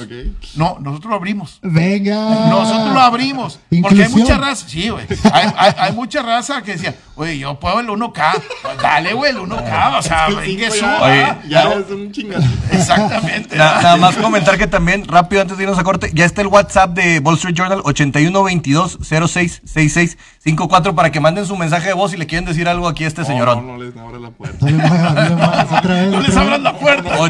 No, 0.55 0.77
nosotros 0.79 1.09
lo 1.09 1.15
abrimos. 1.17 1.59
Venga. 1.61 2.47
Nosotros 2.49 2.93
lo 2.93 2.99
abrimos. 3.01 3.59
Porque 3.81 4.03
hay 4.05 4.09
mucha 4.09 4.37
raza. 4.37 4.65
Sí, 4.69 4.87
güey. 4.87 5.05
Hay, 5.33 5.49
hay- 5.57 5.73
hay 5.77 5.91
mucha 5.91 6.21
raza 6.21 6.61
que 6.61 6.71
decía, 6.77 6.95
oye, 7.15 7.37
yo 7.37 7.59
puedo 7.59 7.81
el 7.81 7.87
1K. 7.89 8.41
Pues 8.61 8.77
dale, 8.81 9.11
güey, 9.13 9.31
el 9.31 9.37
1K. 9.39 9.99
O 9.99 10.01
sea, 10.01 10.27
venga, 10.29 10.71
suba. 10.71 11.01
Oye, 11.01 11.49
Ya 11.49 11.73
es 11.73 11.89
un 11.91 12.09
chingazo. 12.13 12.47
Exactamente. 12.71 13.57
Na- 13.57 13.81
nada 13.81 13.97
más 13.97 14.15
comentar 14.15 14.57
que 14.57 14.67
también, 14.67 15.05
rápido 15.09 15.41
antes 15.41 15.57
de 15.57 15.63
irnos 15.63 15.77
a 15.77 15.83
corte, 15.83 16.09
ya 16.13 16.23
está 16.23 16.39
el 16.41 16.47
WhatsApp 16.47 16.91
de 16.91 17.19
Wall 17.19 17.35
Street 17.35 17.53
Journal 17.53 17.81
8122066654 18.05 20.93
para 20.95 21.11
que 21.11 21.19
manden 21.19 21.45
su 21.45 21.55
mensaje 21.57 21.87
de 21.89 21.93
voz 21.93 22.11
si 22.11 22.17
le 22.17 22.25
quieren 22.27 22.45
decir 22.45 22.67
algo 22.67 22.87
aquí 22.87 23.03
a 23.03 23.07
este 23.07 23.21
No, 23.21 23.27
señorón. 23.27 23.67
no 23.67 23.77
les 23.77 23.95
abra 23.97 24.19
la 24.19 24.29
puerta. 24.31 24.65
No 24.69 24.77
no. 24.77 26.11
No 26.11 26.19
les 26.21 26.35
abran 26.37 26.63
la 26.63 26.77
puerta. 26.77 27.17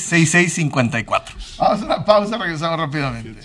8122066654. 0.00 1.22
Vamos 1.58 1.82
a 1.82 1.84
una 1.84 2.04
pausa, 2.04 2.38
regresamos 2.38 2.78
rápidamente. 2.78 3.40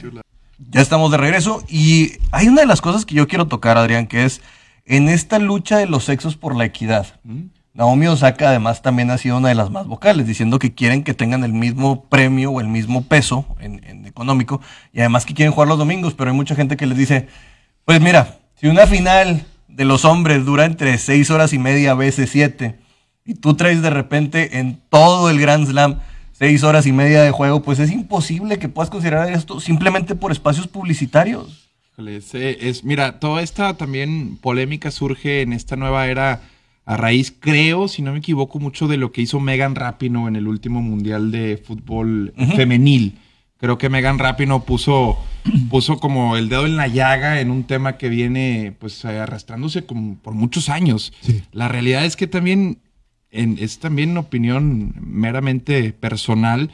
Ya 0.71 0.81
estamos 0.81 1.11
de 1.11 1.17
regreso 1.17 1.63
y 1.67 2.13
hay 2.31 2.47
una 2.47 2.61
de 2.61 2.67
las 2.67 2.81
cosas 2.81 3.05
que 3.05 3.15
yo 3.15 3.27
quiero 3.27 3.47
tocar, 3.47 3.77
Adrián, 3.77 4.07
que 4.07 4.25
es 4.25 4.41
en 4.85 5.09
esta 5.09 5.39
lucha 5.39 5.77
de 5.77 5.87
los 5.87 6.05
sexos 6.05 6.37
por 6.37 6.55
la 6.55 6.65
equidad. 6.65 7.19
Naomi 7.75 8.07
Osaka 8.07 8.49
además 8.49 8.81
también 8.81 9.11
ha 9.11 9.17
sido 9.17 9.35
una 9.35 9.49
de 9.49 9.55
las 9.55 9.69
más 9.69 9.85
vocales, 9.85 10.25
diciendo 10.25 10.59
que 10.59 10.73
quieren 10.73 11.03
que 11.03 11.13
tengan 11.13 11.43
el 11.43 11.51
mismo 11.51 12.05
premio 12.05 12.51
o 12.51 12.61
el 12.61 12.69
mismo 12.69 13.03
peso 13.03 13.45
en, 13.59 14.05
económico 14.05 14.61
y 14.93 15.01
además 15.01 15.25
que 15.25 15.33
quieren 15.33 15.51
jugar 15.51 15.67
los 15.67 15.77
domingos, 15.77 16.13
pero 16.13 16.31
hay 16.31 16.37
mucha 16.37 16.55
gente 16.55 16.77
que 16.77 16.85
les 16.85 16.97
dice, 16.97 17.27
pues 17.83 17.99
mira, 17.99 18.39
si 18.55 18.67
una 18.67 18.87
final 18.87 19.45
de 19.67 19.83
los 19.83 20.05
hombres 20.05 20.45
dura 20.45 20.63
entre 20.63 20.97
seis 20.97 21.29
horas 21.29 21.51
y 21.51 21.59
media, 21.59 21.93
veces 21.95 22.29
siete, 22.29 22.79
y 23.25 23.33
tú 23.33 23.55
traes 23.55 23.81
de 23.81 23.89
repente 23.89 24.59
en 24.59 24.79
todo 24.89 25.29
el 25.29 25.41
Grand 25.41 25.67
Slam 25.67 25.99
seis 26.31 26.63
horas 26.63 26.87
y 26.87 26.93
media 26.93 27.23
de 27.23 27.31
juego, 27.31 27.61
pues 27.61 27.79
es 27.79 27.91
imposible 27.91 28.57
que 28.57 28.69
puedas 28.69 28.89
considerar 28.89 29.29
esto 29.29 29.59
simplemente 29.59 30.15
por 30.15 30.31
espacios 30.31 30.67
publicitarios. 30.69 31.69
Híjole, 31.91 32.17
ese 32.17 32.69
es, 32.69 32.85
mira, 32.85 33.19
toda 33.19 33.41
esta 33.41 33.75
también 33.75 34.37
polémica 34.37 34.91
surge 34.91 35.41
en 35.41 35.51
esta 35.51 35.75
nueva 35.75 36.07
era 36.07 36.41
a 36.85 36.97
raíz, 36.97 37.33
creo, 37.39 37.87
si 37.87 38.01
no 38.01 38.11
me 38.13 38.19
equivoco, 38.19 38.59
mucho 38.59 38.87
de 38.87 38.97
lo 38.97 39.11
que 39.11 39.21
hizo 39.21 39.39
Megan 39.39 39.75
Rapino 39.75 40.27
en 40.27 40.35
el 40.35 40.47
último 40.47 40.81
mundial 40.81 41.31
de 41.31 41.57
fútbol 41.57 42.33
femenil. 42.55 43.17
Creo 43.57 43.77
que 43.77 43.89
Megan 43.89 44.19
Rapino 44.19 44.63
puso, 44.65 45.17
puso 45.69 45.97
como 45.99 46.35
el 46.37 46.49
dedo 46.49 46.65
en 46.65 46.75
la 46.75 46.87
llaga 46.87 47.39
en 47.41 47.49
un 47.49 47.63
tema 47.63 47.97
que 47.97 48.09
viene 48.09 48.75
pues 48.79 49.03
eh, 49.05 49.17
arrastrándose 49.17 49.85
como 49.85 50.15
por 50.17 50.33
muchos 50.33 50.69
años. 50.69 51.13
Sí. 51.21 51.41
La 51.53 51.67
realidad 51.67 52.05
es 52.05 52.15
que 52.15 52.27
también, 52.27 52.77
en- 53.31 53.57
es 53.59 53.79
también 53.79 54.11
una 54.11 54.19
opinión 54.19 54.93
meramente 55.01 55.91
personal, 55.93 56.69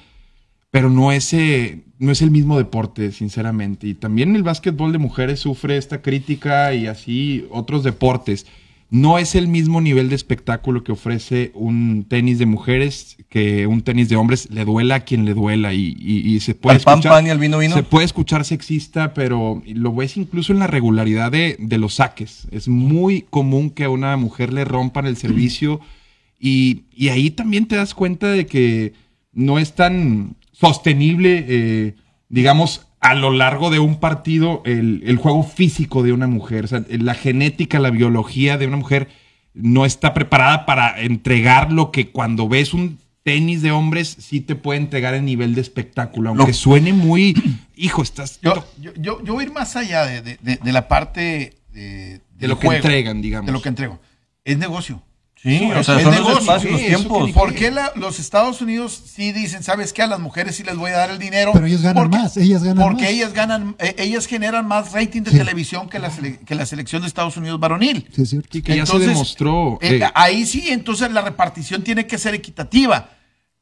pero 0.72 0.90
no 0.90 1.12
es, 1.12 1.32
eh, 1.34 1.84
no 2.00 2.12
es 2.12 2.22
el 2.22 2.32
mismo 2.32 2.58
deporte, 2.58 3.12
sinceramente. 3.12 3.88
Y 3.88 3.94
también 3.94 4.36
el 4.36 4.44
básquetbol 4.44 4.92
de 4.92 4.98
mujeres 4.98 5.40
sufre 5.42 5.78
esta 5.78 6.02
crítica 6.02 6.74
y 6.74 6.88
así 6.88 7.46
otros 7.52 7.84
deportes. 7.84 8.48
No 8.92 9.18
es 9.18 9.36
el 9.36 9.48
mismo 9.48 9.80
nivel 9.80 10.10
de 10.10 10.16
espectáculo 10.16 10.84
que 10.84 10.92
ofrece 10.92 11.52
un 11.56 12.06
tenis 12.10 12.38
de 12.40 12.46
mujeres 12.46 13.16
que 13.30 13.66
un 13.66 13.82
tenis 13.84 14.10
de 14.10 14.18
hombres. 14.18 14.50
Le 14.52 14.66
duela 14.66 14.96
a 14.96 15.00
quien 15.00 15.24
le 15.24 15.34
duela 15.34 15.74
y, 15.74 15.96
y- 15.98 16.36
y 16.36 16.40
se 16.42 16.56
puede 16.56 16.76
Al 16.76 16.84
pan, 16.84 16.96
escuchar, 16.96 17.12
pan 17.14 17.26
y 17.28 17.30
al 17.30 17.40
vino, 17.40 17.58
vino. 17.58 17.74
Se 17.74 17.84
puede 17.84 18.04
escuchar 18.06 18.44
sexista, 18.44 19.14
pero 19.14 19.64
lo 19.66 19.96
ves 19.96 20.18
incluso 20.18 20.52
en 20.52 20.60
la 20.60 20.68
regularidad 20.68 21.32
de, 21.32 21.56
de 21.58 21.78
los 21.78 21.96
saques. 21.96 22.50
Es 22.52 22.68
muy 22.68 23.22
común 23.30 23.70
que 23.70 23.86
a 23.86 23.90
una 23.90 24.18
mujer 24.18 24.52
le 24.52 24.66
rompan 24.66 25.06
el 25.06 25.16
servicio 25.16 25.80
y, 26.40 26.82
y 26.94 27.08
ahí 27.10 27.32
también 27.32 27.68
te 27.68 27.78
das 27.78 27.94
cuenta 27.94 28.28
de 28.30 28.46
que 28.46 28.92
no 29.32 29.58
es 29.58 29.74
tan 29.74 30.36
sostenible, 30.52 31.46
eh, 31.48 31.96
digamos, 32.28 32.88
a 33.02 33.16
lo 33.16 33.32
largo 33.32 33.70
de 33.72 33.80
un 33.80 34.00
partido 34.00 34.62
el, 34.66 35.02
el 35.06 35.18
juego 35.18 35.44
físico 35.44 36.04
de 36.04 36.14
una 36.14 36.28
mujer. 36.28 36.66
O 36.66 36.68
sea, 36.68 36.84
la 36.88 37.14
genética, 37.16 37.80
la 37.80 37.90
biología 37.90 38.58
de 38.58 38.68
una 38.68 38.78
mujer 38.78 39.10
no 39.54 39.86
está 39.86 40.14
preparada 40.14 40.66
para 40.66 41.02
entregar 41.02 41.72
lo 41.72 41.92
que 41.92 42.10
cuando 42.12 42.48
ves 42.48 42.74
un 42.74 43.00
tenis 43.24 43.62
de 43.62 43.72
hombres 43.72 44.16
sí 44.20 44.40
te 44.42 44.56
puede 44.56 44.80
entregar 44.80 45.14
el 45.14 45.26
nivel 45.26 45.54
de 45.56 45.62
espectáculo. 45.62 46.30
Aunque 46.30 46.54
suene 46.54 46.94
muy, 46.94 47.36
hijo, 47.76 48.02
estás... 48.02 48.40
Yo, 48.42 48.66
yo, 48.80 48.92
yo, 48.96 49.24
yo 49.24 49.34
voy 49.34 49.44
a 49.44 49.48
ir 49.48 49.54
más 49.54 49.76
allá 49.76 50.06
de, 50.06 50.22
de- 50.22 50.38
de- 50.42 50.58
de 50.58 50.72
la 50.72 50.88
parte 50.88 51.54
de, 51.74 52.22
De 52.38 52.48
lo 52.48 52.58
que 52.60 52.68
entregan, 52.68 53.22
digamos. 53.22 53.48
De 53.48 53.52
lo 53.52 53.62
que 53.62 53.70
entrego. 53.70 54.00
Es 54.46 54.58
negocio. 54.58 55.02
Sí, 55.44 55.72
o 55.76 55.84
sea, 55.84 55.98
es 55.98 56.04
son 56.04 56.12
los 56.12 56.14
negocio. 56.14 56.40
espacios, 56.40 56.72
los 56.74 56.82
Sí, 56.82 56.88
eso 56.88 56.98
tiempos. 57.00 57.32
¿Por 57.32 57.56
qué 57.56 57.72
la- 57.72 57.92
los 57.96 58.20
Estados 58.20 58.62
Unidos 58.62 59.02
sí 59.12 59.32
dicen, 59.32 59.64
sabes 59.64 59.92
qué, 59.92 60.04
a 60.04 60.08
las 60.08 60.20
mujeres 60.20 60.56
sí 60.56 60.64
les 60.64 60.76
voy 60.78 60.92
a 60.92 60.98
dar 60.98 61.10
el 61.10 61.18
dinero? 61.18 61.52
Pero 61.54 61.66
ellos 61.66 61.82
ganan 61.82 61.96
Porque- 62.04 62.18
más, 62.18 62.38
ellas 62.38 62.64
ganan 62.64 62.84
Porque 62.86 63.02
más. 63.04 63.12
ellas 63.12 63.34
ganan, 63.34 63.76
eh, 63.80 63.96
ellas 63.98 64.28
generan 64.28 64.68
más 64.68 64.92
rating 64.92 65.24
de 65.24 65.32
Sí. 65.32 65.38
televisión 65.40 65.90
que 65.90 65.98
la, 65.98 66.12
que 66.46 66.54
la 66.54 66.66
selección 66.68 67.02
de 67.02 67.08
Estados 67.08 67.38
Unidos 67.38 67.60
varonil. 67.60 68.08
Sí, 68.16 68.22
es 68.22 68.30
cierto. 68.30 68.50
Sí, 68.52 68.62
que 68.62 68.76
ya 68.78 68.86
se 68.86 69.00
demostró. 69.00 69.80
eh, 69.82 69.96
eh, 70.04 70.10
ahí 70.14 70.46
sí, 70.46 70.66
entonces 70.70 71.12
la 71.12 71.22
repartición 71.22 71.82
tiene 71.84 72.06
que 72.06 72.20
ser 72.20 72.36
equitativa. 72.36 73.10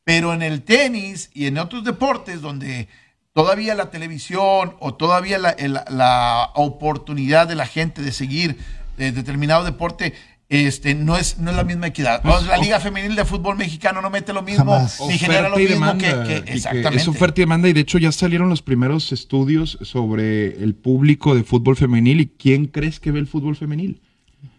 Pero 0.03 0.33
en 0.33 0.41
el 0.41 0.63
tenis 0.63 1.29
y 1.33 1.45
en 1.45 1.57
otros 1.59 1.83
deportes 1.85 2.41
donde 2.41 2.87
todavía 3.33 3.73
la 3.75 3.89
televisión 3.91 4.75
o 4.79 4.95
todavía 4.95 5.37
la, 5.37 5.55
la 5.89 6.49
oportunidad 6.55 7.47
de 7.47 7.55
la 7.55 7.67
gente 7.67 8.01
de 8.01 8.11
seguir 8.11 8.57
eh, 8.97 9.11
determinado 9.11 9.63
deporte 9.63 10.13
este, 10.49 10.95
no, 10.95 11.15
es, 11.15 11.37
no 11.37 11.51
es 11.51 11.55
la 11.55 11.63
misma 11.63 11.87
equidad. 11.87 12.21
Pues, 12.23 12.43
la 12.47 12.57
Liga 12.57 12.79
Femenil 12.79 13.15
de 13.15 13.23
Fútbol 13.23 13.55
Mexicano 13.55 14.01
no 14.01 14.09
mete 14.09 14.33
lo 14.33 14.41
mismo, 14.41 14.65
Jamás. 14.65 14.99
ni 15.07 15.17
genera 15.17 15.47
lo 15.47 15.57
mismo 15.57 15.67
que, 15.69 15.73
demanda, 16.07 16.23
que- 16.25 16.37
y 16.37 16.41
que 16.41 16.53
exactamente. 16.53 16.97
es 16.97 17.07
oferta 17.07 17.39
y 17.39 17.43
demanda 17.43 17.69
y 17.69 17.73
de 17.73 17.81
hecho 17.81 17.99
ya 17.99 18.11
salieron 18.11 18.49
los 18.49 18.61
primeros 18.63 19.11
estudios 19.11 19.77
sobre 19.83 20.61
el 20.63 20.73
público 20.73 21.35
de 21.35 21.43
fútbol 21.43 21.75
femenil 21.75 22.19
y 22.21 22.25
quién 22.27 22.65
crees 22.65 22.99
que 22.99 23.11
ve 23.11 23.19
el 23.19 23.27
fútbol 23.27 23.55
femenil. 23.55 24.01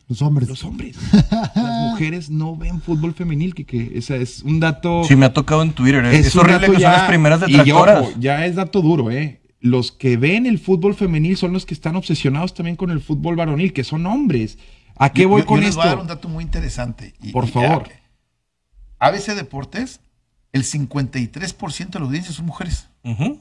Los 0.09 0.22
hombres. 0.22 0.48
Los 0.48 0.64
hombres. 0.64 0.96
Las 1.31 1.90
mujeres 1.92 2.31
no 2.31 2.57
ven 2.57 2.81
fútbol 2.81 3.14
femenil, 3.14 3.55
que, 3.55 3.64
que 3.64 3.92
ese 3.94 4.20
es 4.22 4.42
un 4.42 4.59
dato. 4.59 5.05
Sí, 5.05 5.14
me 5.16 5.26
ha 5.26 5.33
tocado 5.33 5.62
en 5.62 5.70
Twitter. 5.72 6.05
Es, 6.07 6.26
es 6.26 6.35
un 6.35 6.40
horrible 6.42 6.61
dato 6.66 6.72
que 6.72 6.83
son 6.83 6.92
las 6.92 7.09
primeras 7.09 7.40
y 7.48 7.53
ya, 7.53 7.59
detractoras. 7.59 8.00
ojo, 8.03 8.12
ya 8.18 8.46
es 8.46 8.57
dato 8.57 8.81
duro, 8.83 9.11
¿eh? 9.12 9.40
Los 9.61 9.92
que 9.92 10.16
ven 10.16 10.46
el 10.46 10.59
fútbol 10.59 10.94
femenil 10.94 11.37
son 11.37 11.53
los 11.53 11.64
que 11.66 11.74
están 11.74 11.94
obsesionados 11.94 12.55
también 12.55 12.76
con 12.76 12.90
el 12.90 13.00
fútbol 13.00 13.37
varonil, 13.37 13.72
que 13.72 13.85
son 13.85 14.05
hombres. 14.07 14.59
¿A 15.01 15.11
qué 15.13 15.27
voy 15.27 15.41
yo- 15.43 15.47
con 15.47 15.57
yo 15.57 15.61
les 15.63 15.71
esto? 15.71 15.81
voy 15.81 15.87
a 15.89 15.91
dar 15.91 16.01
un 16.01 16.07
dato 16.07 16.29
muy 16.29 16.45
interesante. 16.45 17.15
Y- 17.23 17.33
Por 17.33 17.45
y- 17.47 17.49
favor. 17.49 17.89
ABC 18.99 19.35
Deportes, 19.35 20.01
el 20.53 20.65
53% 20.65 21.99
de 21.99 21.99
la 22.01 22.07
audiencia 22.07 22.33
son 22.33 22.47
mujeres. 22.47 22.89
Ujú. 23.03 23.41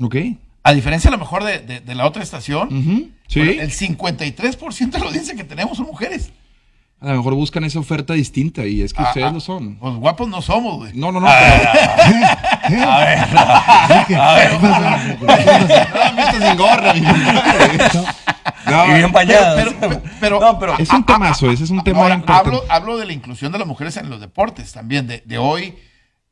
Ok. 0.00 0.16
A 0.62 0.72
diferencia 0.72 1.08
a 1.08 1.12
lo 1.12 1.18
mejor 1.18 1.42
de, 1.44 1.58
de- 1.58 1.80
de 1.80 1.94
la 1.94 2.06
otra 2.06 2.22
estación, 2.22 2.68
Ujú, 2.68 3.10
Sí. 3.28 3.40
bueno, 3.40 3.62
el 3.62 3.72
53% 3.72 4.98
de 4.98 4.98
la 5.04 5.06
audiencia 5.06 5.34
que 5.34 5.44
tenemos 5.44 5.76
son 5.78 5.86
mujeres. 5.86 6.30
A 7.00 7.06
lo 7.12 7.16
mejor 7.16 7.34
buscan 7.34 7.64
esa 7.64 7.78
oferta 7.78 8.12
distinta 8.12 8.66
y 8.66 8.82
es 8.82 8.92
que 8.92 9.00
Ah, 9.02 9.06
ustedes 9.08 9.26
ah, 9.28 9.32
lo 9.32 9.40
son. 9.40 9.76
Pues 9.76 9.94
guapos 9.94 10.28
no 10.28 10.42
somos, 10.42 10.76
güey. 10.76 10.92
No, 10.94 11.10
no, 11.10 11.18
no. 11.20 11.26
¿Qué? 12.68 12.74
Dije, 12.74 14.04
¿qué 14.08 14.16
pasó? 14.16 15.16
¿Qué 15.18 15.26
pasó? 15.26 16.46
sin 16.46 16.56
gorra, 16.58 16.92
mi 16.92 17.00
No, 18.66 18.86
y 18.86 18.94
bien 18.98 19.12
bañadas. 19.12 19.54
Pero, 19.56 19.72
pero- 19.80 20.02
pero- 20.20 20.40
no, 20.40 20.58
pero 20.58 20.78
Es 20.78 20.90
un 20.90 21.04
temazo, 21.04 21.50
ese 21.50 21.64
es 21.64 21.70
un 21.70 21.82
tema 21.82 22.00
Ahora, 22.02 22.14
importante. 22.16 22.48
hablo, 22.48 22.64
hablo 22.68 22.96
de 22.98 23.06
la 23.06 23.12
inclusión 23.12 23.52
de 23.52 23.58
las 23.58 23.66
mujeres 23.66 23.96
en 23.96 24.10
los 24.10 24.20
deportes 24.20 24.72
también. 24.72 25.06
De, 25.06 25.22
de 25.24 25.38
hoy, 25.38 25.76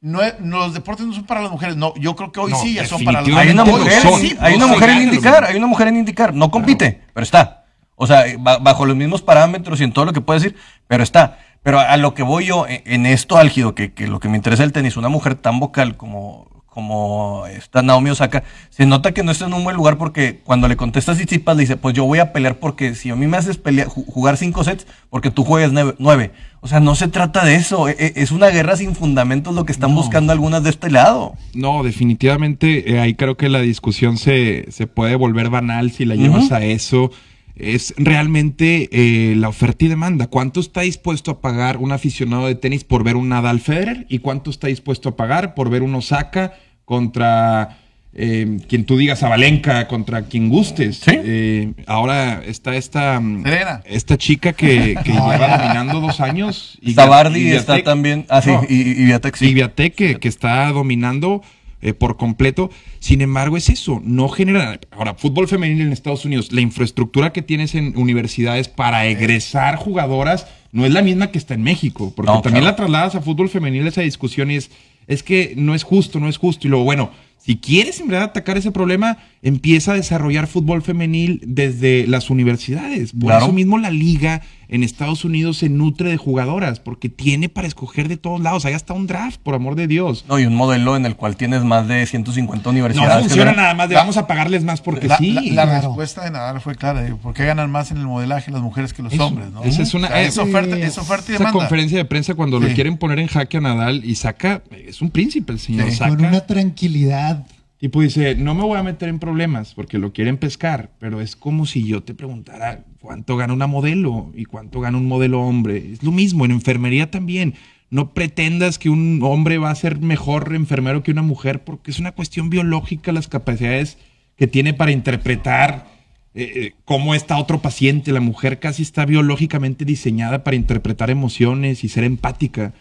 no, 0.00 0.20
los 0.40 0.74
deportes 0.74 1.06
no 1.06 1.12
son 1.14 1.24
para 1.24 1.40
las 1.42 1.50
mujeres. 1.50 1.76
No, 1.76 1.94
yo 1.96 2.14
creo 2.16 2.30
que 2.32 2.40
hoy 2.40 2.52
No, 2.52 2.58
sí 2.60 2.74
ya 2.74 2.86
son 2.86 3.02
para 3.04 3.20
las 3.22 3.28
hay 3.28 3.34
definitivamente 3.48 3.62
una 3.62 3.78
mujeres. 3.78 4.04
mujer, 4.04 4.12
son, 4.12 4.20
Sí, 4.20 4.36
hay 4.40 4.54
una 4.54 4.66
mujer 4.66 4.90
en 4.90 5.02
indicar, 5.02 5.44
hay 5.44 5.56
una 5.56 5.66
mujer 5.66 5.88
en 5.88 5.96
indicar. 5.96 6.34
No 6.34 6.50
compite, 6.50 7.02
pero 7.14 7.24
está. 7.24 7.64
O 7.96 8.06
sea, 8.06 8.24
ba- 8.38 8.58
bajo 8.58 8.86
los 8.86 8.94
mismos 8.96 9.22
parámetros 9.22 9.80
y 9.80 9.84
en 9.84 9.92
todo 9.92 10.04
lo 10.04 10.12
que 10.12 10.20
puede 10.20 10.40
decir, 10.40 10.56
pero 10.86 11.02
está. 11.02 11.38
Pero 11.64 11.80
a 11.80 11.96
lo 11.96 12.14
que 12.14 12.22
voy 12.22 12.46
yo, 12.46 12.66
en, 12.68 12.82
en 12.86 13.06
esto 13.06 13.36
álgido, 13.38 13.74
que, 13.74 13.92
que 13.92 14.06
lo 14.06 14.20
que 14.20 14.28
me 14.28 14.36
interesa 14.36 14.62
del 14.62 14.72
tenis, 14.72 14.96
una 14.96 15.08
mujer 15.08 15.34
tan 15.34 15.58
vocal 15.58 15.96
como, 15.96 16.57
como 16.78 17.44
esta 17.48 17.82
Naomi 17.82 18.10
Osaka, 18.10 18.44
se 18.70 18.86
nota 18.86 19.10
que 19.10 19.24
no 19.24 19.32
está 19.32 19.46
en 19.46 19.54
un 19.54 19.64
buen 19.64 19.74
lugar 19.74 19.98
porque 19.98 20.38
cuando 20.44 20.68
le 20.68 20.76
contesta 20.76 21.10
a 21.10 21.14
Tsitsipas 21.16 21.56
le 21.56 21.62
dice, 21.62 21.76
pues 21.76 21.92
yo 21.92 22.04
voy 22.04 22.20
a 22.20 22.32
pelear 22.32 22.60
porque 22.60 22.94
si 22.94 23.10
a 23.10 23.16
mí 23.16 23.26
me 23.26 23.36
haces 23.36 23.56
pelear, 23.56 23.88
ju- 23.88 24.04
jugar 24.06 24.36
cinco 24.36 24.62
sets, 24.62 24.86
porque 25.10 25.32
tú 25.32 25.42
juegues 25.42 25.72
nueve, 25.72 25.96
nueve. 25.98 26.30
O 26.60 26.68
sea, 26.68 26.78
no 26.78 26.94
se 26.94 27.08
trata 27.08 27.44
de 27.44 27.56
eso. 27.56 27.88
e- 27.88 27.96
e- 27.98 28.12
Es 28.14 28.30
una 28.30 28.46
guerra 28.50 28.76
sin 28.76 28.94
fundamentos 28.94 29.56
lo 29.56 29.64
que 29.64 29.72
están 29.72 29.92
buscando 29.92 30.32
algunas 30.32 30.62
de 30.62 30.70
este 30.70 30.88
lado. 30.88 31.34
No, 31.52 31.82
definitivamente 31.82 32.92
eh, 32.92 33.00
ahí 33.00 33.14
creo 33.14 33.36
que 33.36 33.48
la 33.48 33.60
discusión 33.60 34.16
se, 34.16 34.66
se 34.70 34.86
puede 34.86 35.16
volver 35.16 35.50
banal 35.50 35.90
si 35.90 36.04
la 36.04 36.14
llevas 36.14 36.52
a 36.52 36.62
eso. 36.64 37.10
Es 37.56 37.92
realmente 37.96 38.88
eh, 38.92 39.34
la 39.34 39.48
oferta 39.48 39.84
y 39.84 39.88
demanda. 39.88 40.28
¿Cuánto 40.28 40.60
está 40.60 40.82
dispuesto 40.82 41.32
a 41.32 41.40
pagar 41.40 41.78
un 41.78 41.90
aficionado 41.90 42.46
de 42.46 42.54
tenis 42.54 42.84
por 42.84 43.02
ver 43.02 43.16
un 43.16 43.30
Nadal 43.30 43.58
Federer? 43.58 44.06
¿Y 44.08 44.20
cuánto 44.20 44.50
está 44.50 44.68
dispuesto 44.68 45.08
a 45.08 45.16
pagar 45.16 45.54
por 45.54 45.68
ver 45.68 45.82
un 45.82 45.92
Osaka 45.96 46.52
contra 46.88 47.76
eh, 48.14 48.56
quien 48.66 48.84
tú 48.86 48.96
digas, 48.96 49.18
Zabalenka, 49.20 49.86
contra 49.88 50.22
quien 50.22 50.48
gustes? 50.48 50.96
Sí. 50.96 51.10
Eh, 51.14 51.72
ahora 51.86 52.42
está 52.46 52.74
esta, 52.76 53.20
mm, 53.20 53.42
Serena. 53.42 53.82
esta 53.84 54.16
chica 54.16 54.54
que, 54.54 54.96
que 55.04 55.12
lleva 55.12 55.58
dominando 55.58 56.00
dos 56.00 56.18
años. 56.20 56.78
Está 56.82 57.04
Bardi, 57.04 57.48
y 57.48 57.52
está 57.52 57.82
también. 57.82 58.24
Ah, 58.30 58.40
sí, 58.40 58.50
No, 58.50 58.62
y, 58.66 58.74
y 59.02 59.04
Viatek 59.04 59.36
sí. 59.36 59.48
y 59.48 59.54
Viatek, 59.54 59.94
que, 59.94 60.16
que 60.16 60.28
está 60.28 60.72
dominando 60.72 61.42
eh, 61.82 61.92
por 61.92 62.16
completo. 62.16 62.70
Sin 63.00 63.20
embargo, 63.20 63.58
es 63.58 63.68
eso, 63.68 64.00
no 64.02 64.30
genera. 64.30 64.80
Ahora, 64.90 65.12
fútbol 65.14 65.46
femenil 65.46 65.82
en 65.82 65.92
Estados 65.92 66.24
Unidos, 66.24 66.50
la 66.52 66.62
infraestructura 66.62 67.34
que 67.34 67.42
tienes 67.42 67.74
en 67.74 67.92
universidades 67.98 68.68
para 68.68 69.04
egresar 69.06 69.76
jugadoras 69.76 70.46
no 70.72 70.86
es 70.86 70.92
la 70.92 71.02
misma 71.02 71.30
que 71.30 71.38
está 71.38 71.52
en 71.52 71.62
México, 71.62 72.14
porque 72.16 72.32
No, 72.32 72.40
también 72.40 72.62
claro. 72.62 72.72
la 72.72 72.76
trasladas 72.76 73.14
a 73.14 73.20
fútbol 73.20 73.50
femenil 73.50 73.86
esa 73.86 74.00
discusión 74.00 74.50
y 74.50 74.56
es, 74.56 74.70
es 75.08 75.22
que 75.24 75.54
no 75.56 75.74
es 75.74 75.82
justo, 75.82 76.20
no 76.20 76.28
es 76.28 76.36
justo. 76.36 76.66
Y 76.66 76.70
luego, 76.70 76.84
bueno, 76.84 77.10
si 77.38 77.56
quieres 77.56 77.98
en 78.00 78.08
verdad 78.08 78.24
atacar 78.24 78.56
ese 78.58 78.70
problema, 78.70 79.18
empieza 79.42 79.92
a 79.92 79.96
desarrollar 79.96 80.46
fútbol 80.46 80.82
femenil 80.82 81.40
desde 81.46 82.06
las 82.06 82.30
universidades. 82.30 83.12
Por 83.12 83.30
Claro. 83.30 83.46
eso 83.46 83.52
mismo 83.52 83.78
la 83.78 83.90
liga 83.90 84.42
en 84.68 84.82
Estados 84.82 85.24
Unidos 85.24 85.56
se 85.58 85.68
nutre 85.68 86.10
de 86.10 86.16
jugadoras, 86.18 86.78
porque 86.80 87.08
tiene 87.08 87.48
para 87.48 87.66
escoger 87.66 88.06
de 88.08 88.16
todos 88.18 88.40
lados. 88.40 88.64
Hay 88.66 88.74
hasta 88.74 88.92
un 88.92 89.06
draft, 89.06 89.40
por 89.42 89.54
amor 89.54 89.74
de 89.76 89.86
Dios. 89.86 90.24
No, 90.28 90.38
y 90.38 90.44
un 90.44 90.54
modelo 90.54 90.94
en 90.96 91.06
el 91.06 91.16
cual 91.16 91.36
tienes 91.36 91.64
más 91.64 91.88
de 91.88 92.04
150 92.06 92.64
No 92.64 92.70
universidades. 92.70 93.14
que 93.24 93.28
funciona 93.30 93.52
nada 93.52 93.74
más 93.74 93.88
de 93.88 93.94
vamos 93.94 94.16
a 94.18 94.26
pagarles 94.26 94.64
más 94.64 94.80
porque 94.80 95.08
La, 95.08 95.16
sí. 95.18 95.32
la- 95.32 95.40
la 95.40 95.62
claro. 95.64 95.88
respuesta 95.88 96.24
de 96.24 96.30
Nadal 96.30 96.60
fue 96.60 96.74
clara. 96.74 97.06
¿Por 97.22 97.32
qué 97.34 97.46
ganan 97.46 97.70
más 97.70 97.90
en 97.90 97.96
el 97.96 98.04
modelaje 98.06 98.50
las 98.50 98.60
mujeres 98.62 98.92
que 98.92 99.02
los 99.02 99.12
Eso- 99.12 99.26
hombres? 99.26 99.50
¿no? 99.50 99.64
esa 99.64 99.82
es 99.82 99.94
una- 99.94 100.08
O 100.08 100.10
sea, 100.10 100.22
es 100.22 100.36
oferta, 100.38 100.76
es 100.76 100.98
oferta 100.98 101.32
y 101.32 101.34
Esa 101.36 101.50
conferencia 101.52 101.96
de 101.98 102.04
prensa 102.04 102.34
cuando 102.34 102.60
le 102.60 102.68
Sí. 102.68 102.74
quieren 102.74 102.96
poner 102.98 103.18
en 103.20 103.28
jaque 103.28 103.56
a 103.56 103.60
Nadal 103.60 104.04
y 104.04 104.14
saca, 104.16 104.62
es 104.86 105.00
un 105.00 105.10
príncipe 105.10 105.52
el 105.52 105.58
señor. 105.60 105.88
Sí. 105.90 105.96
Saca, 105.96 106.14
Con 106.14 106.24
una 106.26 106.40
tranquilidad. 106.40 107.46
Tipo 107.78 108.00
dice, 108.00 108.34
no 108.34 108.56
me 108.56 108.64
voy 108.64 108.76
a 108.76 108.82
meter 108.82 109.08
en 109.08 109.20
problemas 109.20 109.72
porque 109.74 109.98
lo 109.98 110.12
quieren 110.12 110.36
pescar, 110.36 110.90
pero 110.98 111.20
es 111.20 111.36
como 111.36 111.64
si 111.64 111.86
yo 111.86 112.02
te 112.02 112.12
preguntara 112.12 112.84
cuánto 113.00 113.36
gana 113.36 113.52
una 113.52 113.68
modelo 113.68 114.32
y 114.34 114.46
cuánto 114.46 114.80
gana 114.80 114.98
un 114.98 115.06
modelo 115.06 115.40
hombre. 115.42 115.92
Es 115.92 116.02
lo 116.02 116.10
mismo, 116.10 116.44
en 116.44 116.50
enfermería 116.50 117.10
también. 117.10 117.54
No 117.88 118.14
pretendas 118.14 118.78
que 118.78 118.90
un 118.90 119.20
hombre 119.22 119.58
va 119.58 119.70
a 119.70 119.76
ser 119.76 120.00
mejor 120.00 120.54
enfermero 120.54 121.04
que 121.04 121.12
una 121.12 121.22
mujer 121.22 121.62
porque 121.62 121.92
es 121.92 122.00
una 122.00 122.12
cuestión 122.12 122.50
biológica 122.50 123.12
las 123.12 123.28
capacidades 123.28 123.96
que 124.36 124.48
tiene 124.48 124.74
para 124.74 124.90
interpretar 124.90 125.86
eh, 126.34 126.52
eh, 126.54 126.72
cómo 126.84 127.14
está 127.14 127.38
otro 127.38 127.62
paciente. 127.62 128.10
La 128.10 128.20
mujer 128.20 128.58
casi 128.58 128.82
está 128.82 129.06
biológicamente 129.06 129.84
diseñada 129.84 130.42
para 130.42 130.56
interpretar 130.56 131.10
emociones 131.10 131.84
y 131.84 131.88
ser 131.88 132.02
empática 132.02 132.74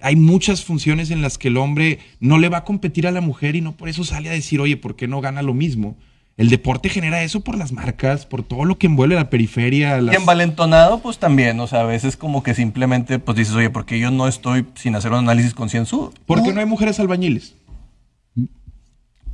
hay 0.00 0.16
muchas 0.16 0.64
funciones 0.64 1.10
en 1.10 1.22
las 1.22 1.38
que 1.38 1.48
el 1.48 1.56
hombre 1.56 1.98
no 2.20 2.38
le 2.38 2.48
va 2.48 2.58
a 2.58 2.64
competir 2.64 3.06
a 3.06 3.10
la 3.10 3.20
mujer 3.20 3.56
y 3.56 3.60
no 3.60 3.72
por 3.72 3.88
eso 3.88 4.04
sale 4.04 4.28
a 4.28 4.32
decir, 4.32 4.60
oye, 4.60 4.76
¿por 4.76 4.96
qué 4.96 5.08
no 5.08 5.20
gana 5.20 5.42
lo 5.42 5.54
mismo? 5.54 5.96
El 6.36 6.50
deporte 6.50 6.88
genera 6.88 7.22
eso 7.24 7.40
por 7.40 7.58
las 7.58 7.72
marcas, 7.72 8.24
por 8.24 8.44
todo 8.44 8.64
lo 8.64 8.78
que 8.78 8.86
envuelve 8.86 9.16
la 9.16 9.28
periferia. 9.28 9.98
Y 9.98 10.02
las- 10.02 10.14
envalentonado, 10.14 11.00
pues 11.00 11.18
también, 11.18 11.58
o 11.58 11.66
sea, 11.66 11.80
a 11.80 11.84
veces 11.84 12.16
como 12.16 12.44
que 12.44 12.54
simplemente, 12.54 13.18
pues 13.18 13.36
dices, 13.36 13.54
oye, 13.54 13.70
porque 13.70 13.98
yo 13.98 14.12
no 14.12 14.28
estoy 14.28 14.64
sin 14.76 14.94
hacer 14.94 15.10
un 15.10 15.18
análisis 15.18 15.52
concienzudo. 15.52 16.12
¿Por 16.26 16.44
qué 16.44 16.52
no 16.52 16.60
hay 16.60 16.66
mujeres 16.66 17.00
albañiles? 17.00 17.56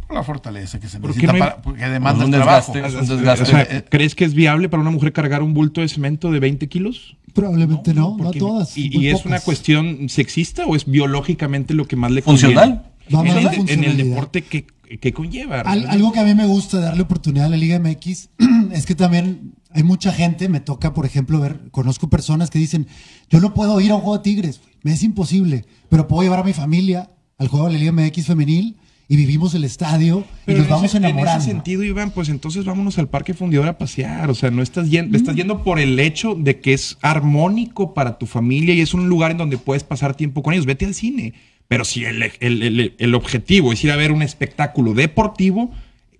Por 0.06 0.16
la 0.16 0.22
fortaleza 0.22 0.78
que 0.80 0.88
se 0.88 0.98
¿Por 1.00 1.10
necesita, 1.10 1.32
qué 1.32 1.38
no 1.38 1.44
hay- 1.44 1.50
para- 1.50 1.62
porque 1.62 1.84
demanda 1.88 2.24
un 2.24 2.30
trabajo. 2.30 2.72
desgaste. 2.72 2.98
Es 2.98 3.08
un 3.10 3.14
O 3.14 3.16
desgaste. 3.16 3.46
sea, 3.46 3.84
¿crees 3.86 4.14
que 4.14 4.24
es 4.24 4.34
viable 4.34 4.68
para 4.68 4.80
una 4.82 4.90
mujer 4.90 5.12
cargar 5.12 5.42
un 5.42 5.54
bulto 5.54 5.80
de 5.80 5.88
cemento 5.88 6.30
de 6.30 6.40
20 6.40 6.68
kilos? 6.68 7.16
Probablemente 7.34 7.92
no, 7.94 8.10
no, 8.12 8.16
Porque- 8.16 8.38
todas. 8.38 8.76
¿Y, 8.78 9.08
es 9.08 9.14
pocas. 9.14 9.26
una 9.26 9.40
cuestión 9.40 10.08
sexista 10.08 10.64
o 10.66 10.76
es 10.76 10.86
biológicamente 10.86 11.74
lo 11.74 11.86
que 11.86 11.96
más 11.96 12.10
le 12.12 12.22
Funcional. 12.22 12.84
Conviene? 13.10 13.34
más 13.34 13.36
En, 13.36 13.36
el- 13.36 13.44
en 13.44 13.50
el 13.50 13.56
funcionalidad. 13.56 14.04
deporte, 14.06 14.42
¿qué, 14.42 14.66
qué 15.00 15.12
conlleva? 15.12 15.60
Al- 15.60 15.86
algo 15.88 16.12
que 16.12 16.20
a 16.20 16.24
mí 16.24 16.34
me 16.34 16.46
gusta 16.46 16.78
darle 16.80 17.02
oportunidad 17.02 17.46
a 17.46 17.48
la 17.50 17.56
Liga 17.56 17.78
MX 17.78 18.30
es 18.72 18.86
que 18.86 18.94
también 18.94 19.52
hay 19.70 19.82
mucha 19.82 20.12
gente, 20.12 20.48
me 20.48 20.60
toca, 20.60 20.94
por 20.94 21.04
ejemplo, 21.04 21.40
ver, 21.40 21.68
conozco 21.72 22.08
personas 22.08 22.48
que 22.50 22.58
dicen, 22.60 22.86
yo 23.28 23.40
no 23.40 23.52
puedo 23.52 23.80
ir 23.80 23.90
a 23.90 23.96
un 23.96 24.00
juego 24.02 24.16
de 24.18 24.22
Tigres, 24.22 24.60
me 24.82 24.92
es 24.92 25.02
imposible, 25.02 25.64
pero 25.88 26.06
puedo 26.08 26.22
llevar 26.22 26.38
a 26.40 26.44
mi 26.44 26.52
familia 26.52 27.10
al 27.38 27.48
juego 27.48 27.66
de 27.66 27.72
la 27.72 27.78
Liga 27.80 27.92
MX 27.92 28.26
femenil 28.26 28.76
y 29.08 29.16
vivimos 29.16 29.54
el 29.54 29.64
estadio 29.64 30.24
Pero 30.46 30.58
y 30.58 30.60
nos 30.60 30.66
en 30.68 30.70
vamos 30.72 30.84
ese- 30.90 30.96
enamorando. 30.98 31.32
En 31.32 31.38
ese 31.42 31.50
sentido, 31.50 31.84
Iván, 31.84 32.10
pues 32.10 32.28
entonces 32.28 32.64
vámonos 32.64 32.98
al 32.98 33.08
Parque 33.08 33.34
Fundidor 33.34 33.68
a 33.68 33.76
pasear. 33.78 34.30
O 34.30 34.34
sea, 34.34 34.50
no 34.50 34.62
estás 34.62 34.88
yendo, 34.90 35.16
estás 35.16 35.36
yendo 35.36 35.62
por 35.62 35.78
el 35.78 35.98
hecho 36.00 36.34
de 36.34 36.60
que 36.60 36.72
es 36.72 36.96
armónico 37.02 37.94
para 37.94 38.18
tu 38.18 38.26
familia 38.26 38.74
y 38.74 38.80
es 38.80 38.94
un 38.94 39.08
lugar 39.08 39.30
en 39.32 39.38
donde 39.38 39.58
puedes 39.58 39.84
pasar 39.84 40.14
tiempo 40.14 40.42
con 40.42 40.54
ellos. 40.54 40.66
Vete 40.66 40.84
al 40.86 40.94
cine. 40.94 41.34
Pero 41.68 41.84
si 41.84 42.04
el, 42.04 42.22
el- 42.40 42.62
el- 42.62 42.94
el 42.98 43.14
objetivo 43.14 43.72
es 43.72 43.82
ir 43.84 43.90
a 43.90 43.96
ver 43.96 44.12
un 44.12 44.22
espectáculo 44.22 44.92
deportivo, 44.94 45.70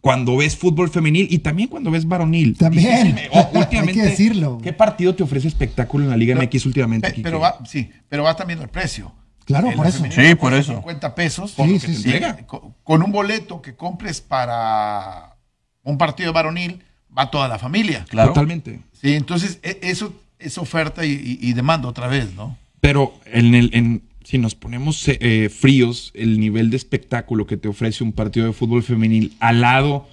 cuando 0.01 0.37
ves 0.37 0.55
fútbol 0.57 0.90
femenil 0.90 1.29
y 1.31 1.38
también 1.38 1.68
cuando 1.70 1.90
ves 1.90 2.07
varonil. 2.07 2.57
También. 2.59 3.16
O, 3.33 3.51
Hay 3.55 3.66
que 3.94 4.03
decirlo. 4.03 4.59
¿Qué 4.62 4.75
partido 4.75 5.14
te 5.14 5.23
ofrece 5.23 5.49
espectáculo 5.49 6.05
en 6.05 6.11
la 6.11 6.16
Liga 6.18 6.35
Pero- 6.35 6.47
MX 6.47 6.66
últimamente? 6.66 7.09
Pe- 7.09 7.14
Quique? 7.14 7.25
pero 7.25 7.40
va, 7.40 7.59
sí, 7.66 7.88
pero 8.11 8.25
va 8.25 8.37
también 8.37 8.61
el 8.61 8.68
precio. 8.68 9.12
Claro, 9.44 9.70
por 9.76 9.87
eso. 9.87 10.04
Sí, 10.11 10.35
por 10.35 10.54
eso. 10.54 10.72
50 10.74 11.14
pesos. 11.14 11.54
Sí, 11.57 11.78
sí, 11.78 11.87
te 12.02 12.18
sí. 12.18 12.44
Con, 12.83 13.02
un 13.02 13.12
boleto 13.12 13.61
que 13.61 13.74
compres 13.74 14.20
para 14.20 15.37
un 15.83 15.98
partido 15.98 16.33
varonil, 16.33 16.83
va 17.16 17.30
toda 17.30 17.48
la 17.48 17.59
familia. 17.59 18.04
Claro. 18.09 18.30
Totalmente. 18.30 18.80
Sí, 18.92 19.14
entonces 19.14 19.59
e- 19.62 19.78
eso 19.83 20.14
es 20.38 20.59
oferta 20.59 21.04
y, 21.04 21.12
y- 21.12 21.38
y 21.48 21.52
demanda 21.52 21.88
otra 21.88 22.07
vez, 22.09 22.35
¿no? 22.35 22.57
Pero 22.80 23.14
en 23.26 23.54
el, 23.54 23.70
en, 23.74 24.02
si 24.24 24.38
nos 24.38 24.54
ponemos 24.54 25.07
eh, 25.09 25.18
eh, 25.20 25.48
fríos, 25.48 26.11
el 26.14 26.40
nivel 26.40 26.70
de 26.70 26.76
espectáculo 26.76 27.46
que 27.46 27.57
te 27.57 27.68
ofrece 27.68 28.02
un 28.04 28.12
partido 28.12 28.46
de 28.46 28.52
fútbol 28.52 28.83
femenil 28.83 29.37
al 29.40 29.61
lado, 29.61 30.09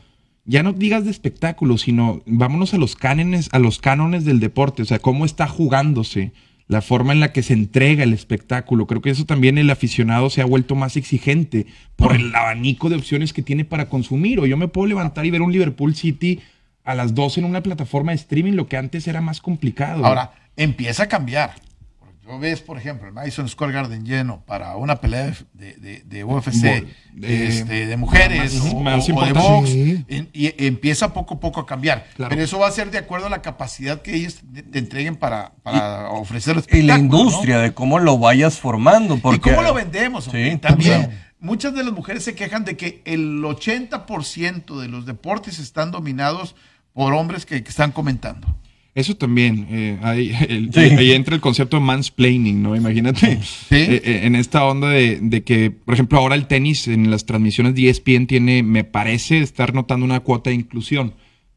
ya 0.45 0.63
no 0.63 0.73
digas 0.73 1.05
de 1.05 1.11
espectáculo, 1.11 1.77
sino 1.77 2.21
vámonos 2.25 2.73
a 2.73 2.77
los 2.77 2.95
cánones, 2.95 3.49
a 3.51 3.59
los 3.59 3.79
cánones 3.79 4.25
del 4.25 4.39
deporte, 4.39 4.81
o 4.81 4.85
sea, 4.85 4.99
cómo 4.99 5.23
está 5.25 5.47
jugándose, 5.47 6.31
la 6.71 6.81
forma 6.81 7.11
en 7.11 7.19
la 7.19 7.33
que 7.33 7.43
se 7.43 7.51
entrega 7.51 8.05
el 8.05 8.13
espectáculo. 8.13 8.87
Creo 8.87 9.01
que 9.01 9.09
eso 9.09 9.25
también 9.25 9.57
el 9.57 9.69
aficionado 9.69 10.29
se 10.29 10.41
ha 10.41 10.45
vuelto 10.45 10.73
más 10.73 10.95
exigente 10.95 11.65
por 11.97 12.15
el 12.15 12.33
abanico 12.33 12.87
de 12.87 12.95
opciones 12.95 13.33
que 13.33 13.41
tiene 13.41 13.65
para 13.65 13.89
consumir. 13.89 14.39
O 14.39 14.45
yo 14.45 14.55
me 14.55 14.69
puedo 14.69 14.87
levantar 14.87 15.25
y 15.25 15.31
ver 15.31 15.41
un 15.41 15.51
Liverpool 15.51 15.93
City 15.95 16.39
a 16.85 16.95
las 16.95 17.13
12 17.13 17.41
en 17.41 17.45
una 17.45 17.61
plataforma 17.61 18.13
de 18.13 18.19
streaming, 18.19 18.53
lo 18.53 18.69
que 18.69 18.77
antes 18.77 19.05
era 19.09 19.19
más 19.19 19.41
complicado. 19.41 20.05
Ahora, 20.05 20.31
empieza 20.55 21.03
a 21.03 21.07
cambiar. 21.09 21.55
Ves, 22.39 22.61
por 22.61 22.77
ejemplo, 22.77 23.07
el 23.07 23.13
Madison 23.13 23.47
Square 23.49 23.73
Garden 23.73 24.05
lleno 24.05 24.43
para 24.45 24.75
una 24.77 25.01
pelea 25.01 25.33
de, 25.53 25.73
de- 25.75 26.03
de 26.05 26.23
UFC, 26.23 26.85
de- 27.13 27.47
este, 27.47 27.85
de 27.87 27.97
mujeres 27.97 28.55
más- 28.61 28.73
o, 28.73 28.79
más 28.79 29.09
o- 29.09 29.15
o 29.15 29.25
de 29.25 29.33
box, 29.33 29.69
Sí. 29.69 30.05
en- 30.07 30.29
y 30.33 30.65
empieza 30.65 31.13
poco 31.13 31.35
a 31.35 31.39
poco 31.39 31.59
a 31.61 31.65
cambiar. 31.65 32.07
Claro. 32.15 32.29
Pero 32.29 32.41
eso 32.43 32.59
va 32.59 32.67
a 32.67 32.71
ser 32.71 32.91
de 32.91 32.97
acuerdo 32.97 33.27
a 33.27 33.29
la 33.29 33.41
capacidad 33.41 34.01
que 34.01 34.15
ellos 34.15 34.39
te, 34.71 34.79
entreguen 34.79 35.15
para, 35.15 35.53
para 35.63 36.09
ofrecer 36.11 36.57
el 36.67 36.77
Y 36.77 36.83
la 36.83 36.97
industria, 36.97 37.59
de 37.59 37.73
cómo 37.73 37.99
lo 37.99 38.17
vayas 38.17 38.57
formando. 38.59 39.17
Porque, 39.17 39.37
¿Y 39.49 39.53
cómo 39.53 39.61
lo 39.63 39.73
vendemos? 39.73 40.27
hombre? 40.27 40.51
Sí, 40.51 40.57
también. 40.57 41.01
también. 41.01 41.21
Muchas 41.39 41.73
de 41.73 41.83
las 41.83 41.91
mujeres 41.93 42.23
se 42.23 42.35
quejan 42.35 42.65
de 42.65 42.77
que 42.77 43.01
el 43.05 43.43
80% 43.43 44.79
de 44.79 44.87
los 44.87 45.05
deportes 45.05 45.59
están 45.59 45.91
dominados 45.91 46.55
por 46.93 47.13
hombres 47.13 47.45
que, 47.45 47.63
que 47.63 47.69
están 47.69 47.91
comentando. 47.91 48.47
Eso 48.93 49.15
también, 49.15 49.67
eh, 49.71 49.97
ahí, 50.01 50.31
el- 50.49 50.73
Sí. 50.73 50.79
ahí 50.81 51.11
entra 51.13 51.33
el 51.35 51.41
concepto 51.41 51.77
de 51.77 51.83
mansplaining, 51.83 52.61
¿no? 52.61 52.75
Imagínate, 52.75 53.39
Sí. 53.41 53.75
eh, 53.75 54.01
eh, 54.03 54.19
en 54.23 54.35
esta 54.35 54.65
onda 54.65 54.89
de, 54.89 55.19
de 55.21 55.43
que, 55.43 55.71
por 55.71 55.93
ejemplo, 55.93 56.19
ahora 56.19 56.35
el 56.35 56.45
tenis 56.47 56.87
en 56.89 57.09
las 57.09 57.25
transmisiones 57.25 57.73
de 57.75 57.89
ESPN 57.89 58.27
tiene, 58.27 58.63
me 58.63 58.83
parece, 58.83 59.39
estar 59.39 59.73
notando 59.73 60.05
una 60.05 60.19
cuota 60.19 60.49
de 60.49 60.57
inclusión. 60.57 61.13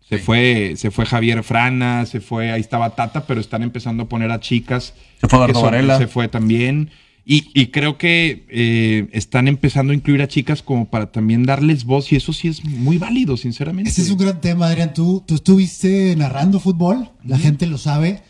Se, 0.09 0.19
fue, 0.19 0.75
se 0.77 0.91
fue 0.93 1.07
Javier 1.07 1.43
Frana, 1.43 2.05
se 2.07 2.21
fue, 2.21 2.53
ahí 2.53 2.61
estaba 2.61 2.91
Tata, 2.95 3.27
pero 3.27 3.41
están 3.41 3.63
empezando 3.63 4.05
a 4.05 4.09
poner 4.09 4.31
a 4.31 4.39
chicas. 4.39 4.95
Se 5.21 5.27
fue 5.27 5.39
Eduardo 5.39 5.63
Varela. 5.63 5.99
Se 5.99 6.07
fue 6.07 6.29
también. 6.29 6.91
Y, 7.27 7.49
y 7.55 7.69
creo 7.69 7.97
que 7.97 8.45
eh, 8.51 9.09
están 9.13 9.49
empezando 9.49 9.93
a 9.93 9.97
incluir 9.97 10.21
a 10.21 10.29
chicas 10.29 10.63
como 10.63 10.91
para 10.91 11.11
también 11.11 11.45
darles 11.45 11.85
voz 11.85 12.13
y 12.13 12.17
eso 12.17 12.35
sí 12.35 12.49
es 12.49 12.65
muy 12.65 12.99
válido, 12.99 13.37
sinceramente. 13.37 13.91
Ese 13.91 14.03
es 14.03 14.11
un 14.11 14.19
gran 14.19 14.41
tema, 14.41 14.67
Adrián. 14.67 14.93
Tú, 14.93 15.23
tú 15.27 15.37
estuviste 15.37 16.15
narrando 16.17 16.61
fútbol, 16.61 17.11
la 17.25 17.39
gente 17.39 17.67
lo 17.67 17.79
sabe. 17.79 18.23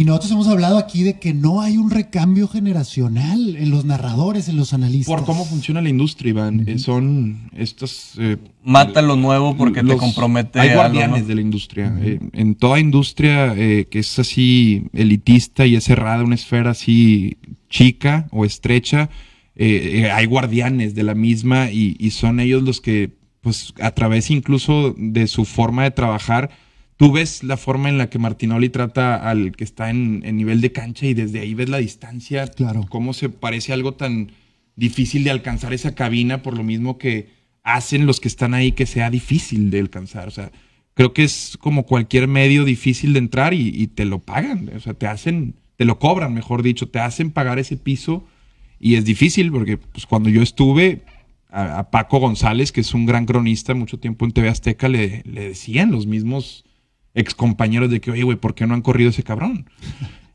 Y 0.00 0.04
nosotros 0.04 0.32
hemos 0.32 0.48
hablado 0.48 0.78
aquí 0.78 1.02
de 1.02 1.18
que 1.18 1.34
no 1.34 1.60
hay 1.60 1.76
un 1.76 1.90
recambio 1.90 2.48
generacional 2.48 3.54
en 3.56 3.68
los 3.68 3.84
narradores, 3.84 4.48
en 4.48 4.56
los 4.56 4.72
analistas. 4.72 5.14
Por 5.14 5.26
cómo 5.26 5.44
funciona 5.44 5.82
la 5.82 5.90
industria, 5.90 6.30
Iván. 6.30 6.64
Eh, 6.66 6.78
son 6.78 7.50
estos... 7.54 8.12
eh, 8.16 8.38
Mata 8.64 9.02
lo 9.02 9.16
nuevo 9.16 9.58
porque 9.58 9.82
te 9.82 9.96
compromete. 9.98 10.58
Hay 10.58 10.70
a 10.70 10.72
lo 10.72 10.78
guardianes 10.78 11.20
no- 11.20 11.28
de 11.28 11.34
la 11.34 11.40
industria. 11.42 11.94
Eh, 12.00 12.18
en 12.32 12.54
toda 12.54 12.80
industria 12.80 13.52
eh, 13.54 13.88
que 13.90 13.98
es 13.98 14.18
así 14.18 14.84
elitista 14.94 15.66
y 15.66 15.76
es 15.76 15.84
cerrada, 15.84 16.24
una 16.24 16.34
esfera 16.36 16.70
así 16.70 17.36
chica 17.68 18.26
o 18.30 18.46
estrecha, 18.46 19.10
eh, 19.54 20.04
eh, 20.06 20.10
hay 20.10 20.24
guardianes 20.24 20.94
de 20.94 21.02
la 21.02 21.14
misma 21.14 21.70
y, 21.70 21.96
y 21.98 22.12
son 22.12 22.40
ellos 22.40 22.62
los 22.62 22.80
que, 22.80 23.10
pues 23.42 23.74
a 23.82 23.90
través 23.90 24.30
incluso 24.30 24.94
de 24.96 25.26
su 25.26 25.44
forma 25.44 25.82
de 25.82 25.90
trabajar, 25.90 26.48
tú 27.00 27.10
ves 27.12 27.42
la 27.42 27.56
forma 27.56 27.88
en 27.88 27.96
la 27.96 28.10
que 28.10 28.18
Martinoli 28.18 28.68
trata 28.68 29.16
al 29.30 29.52
que 29.56 29.64
está 29.64 29.88
en, 29.88 30.20
en 30.22 30.36
nivel 30.36 30.60
de 30.60 30.70
cancha 30.70 31.06
y 31.06 31.14
desde 31.14 31.40
ahí 31.40 31.54
ves 31.54 31.70
la 31.70 31.78
distancia, 31.78 32.46
Claro. 32.48 32.84
cómo 32.90 33.14
se 33.14 33.30
parece 33.30 33.72
algo 33.72 33.94
tan 33.94 34.32
difícil 34.76 35.24
de 35.24 35.30
alcanzar 35.30 35.72
esa 35.72 35.94
cabina 35.94 36.42
por 36.42 36.54
lo 36.58 36.62
mismo 36.62 36.98
que 36.98 37.30
hacen 37.62 38.04
los 38.04 38.20
que 38.20 38.28
están 38.28 38.52
ahí 38.52 38.72
que 38.72 38.84
sea 38.84 39.08
difícil 39.08 39.70
de 39.70 39.80
alcanzar. 39.80 40.28
O 40.28 40.30
sea, 40.30 40.52
creo 40.92 41.14
que 41.14 41.24
es 41.24 41.56
como 41.58 41.86
cualquier 41.86 42.28
medio 42.28 42.66
difícil 42.66 43.14
de 43.14 43.20
entrar 43.20 43.54
y, 43.54 43.68
y 43.68 43.86
te 43.86 44.04
lo 44.04 44.18
pagan. 44.18 44.70
O 44.76 44.80
sea, 44.80 44.92
te 44.92 45.06
hacen, 45.06 45.54
te 45.76 45.86
lo 45.86 45.98
cobran, 45.98 46.34
mejor 46.34 46.62
dicho, 46.62 46.86
te 46.90 46.98
hacen 46.98 47.30
pagar 47.30 47.58
ese 47.58 47.78
piso 47.78 48.26
y 48.78 48.96
es 48.96 49.06
difícil 49.06 49.50
porque 49.50 49.78
pues, 49.78 50.04
cuando 50.04 50.28
yo 50.28 50.42
estuve 50.42 51.00
a, 51.48 51.78
a 51.78 51.90
Paco 51.90 52.18
González, 52.18 52.72
que 52.72 52.82
es 52.82 52.92
un 52.92 53.06
gran 53.06 53.24
cronista, 53.24 53.72
mucho 53.74 53.98
tiempo 53.98 54.26
en 54.26 54.32
TV 54.32 54.50
Azteca, 54.50 54.86
le, 54.90 55.22
le 55.24 55.48
decían 55.48 55.90
los 55.92 56.06
mismos 56.06 56.66
excompañeros 57.14 57.90
de 57.90 58.00
que, 58.00 58.10
oye, 58.10 58.22
güey, 58.22 58.36
¿por 58.38 58.54
qué 58.54 58.66
no 58.66 58.74
han 58.74 58.82
corrido 58.82 59.10
ese 59.10 59.22
cabrón? 59.22 59.66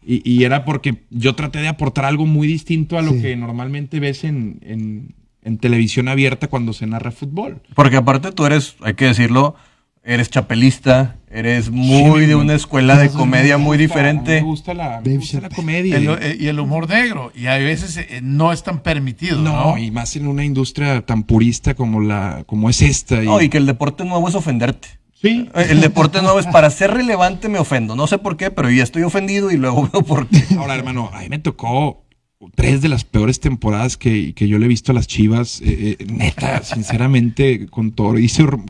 Y, 0.06 0.22
y 0.30 0.44
era 0.44 0.66
porque 0.66 1.04
yo 1.10 1.34
traté 1.36 1.60
de 1.60 1.68
aportar 1.68 2.06
algo 2.06 2.26
muy 2.26 2.48
distinto 2.48 2.98
a 2.98 3.02
lo 3.02 3.12
Sí. 3.14 3.22
que 3.22 3.36
normalmente 3.36 4.00
ves 4.00 4.24
en, 4.24 4.60
en- 4.62 5.16
en 5.42 5.58
televisión 5.60 6.08
abierta 6.08 6.48
cuando 6.48 6.74
se 6.74 6.88
narra 6.88 7.12
fútbol. 7.12 7.62
Porque 7.76 7.98
aparte 7.98 8.32
tú 8.32 8.46
eres, 8.46 8.76
hay 8.82 8.96
que 8.96 9.06
decirlo, 9.06 9.56
eres 10.04 10.30
chapelista, 10.32 11.18
eres 11.32 11.70
muy 11.72 12.22
Sí, 12.22 12.28
de 12.28 12.36
me- 12.36 12.36
una 12.36 12.54
escuela 12.56 12.98
de 12.98 13.06
me 13.06 13.12
comedia 13.12 13.58
muy 13.60 13.78
Me 13.78 13.84
diferente. 13.84 14.42
gusta 14.42 14.74
la, 14.74 15.02
me 15.06 15.18
gusta 15.18 15.42
la 15.42 15.50
comedia. 15.50 15.98
El- 15.98 16.10
eh, 16.22 16.38
y 16.40 16.48
el 16.48 16.60
humor 16.60 16.88
negro. 16.90 17.32
Y 17.36 17.46
a 17.48 17.58
veces 17.58 17.98
eh, 17.98 18.20
no 18.24 18.52
es 18.54 18.64
tan 18.64 18.82
permitido. 18.82 19.40
No, 19.40 19.72
no, 19.72 19.78
y 19.78 19.90
más 19.92 20.16
en 20.16 20.28
una 20.28 20.44
industria 20.44 21.02
tan 21.06 21.24
purista 21.24 21.74
como 21.76 22.02
la 22.02 22.44
como 22.46 22.70
es 22.70 22.82
esta. 22.84 23.24
Y, 23.24 23.26
No, 23.28 23.42
y 23.42 23.50
que 23.50 23.58
el 23.58 23.66
deporte 23.68 24.04
nuevo 24.06 24.28
es 24.30 24.36
ofenderte. 24.36 24.88
Sí, 25.16 25.50
El 25.56 25.82
deporte 25.82 26.22
nuevo 26.22 26.40
es 26.40 26.46
para 26.48 26.70
ser 26.70 26.92
relevante 26.92 27.50
me 27.50 27.60
ofendo. 27.60 27.96
No 27.96 28.08
sé 28.08 28.20
por 28.20 28.38
qué, 28.38 28.52
pero 28.52 28.70
ya 28.70 28.84
estoy 28.84 29.04
ofendido 29.04 29.52
y 29.52 29.58
luego 29.58 29.90
veo 29.94 30.04
por 30.04 30.28
qué. 30.28 30.44
Ahora, 30.58 30.76
hermano, 30.76 31.10
a 31.12 31.22
mí 31.22 31.30
me 31.30 31.40
tocó 31.40 32.06
tres 32.54 32.82
de 32.82 32.90
las 32.90 33.04
peores 33.04 33.40
temporadas 33.40 33.98
que, 33.98 34.34
que 34.34 34.48
yo 34.48 34.60
le 34.60 34.66
he 34.66 34.70
visto 34.70 34.92
a 34.92 34.96
las 34.96 35.08
Chivas. 35.08 35.62
Eh, 35.62 35.98
eh, 36.00 36.06
neta, 36.06 36.64
sinceramente, 36.64 37.68
con, 37.68 37.92
todo, 37.92 38.16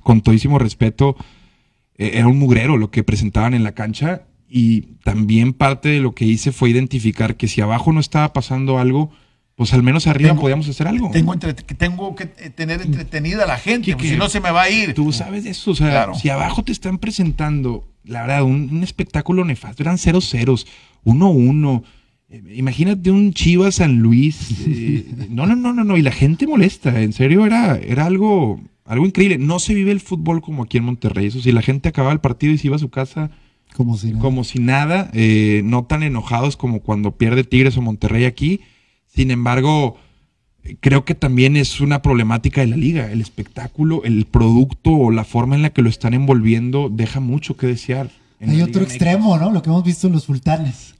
con 0.01 0.21
todísimo 0.21 0.59
respeto, 0.59 1.15
eh, 1.97 2.11
era 2.15 2.27
un 2.27 2.39
mugrero 2.39 2.77
lo 2.77 2.91
que 2.91 3.03
presentaban 3.03 3.53
en 3.53 3.63
la 3.63 3.73
cancha. 3.73 4.23
Y 4.47 4.81
también 5.03 5.53
parte 5.53 5.89
de 5.89 5.99
lo 5.99 6.13
que 6.13 6.25
hice 6.25 6.51
fue 6.51 6.69
identificar 6.69 7.35
que 7.35 7.47
si 7.47 7.61
abajo 7.61 7.91
no 7.91 7.99
estaba 7.99 8.31
pasando 8.31 8.77
algo, 8.77 9.11
pues 9.55 9.73
al 9.73 9.83
menos 9.83 10.05
arriba 10.07 10.29
Tengo- 10.31 10.41
podíamos 10.41 10.67
hacer 10.67 10.87
algo. 10.87 11.09
Tengo, 11.11 11.33
entre- 11.33 11.55
que 11.55 11.75
tengo 11.75 12.15
que 12.15 12.25
tener 12.25 12.81
entretenida 12.81 13.43
a 13.43 13.47
la 13.47 13.57
gente, 13.57 13.81
Quique, 13.85 13.93
porque 13.95 14.09
si 14.09 14.17
no 14.17 14.29
se 14.29 14.41
me 14.41 14.51
va 14.51 14.63
a 14.63 14.69
ir. 14.69 14.93
Tú 14.93 15.11
sabes 15.13 15.43
de 15.45 15.51
eso, 15.51 15.71
o 15.71 15.75
sea, 15.75 15.89
Claro. 15.89 16.15
si 16.15 16.29
abajo 16.29 16.63
te 16.63 16.71
están 16.71 16.97
presentando, 16.97 17.87
la 18.03 18.21
verdad, 18.21 18.43
un, 18.43 18.69
un 18.71 18.83
espectáculo 18.83 19.45
nefasto, 19.45 19.81
eran 19.83 19.97
cero 19.97 20.19
ceros, 20.21 20.67
uno 21.03 21.29
uno. 21.29 21.83
Eh, 22.29 22.41
Imagínate 22.55 23.11
un 23.11 23.33
Chivas 23.33 23.75
San 23.75 23.99
Luis. 23.99 24.51
eh, 24.67 25.05
no, 25.29 25.45
no, 25.45 25.55
no, 25.55 25.71
no, 25.73 25.83
no. 25.83 25.95
Y 25.97 26.01
la 26.01 26.11
gente 26.11 26.47
molesta. 26.47 27.01
En 27.01 27.13
serio, 27.13 27.45
era, 27.45 27.77
era 27.77 28.05
algo, 28.07 28.59
algo 28.83 29.05
increíble. 29.05 29.37
No 29.37 29.59
se 29.59 29.73
vive 29.73 29.91
el 29.91 30.01
fútbol 30.01 30.41
como 30.41 30.63
aquí 30.63 30.77
en 30.79 30.83
Monterrey. 30.85 31.27
Eso 31.27 31.39
sí, 31.39 31.51
la 31.51 31.61
gente 31.61 31.87
acababa 31.89 32.11
el 32.13 32.19
partido 32.19 32.51
y 32.51 32.57
se 32.57 32.67
iba 32.67 32.75
a 32.75 32.79
su 32.79 32.89
casa 32.89 33.29
Como 33.75 33.95
si 33.97 34.11
no. 34.13 34.19
como 34.19 34.43
si 34.43 34.59
nada, 34.59 35.09
eh, 35.13 35.61
no 35.63 35.85
tan 35.85 36.01
enojados 36.03 36.57
como 36.57 36.81
cuando 36.81 37.11
pierde 37.15 37.43
Tigres 37.43 37.77
o 37.77 37.81
Monterrey 37.81 38.25
aquí. 38.25 38.59
Sin 39.15 39.31
embargo, 39.31 39.97
creo 40.79 41.05
que 41.05 41.15
también 41.15 41.55
es 41.55 41.79
una 41.79 42.01
problemática 42.01 42.61
de 42.61 42.67
la 42.67 42.77
liga. 42.77 43.11
El 43.11 43.21
espectáculo, 43.21 44.03
el 44.03 44.25
producto 44.25 44.91
o 44.91 45.11
la 45.11 45.23
forma 45.23 45.55
en 45.55 45.61
la 45.61 45.69
que 45.69 45.81
lo 45.81 45.89
están 45.89 46.13
envolviendo 46.13 46.89
deja 46.89 47.19
mucho 47.19 47.55
que 47.55 47.67
desear. 47.67 48.09
Hay 48.41 48.61
otro 48.61 48.81
Liga 48.81 48.93
extremo, 48.93 49.37
¿no? 49.37 49.51
Lo 49.51 49.61
que 49.61 49.69
hemos 49.69 49.83
visto 49.83 50.07
en 50.07 50.13
los 50.13 50.23
sultanes. 50.23 50.95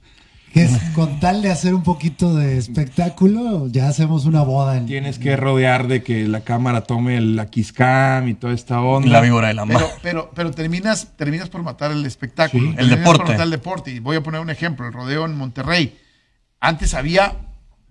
Que 0.52 0.62
es 0.62 0.70
con 0.94 1.20
tal 1.20 1.42
de 1.42 1.50
hacer 1.50 1.74
un 1.74 1.82
poquito 1.82 2.34
de 2.34 2.56
espectáculo, 2.56 3.68
ya 3.68 3.88
hacemos 3.88 4.24
una 4.24 4.42
boda. 4.42 4.78
En, 4.78 4.86
Tienes 4.86 5.18
que 5.18 5.36
rodear 5.36 5.86
de 5.86 6.02
que 6.02 6.26
la 6.26 6.40
cámara 6.40 6.80
tome 6.80 7.20
la 7.20 7.50
kiss 7.50 7.72
cam 7.72 8.28
y 8.28 8.34
toda 8.34 8.54
esta 8.54 8.80
onda. 8.80 9.10
La 9.10 9.20
víbora 9.20 9.48
de 9.48 9.54
la 9.54 9.66
mar. 9.66 9.76
Pero, 9.76 9.90
pero, 10.02 10.30
pero 10.34 10.50
terminas, 10.52 11.14
terminas 11.16 11.50
por 11.50 11.62
matar 11.62 11.90
el 11.90 12.06
espectáculo. 12.06 12.70
Sí. 12.70 12.76
El 12.78 12.88
deporte. 12.88 13.18
Por 13.18 13.28
matar 13.28 13.44
el 13.44 13.50
deporte. 13.50 13.90
Y 13.90 13.98
voy 13.98 14.16
a 14.16 14.22
poner 14.22 14.40
un 14.40 14.48
ejemplo, 14.48 14.86
el 14.86 14.94
rodeo 14.94 15.26
en 15.26 15.36
Monterrey. 15.36 15.98
Antes 16.58 16.94
había 16.94 17.36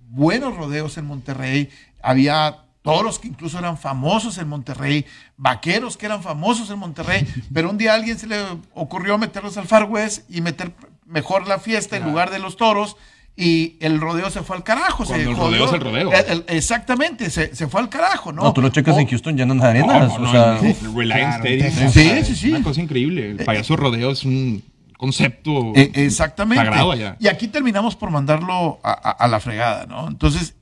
buenos 0.09 0.55
rodeos 0.55 0.97
en 0.97 1.05
Monterrey, 1.05 1.69
había 2.01 2.57
todos 2.81 3.03
los 3.03 3.17
que 3.19 3.27
incluso 3.27 3.57
eran 3.57 3.77
famosos 3.77 4.37
en 4.37 4.47
Monterrey, 4.47 5.05
vaqueros 5.37 5.97
que 5.97 6.05
eran 6.05 6.21
famosos 6.21 6.69
en 6.69 6.77
Monterrey, 6.79 7.25
pero 7.53 7.69
un 7.69 7.77
día 7.77 7.93
a 7.93 7.95
alguien 7.95 8.17
se 8.19 8.27
le 8.27 8.37
ocurrió 8.73 9.17
meterlos 9.17 9.57
al 9.57 9.65
Far 9.67 9.85
West 9.85 10.29
y 10.29 10.41
meter 10.41 10.71
mejor 11.05 11.47
la 11.47 11.59
fiesta 11.59 11.97
en 11.97 12.03
lugar 12.03 12.29
de 12.31 12.39
los 12.39 12.57
toros. 12.57 12.95
Y 13.37 13.75
el 13.81 13.99
rodeo 13.99 14.29
se 14.29 14.43
fue 14.43 14.55
al 14.55 14.63
carajo. 14.63 15.03
se 15.03 15.11
Cuando 15.11 15.29
el 15.31 15.35
jodió. 15.35 15.49
rodeo 15.51 15.65
es 15.67 15.73
el 15.73 15.81
rodeo. 15.81 16.11
El- 16.13 16.31
el- 16.47 16.55
exactamente, 16.55 17.29
se, 17.29 17.53
se 17.53 17.67
fue 17.67 17.81
al 17.81 17.89
carajo, 17.89 18.31
¿no? 18.31 18.43
No, 18.43 18.53
tú 18.53 18.61
lo 18.61 18.69
checas 18.69 18.95
O- 18.95 18.99
en 18.99 19.07
Houston 19.07 19.35
llenan 19.35 19.57
de 19.59 19.67
arenas. 19.67 20.07
No, 20.13 20.19
no, 20.19 20.29
o 20.29 20.31
sea, 20.31 20.57
no, 20.61 20.69
el 20.69 20.95
Reliance 20.95 21.41
Claro, 21.41 21.89
Stadium. 21.89 21.91
Sí, 21.91 22.23
sí, 22.27 22.35
sí. 22.35 22.49
Una 22.51 22.63
cosa 22.63 22.81
increíble. 22.81 23.31
El 23.31 23.43
payaso 23.43 23.75
rodeo 23.75 24.11
es 24.11 24.23
un 24.23 24.63
concepto 24.97 25.73
Eh, 25.75 25.91
exactamente. 25.95 26.63
sagrado 26.65 26.91
allá. 26.91 27.17
Y 27.19 27.27
aquí 27.27 27.47
terminamos 27.47 27.95
por 27.95 28.11
mandarlo 28.11 28.79
a, 28.83 28.91
a- 28.91 29.11
a 29.11 29.27
la 29.27 29.39
fregada, 29.39 29.85
¿no? 29.85 30.07
Entonces, 30.07 30.55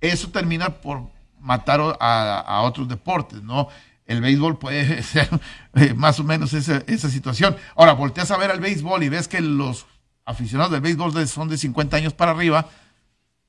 eso 0.00 0.28
termina 0.30 0.70
por 0.70 1.02
matar 1.40 1.80
a, 2.00 2.40
a 2.40 2.62
otros 2.62 2.88
deportes, 2.88 3.42
¿no? 3.42 3.68
El 4.06 4.20
béisbol 4.20 4.58
puede 4.58 5.02
ser 5.02 5.28
eh, 5.74 5.92
más 5.94 6.18
o 6.20 6.24
menos 6.24 6.52
esa, 6.54 6.82
esa 6.86 7.10
situación. 7.10 7.56
Ahora, 7.76 7.92
volteas 7.92 8.30
a 8.30 8.36
ver 8.38 8.50
al 8.50 8.60
béisbol 8.60 9.02
y 9.02 9.08
ves 9.08 9.28
que 9.28 9.40
los 9.40 9.86
aficionados 10.24 10.72
del 10.72 10.80
béisbol 10.80 11.26
son 11.26 11.48
de 11.48 11.56
50 11.58 11.96
años 11.96 12.12
para 12.14 12.32
arriba, 12.32 12.68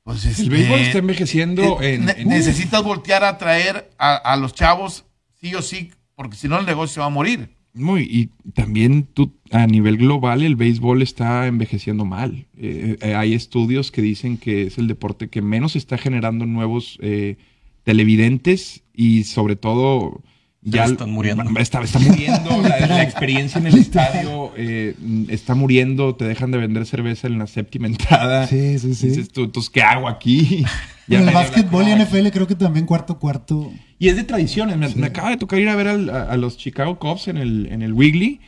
pues 0.04 0.24
El 0.26 0.32
este, 0.32 0.50
béisbol 0.50 0.80
está 0.80 0.98
envejeciendo 1.00 1.82
eh, 1.82 1.96
en, 1.96 2.06
ne- 2.06 2.16
en- 2.18 2.30
necesitas 2.30 2.82
voltear 2.84 3.24
a 3.24 3.38
traer 3.38 3.92
a, 3.98 4.16
a 4.16 4.36
los 4.38 4.54
chavos 4.54 5.06
sí 5.42 5.54
o 5.56 5.62
sí, 5.62 5.92
porque 6.16 6.36
si 6.38 6.48
no 6.48 6.58
el 6.60 6.66
negocio 6.66 6.96
se 6.96 7.00
va 7.02 7.06
a 7.08 7.10
morir. 7.10 7.56
Muy, 7.80 8.04
y 8.04 8.30
también 8.52 9.08
tú, 9.14 9.34
a 9.52 9.66
nivel 9.68 9.98
global 9.98 10.44
el 10.44 10.56
béisbol 10.56 11.02
está 11.02 11.48
envejeciendo 11.48 12.06
mal. 12.06 12.48
Eh, 12.58 12.98
eh, 13.02 13.16
hay 13.16 13.34
estudios 13.34 13.92
que 13.92 14.02
dicen 14.02 14.38
que 14.38 14.64
es 14.64 14.78
el 14.78 14.88
deporte 14.88 15.30
que 15.30 15.42
menos 15.42 15.76
está 15.76 15.98
generando 15.98 16.46
nuevos 16.46 16.98
eh, 17.02 17.38
televidentes 17.84 18.84
y 18.94 19.24
sobre 19.24 19.56
todo 19.56 20.22
ya 20.62 20.86
están 20.86 21.12
muriendo. 21.12 21.44
Está, 21.58 21.82
está 21.82 22.00
muriendo, 22.00 22.62
la, 22.62 22.80
la 22.88 23.04
experiencia 23.10 23.60
en 23.60 23.68
el 23.68 23.78
estadio 23.78 24.52
eh, 24.58 24.96
está 25.30 25.56
muriendo, 25.56 26.16
te 26.16 26.26
dejan 26.26 26.52
de 26.52 26.58
vender 26.58 26.86
cerveza 26.86 27.28
en 27.28 27.40
la 27.40 27.48
séptima 27.48 27.88
entrada. 27.88 28.46
Sí, 28.48 28.78
sí, 28.78 28.94
sí. 28.94 29.08
Dices 29.08 29.30
tú, 29.30 29.46
entonces, 29.46 29.70
¿qué 29.70 29.82
hago 29.82 30.08
aquí? 30.08 30.66
En 31.10 31.28
el 31.28 31.34
básquetbol 31.34 31.88
y. 31.88 31.96
NFL 31.96 32.28
creo 32.30 32.48
que 32.48 32.56
también 32.56 32.86
cuarto 32.86 33.20
cuarto. 33.20 33.72
Y 33.98 34.08
es 34.10 34.16
de 34.16 34.24
tradiciones. 34.24 34.78
Me, 34.78 34.88
me 34.96 35.08
acaba 35.08 35.30
de 35.32 35.38
tocar 35.38 35.60
ir 35.60 35.70
a 35.70 35.76
ver 35.76 35.88
al- 35.88 36.10
a, 36.10 36.24
a 36.32 36.38
los 36.38 36.58
Chicago 36.58 37.00
Cubs 37.00 37.28
en 37.28 37.38
el, 37.38 37.68
en 37.72 37.82
el 37.82 37.94
Wiggly. 37.94 38.40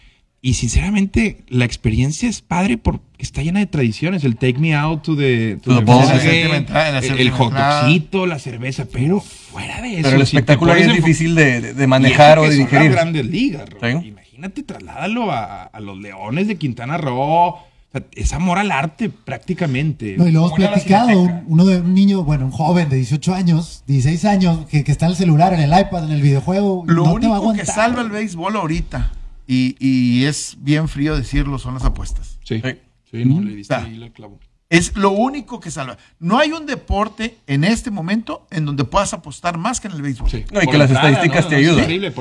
Y 0.44 0.56
sinceramente, 0.56 1.44
la 1.50 1.66
experiencia 1.66 2.28
es 2.28 2.42
padre 2.42 2.80
porque 2.80 3.04
está 3.20 3.44
llena 3.44 3.60
de 3.60 3.68
tradiciones. 3.68 4.24
El 4.24 4.38
take 4.38 4.58
me 4.58 4.74
out 4.74 5.04
to 5.04 5.16
the, 5.16 5.58
To 5.62 5.72
the 5.76 5.80
the 5.82 5.86
ball 5.86 6.08
game. 6.08 6.66
el, 7.04 7.20
el 7.20 7.30
hot 7.32 7.54
dogcito, 7.54 8.26
la 8.26 8.40
cerveza. 8.40 8.86
Pero 8.92 9.20
fuera 9.20 9.82
de 9.82 10.00
eso. 10.00 10.02
pero 10.04 10.16
el 10.22 10.26
si 10.26 10.38
espectáculo 10.38 10.74
ahí 10.74 10.82
es 10.82 10.94
difícil 10.96 11.36
de, 11.36 11.74
de- 11.74 11.88
manejar 11.88 12.40
o 12.40 12.50
de 12.50 12.56
digerir. 12.56 12.92
grandes 12.92 13.26
ligas. 13.28 13.66
Imagínate, 14.04 14.64
trasládalo 14.64 15.32
a, 15.32 15.64
a 15.66 15.80
los 15.80 16.00
Leones 16.00 16.48
de 16.48 16.56
Quintana 16.56 16.98
Roo. 16.98 17.58
O 17.94 17.98
sea, 17.98 18.06
es 18.16 18.32
amor 18.34 18.58
al 18.58 18.72
arte 18.72 19.10
prácticamente. 19.10 20.16
No, 20.18 20.28
y 20.28 20.32
lo 20.32 20.40
hemos 20.40 20.54
platicado, 20.54 21.22
un- 21.22 21.44
uno 21.48 21.66
de 21.66 21.82
un 21.82 21.94
niño, 21.94 22.24
bueno, 22.24 22.46
un 22.46 22.52
joven 22.52 22.88
de 22.90 22.96
18 22.96 23.34
años, 23.34 23.84
16 23.88 24.24
años, 24.26 24.66
que, 24.68 24.84
que 24.84 24.92
está 24.92 25.06
en 25.08 25.12
el 25.12 25.18
celular, 25.18 25.54
en 25.54 25.60
el 25.60 25.78
iPad, 25.78 26.06
en 26.06 26.12
el 26.12 26.22
videojuego. 26.22 26.84
Lo 26.88 27.06
no 27.06 27.20
te 27.20 27.28
va 27.28 27.38
a 27.38 27.40
único 27.42 27.54
que 27.54 27.66
salva 27.66 28.02
el 28.02 28.10
béisbol 28.10 28.56
ahorita, 28.56 29.12
y, 29.48 29.76
y 29.80 30.24
es 30.26 30.56
bien 30.62 30.88
frío 30.88 31.18
decirlo, 31.18 31.60
son 31.60 31.74
las 31.74 31.84
apuestas. 31.84 32.40
Sí, 32.44 32.62
Sí. 32.64 32.72
sí, 33.12 33.26
no, 33.26 33.42
le 33.42 33.56
diste 33.56 33.74
Ah. 33.74 33.84
ahí 33.86 33.98
la 33.98 34.10
clavo. 34.10 34.40
Es 34.72 34.96
lo 34.96 35.12
único 35.12 35.60
que 35.60 35.70
salva. 35.70 35.98
No 36.20 36.40
hay 36.40 36.54
un 36.54 36.66
deporte 36.66 37.38
en 37.46 37.64
este 37.66 37.92
momento 37.92 38.48
en 38.52 38.66
donde 38.66 38.86
puedas 38.86 39.14
apostar 39.14 39.58
más 39.58 39.80
que 39.82 39.90
en 39.90 39.94
el 39.96 40.02
béisbol. 40.02 40.30
Sí. 40.32 40.46
No, 40.52 40.62
y 40.62 40.66
Por 40.66 40.72
que 40.72 40.78
las 40.80 40.90
entrada, 40.90 41.10
estadísticas 41.10 41.50
te 41.50 41.56
Es 41.56 41.60
ayudan. 41.68 41.80
increíble, 41.84 42.12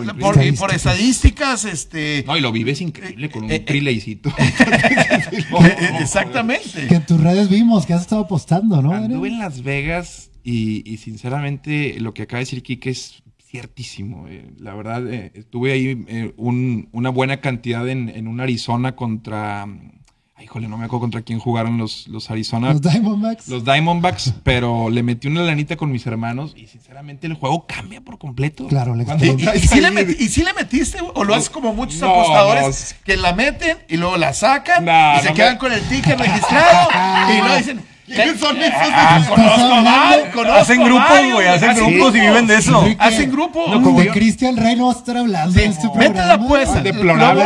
por 0.59 0.75
estadísticas, 0.75 1.65
este. 1.65 2.25
No, 2.27 2.37
y 2.37 2.41
lo 2.41 2.51
vives 2.53 2.81
increíble 2.81 3.31
con 3.31 3.45
un 3.45 3.51
Eh, 3.53 3.55
eh, 3.55 3.61
trilaycito. 3.61 4.31
eh, 4.39 5.91
exactamente. 6.01 6.87
Que 6.89 6.95
en 6.97 7.07
tus 7.07 7.21
redes 7.21 7.49
vimos 7.49 7.87
que 7.87 7.95
has 7.95 8.03
estado 8.03 8.23
apostando, 8.23 8.83
¿no? 8.83 8.93
Anduve 8.93 9.29
en 9.29 9.39
Las 9.39 9.63
Vegas 9.63 10.31
y, 10.43 10.83
y 10.91 10.97
sinceramente 10.99 11.99
lo 12.01 12.15
que 12.15 12.23
acaba 12.23 12.39
de 12.39 12.45
decir 12.47 12.63
Kike 12.63 12.91
es 12.91 13.23
ciertísimo. 13.49 14.27
eh. 14.29 14.51
La 14.59 14.75
verdad, 14.75 15.07
eh, 15.13 15.33
estuve 15.35 15.73
ahí 15.73 16.05
eh, 16.09 16.35
un- 16.37 16.89
una 16.93 17.11
buena 17.11 17.41
cantidad 17.41 17.89
en, 17.89 18.09
en 18.09 18.29
un 18.29 18.41
Arizona 18.41 18.95
contra... 18.97 19.67
Híjole, 20.43 20.69
no 20.69 20.77
me 20.79 20.87
acuerdo 20.87 21.01
contra 21.03 21.23
quién 21.23 21.39
jugaron 21.39 21.77
los, 21.79 22.09
los 22.09 22.31
Arizona. 22.31 22.73
Los 22.73 22.83
Diamondbacks. 22.83 23.49
Los 23.49 23.65
Diamondbacks, 23.65 24.35
pero 24.43 24.91
le 24.91 25.03
metí 25.03 25.29
una 25.29 25.43
lanita 25.43 25.77
con 25.77 25.93
mis 25.93 26.07
hermanos 26.07 26.55
y 26.57 26.67
sinceramente 26.67 27.27
el 27.27 27.35
juego 27.35 27.67
cambia 27.67 28.01
por 28.01 28.19
completo. 28.19 28.67
Claro, 28.67 28.95
la 28.95 29.03
¿Y, 29.23 29.27
y- 29.57 29.61
sí 29.61 29.81
le 29.81 29.89
ahí- 29.89 29.95
met- 29.95 30.17
y 30.19 30.29
sí 30.29 30.43
le 30.43 30.53
metiste 30.55 30.99
o 31.15 31.25
lo 31.25 31.35
haces 31.35 31.51
como 31.51 31.73
muchos 31.75 32.01
No, 32.01 32.11
apostadores 32.11 32.97
no. 32.99 33.05
que 33.05 33.17
la 33.17 33.33
meten 33.35 33.79
y 33.89 33.97
luego 33.97 34.17
la 34.17 34.33
sacan 34.33 34.85
No, 34.85 35.17
y 35.19 35.21
se 35.27 35.33
quedan 35.35 35.55
me- 35.55 35.59
con 35.59 35.73
el 35.73 35.83
ticket 35.83 36.19
registrado 36.19 36.89
y 37.33 37.39
luego 37.41 37.57
dicen 37.57 37.81
¿quiénes 38.15 38.41
son 38.41 38.57
esos? 38.61 38.83
¿Estás 38.83 39.29
conozco 39.29 39.61
hablando? 39.63 39.83
mal, 39.91 40.31
conozco 40.33 40.59
Hacen 40.61 40.85
grupos, 40.85 41.33
güey, 41.33 41.47
hacen 41.49 41.75
grupos 41.77 42.15
y 42.17 42.21
viven 42.21 42.47
de 42.47 42.57
eso. 42.57 42.87
Hacen 42.99 43.31
grupos. 43.31 43.69
No, 43.71 43.83
como 43.83 44.03
Yo- 44.03 44.13
Cristian 44.13 44.57
Rey 44.57 44.77
no 44.77 44.87
vas 44.89 44.97
a 44.97 44.99
estar 45.01 45.17
hablando 45.17 45.59
en 45.61 45.71
este 45.71 45.89
programa. 45.89 46.27
la 46.27 46.35
apuesta. 46.35 46.81
Deplorable. 46.81 47.45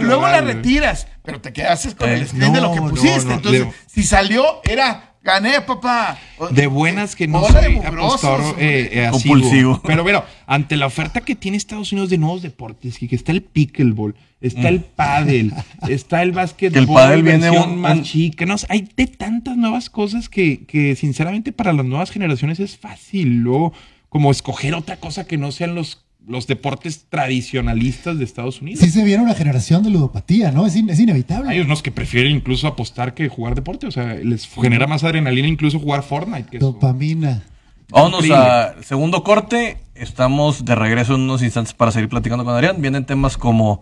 Luego, 0.00 0.26
Ah, 0.26 0.30
la 0.32 0.40
retiras, 0.40 1.06
pero 1.22 1.40
te 1.40 1.52
quedas 1.52 1.86
con 1.98 2.08
el 2.10 2.22
Eh, 2.22 2.26
screen 2.26 2.52
de 2.52 2.60
lo 2.60 2.72
que 2.72 2.80
pusiste. 2.80 3.32
Entonces, 3.32 3.66
si 3.86 4.02
salió, 4.02 4.60
era 4.64 5.07
gané, 5.22 5.60
papá. 5.60 6.18
De 6.50 6.66
buenas 6.66 7.14
que 7.16 7.26
no 7.26 7.44
soy 7.46 7.76
mugrosos, 7.76 8.24
hombre. 8.24 8.80
eh, 8.80 9.04
eh. 9.06 9.08
Compulsivo. 9.10 9.80
Pero 9.84 10.02
bueno, 10.02 10.24
ante 10.46 10.76
la 10.76 10.86
oferta 10.86 11.20
que 11.20 11.34
tiene 11.34 11.56
Estados 11.56 11.92
Unidos 11.92 12.10
de 12.10 12.18
nuevos 12.18 12.42
deportes, 12.42 12.98
que 12.98 13.08
está 13.14 13.32
el 13.32 13.42
pickleball, 13.42 14.14
está 14.40 14.68
el 14.68 14.80
pádel, 14.80 15.52
está 15.88 16.22
el 16.22 16.32
básquetbol, 16.32 16.72
Que 16.72 16.78
el 16.78 16.86
pádel 16.86 17.22
viene 17.22 17.50
un- 17.50 17.78
más 17.80 17.98
un- 17.98 18.02
chica, 18.04 18.46
no, 18.46 18.56
hay 18.68 18.88
de 18.96 19.06
tantas 19.06 19.56
nuevas 19.56 19.90
cosas 19.90 20.28
que, 20.28 20.64
que 20.66 20.96
sinceramente 20.96 21.52
para 21.52 21.72
las 21.72 21.84
nuevas 21.84 22.10
generaciones 22.10 22.60
es 22.60 22.76
fácil, 22.78 23.42
¿no? 23.42 23.72
como 24.08 24.30
escoger 24.30 24.74
otra 24.74 24.96
cosa 24.96 25.26
que 25.26 25.36
no 25.36 25.52
sean 25.52 25.74
los, 25.74 26.06
los 26.28 26.46
deportes 26.46 27.06
tradicionalistas 27.08 28.18
de 28.18 28.24
Estados 28.24 28.60
Unidos. 28.60 28.80
Sí 28.80 28.90
se 28.90 29.02
viene 29.02 29.22
una 29.24 29.34
generación 29.34 29.82
de 29.82 29.90
ludopatía, 29.90 30.52
¿no? 30.52 30.66
Es, 30.66 30.76
in- 30.76 30.90
es 30.90 31.00
inevitable. 31.00 31.50
Hay 31.50 31.60
unos 31.60 31.82
que 31.82 31.90
prefieren 31.90 32.36
incluso 32.36 32.66
apostar 32.66 33.14
que 33.14 33.28
jugar 33.28 33.54
deporte, 33.54 33.86
o 33.86 33.90
sea, 33.90 34.14
les 34.14 34.46
genera 34.46 34.86
más 34.86 35.04
adrenalina 35.04 35.48
incluso 35.48 35.78
jugar 35.80 36.02
Fortnite. 36.02 36.50
Que 36.50 36.56
eso. 36.58 36.66
Dopamina. 36.72 37.42
Vámonos 37.90 38.30
al 38.30 38.84
segundo 38.84 39.24
corte. 39.24 39.78
Estamos 39.94 40.64
de 40.66 40.74
regreso 40.74 41.14
en 41.14 41.22
unos 41.22 41.42
instantes 41.42 41.72
para 41.72 41.90
seguir 41.90 42.08
platicando 42.10 42.44
con 42.44 42.54
Adrián. 42.54 42.80
Vienen 42.82 43.06
temas 43.06 43.38
como 43.38 43.80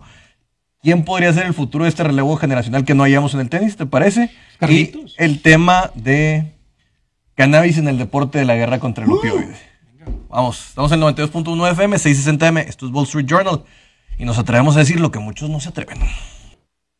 quién 0.81 1.03
podría 1.03 1.33
ser 1.33 1.45
el 1.45 1.53
futuro 1.53 1.83
de 1.83 1.89
este 1.89 2.03
relevo 2.03 2.37
generacional 2.37 2.85
que 2.85 2.95
no 2.95 3.03
hayamos 3.03 3.33
en 3.33 3.41
el 3.41 3.49
tenis, 3.49 3.75
¿te 3.75 3.85
parece? 3.85 4.31
Carlitos. 4.57 5.15
Y 5.19 5.23
el 5.23 5.41
tema 5.41 5.91
de 5.95 6.53
cannabis 7.35 7.77
en 7.77 7.89
el 7.89 7.97
deporte 7.97 8.39
de 8.39 8.45
la 8.45 8.55
guerra 8.55 8.79
contra 8.79 9.03
el 9.03 9.11
opioide. 9.11 9.53
Vamos, 10.29 10.69
estamos 10.69 10.91
en 10.91 11.01
92.1 11.01 11.71
FM, 11.71 11.97
660M. 11.97 12.65
Esto 12.67 12.85
es 12.85 12.91
Wall 12.91 13.05
Street 13.05 13.25
Journal. 13.25 13.63
Y 14.17 14.25
nos 14.25 14.37
atrevemos 14.37 14.75
a 14.75 14.79
decir 14.79 14.99
lo 14.99 15.11
que 15.11 15.19
muchos 15.19 15.49
no 15.49 15.59
se 15.59 15.69
atreven. 15.69 15.99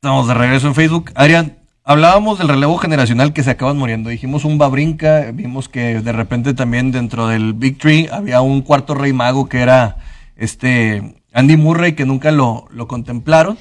Estamos 0.02 0.28
de 0.28 0.34
regreso 0.34 0.68
en 0.68 0.76
Facebook. 0.76 1.12
Adrián, 1.16 1.58
hablábamos 1.84 2.38
del 2.38 2.48
relevo 2.48 2.78
generacional 2.78 3.34
que 3.34 3.44
se 3.44 3.52
acaban 3.52 3.78
muriendo. 3.78 4.10
Dijimos 4.10 4.46
un 4.46 4.58
babrinca, 4.58 5.32
vimos 5.34 5.70
que 5.70 6.02
de 6.02 6.12
repente 6.12 6.54
también 6.54 6.92
dentro 6.92 7.28
del 7.28 7.54
Big 7.54 7.78
Tree 7.78 8.08
había 8.12 8.42
un 8.42 8.62
cuarto 8.62 8.94
rey 8.94 9.14
mago 9.14 9.50
que 9.50 9.60
era 9.60 9.98
este 10.36 11.22
Andy 11.34 11.58
Murray, 11.58 11.94
que 11.94 12.06
nunca 12.06 12.32
lo, 12.32 12.68
lo 12.72 12.88
contemplaron. 12.88 13.58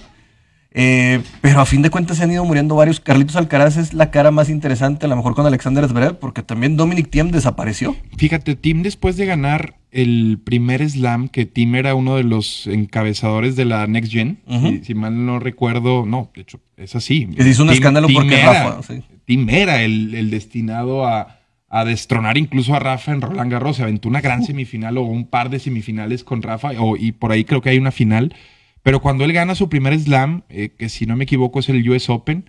Eh, 0.79 1.22
pero 1.41 1.61
a 1.62 1.64
fin 1.64 1.81
de 1.81 1.89
cuentas 1.89 2.18
se 2.18 2.24
han 2.24 2.31
ido 2.31 2.45
muriendo 2.45 2.77
varios. 2.77 3.01
Carlitos 3.01 3.35
Alcaraz 3.35 3.79
es 3.79 3.95
la 3.95 4.11
cara 4.11 4.31
más 4.31 4.51
interesante, 4.51 5.07
a 5.07 5.09
lo 5.09 5.16
mejor 5.16 5.35
con 5.35 5.47
Alexander 5.47 5.89
Zverev, 5.89 6.18
porque 6.18 6.43
también 6.43 6.77
Dominic 6.77 7.09
Thiem 7.09 7.31
desapareció. 7.31 7.97
Fíjate, 8.18 8.57
Tim 8.57 8.83
después 8.83 9.16
de 9.16 9.24
ganar 9.24 9.77
el 9.91 10.39
primer 10.45 10.87
slam, 10.87 11.29
que 11.29 11.47
Tim 11.47 11.77
era 11.77 11.95
uno 11.95 12.16
de 12.16 12.24
los 12.24 12.66
encabezadores 12.66 13.57
de 13.57 13.64
la 13.64 13.87
Next 13.87 14.12
Gen, 14.12 14.39
si, 14.47 14.85
si 14.85 14.95
mal 14.95 15.24
no 15.24 15.39
recuerdo, 15.39 16.05
no, 16.05 16.31
de 16.35 16.43
hecho, 16.43 16.61
es 16.77 16.95
así. 16.95 17.27
Se 17.39 17.49
hizo 17.49 17.62
un 17.62 17.70
escándalo 17.70 18.09
porque 18.12 18.39
era, 18.39 18.64
Rafa, 18.64 18.83
sí. 18.83 19.03
Tim 19.24 19.49
era 19.49 19.83
el, 19.83 20.14
el 20.14 20.31
destinado 20.31 21.07
a, 21.07 21.39
a 21.70 21.85
destronar 21.87 22.37
incluso 22.37 22.74
a 22.74 22.81
Rafa 22.81 23.12
en 23.12 23.22
Roland 23.22 23.51
Garros. 23.51 23.77
Se 23.77 23.83
aventó 23.83 24.11
una 24.11 24.20
gran 24.20 24.45
semifinal 24.45 24.99
o 24.99 25.05
un 25.05 25.27
par 25.27 25.49
de 25.49 25.59
semifinales 25.59 26.22
con 26.22 26.43
Rafa 26.43 26.72
o, 26.79 26.99
y 26.99 27.12
por 27.12 27.33
ahí 27.33 27.45
creo 27.45 27.62
que 27.62 27.70
hay 27.70 27.79
una 27.79 27.93
final. 27.93 28.35
Pero 28.87 29.01
cuando 29.01 29.24
él 29.24 29.32
gana 29.32 29.57
su 29.57 29.68
primer 29.68 29.99
slam, 29.99 30.45
eh, 30.49 30.68
que 30.68 30.89
si 30.89 31.07
no 31.07 31.16
me 31.16 31.24
equivoco 31.24 31.59
es 31.59 31.68
el 31.68 31.89
US 31.91 32.09
Open, 32.09 32.49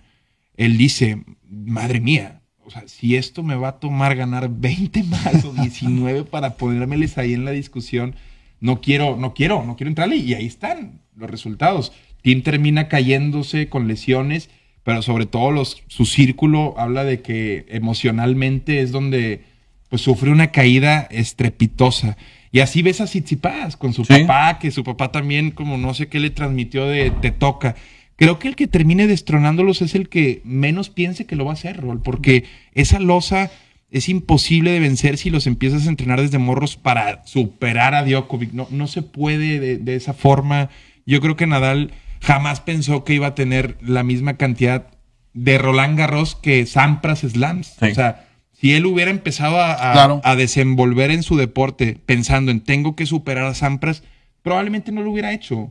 él 0.56 0.78
dice, 0.78 1.24
madre 1.50 1.98
mía, 1.98 2.42
o 2.64 2.70
sea, 2.70 2.86
si 2.86 3.16
esto 3.16 3.42
me 3.42 3.56
va 3.56 3.68
a 3.70 3.80
tomar 3.80 4.14
ganar 4.14 4.48
20 4.48 5.02
más 5.02 5.44
o 5.44 5.52
19 5.52 6.22
para 6.30 6.54
ponérmeles 6.54 7.18
ahí 7.18 7.34
en 7.34 7.44
la 7.44 7.50
discusión, 7.50 8.14
no 8.60 8.80
quiero, 8.80 9.16
no 9.16 9.34
quiero, 9.34 9.64
no 9.64 9.74
quiero 9.74 9.88
entrarle. 9.88 10.14
Y 10.14 10.34
ahí 10.34 10.46
están 10.46 11.00
los 11.16 11.28
resultados. 11.28 11.90
Tim 12.22 12.42
termina 12.42 12.86
cayéndose 12.86 13.68
con 13.68 13.88
lesiones 13.88 14.48
pero 14.88 15.02
sobre 15.02 15.26
todo 15.26 15.66
su 15.66 16.06
círculo 16.06 16.74
habla 16.78 17.04
de 17.04 17.20
que 17.20 17.66
emocionalmente 17.68 18.80
es 18.80 18.90
donde 18.90 19.42
pues 19.90 20.00
sufre 20.00 20.30
una 20.30 20.50
caída 20.50 21.06
estrepitosa. 21.10 22.16
Y 22.50 22.60
así 22.60 22.82
ves 22.82 23.00
a 23.00 23.04
Tsitsipas 23.04 23.76
con 23.76 23.92
su 23.92 24.04
papá, 24.04 24.58
que 24.58 24.70
su 24.70 24.84
papá 24.84 25.12
también 25.12 25.50
como 25.50 25.76
no 25.76 25.94
sé 25.94 26.08
qué 26.08 26.20
le 26.20 26.30
transmitió 26.30 26.86
de 26.86 27.10
te 27.10 27.30
toca. 27.30 27.74
Creo 28.16 28.38
que 28.38 28.48
el 28.48 28.56
que 28.56 28.66
termine 28.66 29.06
destronándolos 29.06 29.82
es 29.82 29.94
el 29.94 30.08
que 30.08 30.40
menos 30.44 30.90
piense 30.90 31.26
que 31.26 31.36
lo 31.36 31.44
va 31.44 31.52
a 31.52 31.54
hacer, 31.54 31.80
Rol, 31.80 32.02
porque 32.02 32.44
esa 32.74 32.98
losa 32.98 33.50
es 33.90 34.08
imposible 34.08 34.72
de 34.72 34.80
vencer 34.80 35.18
si 35.18 35.30
los 35.30 35.46
empiezas 35.46 35.86
a 35.86 35.90
entrenar 35.90 36.20
desde 36.20 36.38
morros 36.38 36.76
para 36.76 37.24
superar 37.26 37.94
a 37.94 38.04
Djokovic. 38.04 38.52
No, 38.52 38.66
no 38.70 38.86
se 38.86 39.02
puede 39.02 39.60
de, 39.60 39.78
de 39.78 39.94
esa 39.94 40.14
forma. 40.14 40.68
Yo 41.06 41.20
creo 41.20 41.36
que 41.36 41.46
Nadal 41.46 41.92
jamás 42.20 42.60
pensó 42.60 43.04
que 43.04 43.14
iba 43.14 43.28
a 43.28 43.34
tener 43.34 43.76
la 43.80 44.02
misma 44.02 44.36
cantidad 44.36 44.88
de 45.34 45.58
Roland 45.58 45.98
Garros 45.98 46.34
que 46.34 46.66
Sampras 46.66 47.20
Slams. 47.20 47.76
O 47.80 47.94
sea, 47.94 48.27
si 48.60 48.74
él 48.74 48.86
hubiera 48.86 49.10
empezado 49.10 49.56
a, 49.60 50.36
desenvolver 50.36 51.10
en 51.10 51.22
su 51.22 51.36
deporte 51.36 51.98
pensando 52.06 52.50
en 52.50 52.60
tengo 52.60 52.96
que 52.96 53.06
superar 53.06 53.44
a 53.46 53.54
Sampras, 53.54 54.02
probablemente 54.42 54.92
no 54.92 55.02
lo 55.02 55.12
hubiera 55.12 55.32
hecho. 55.32 55.70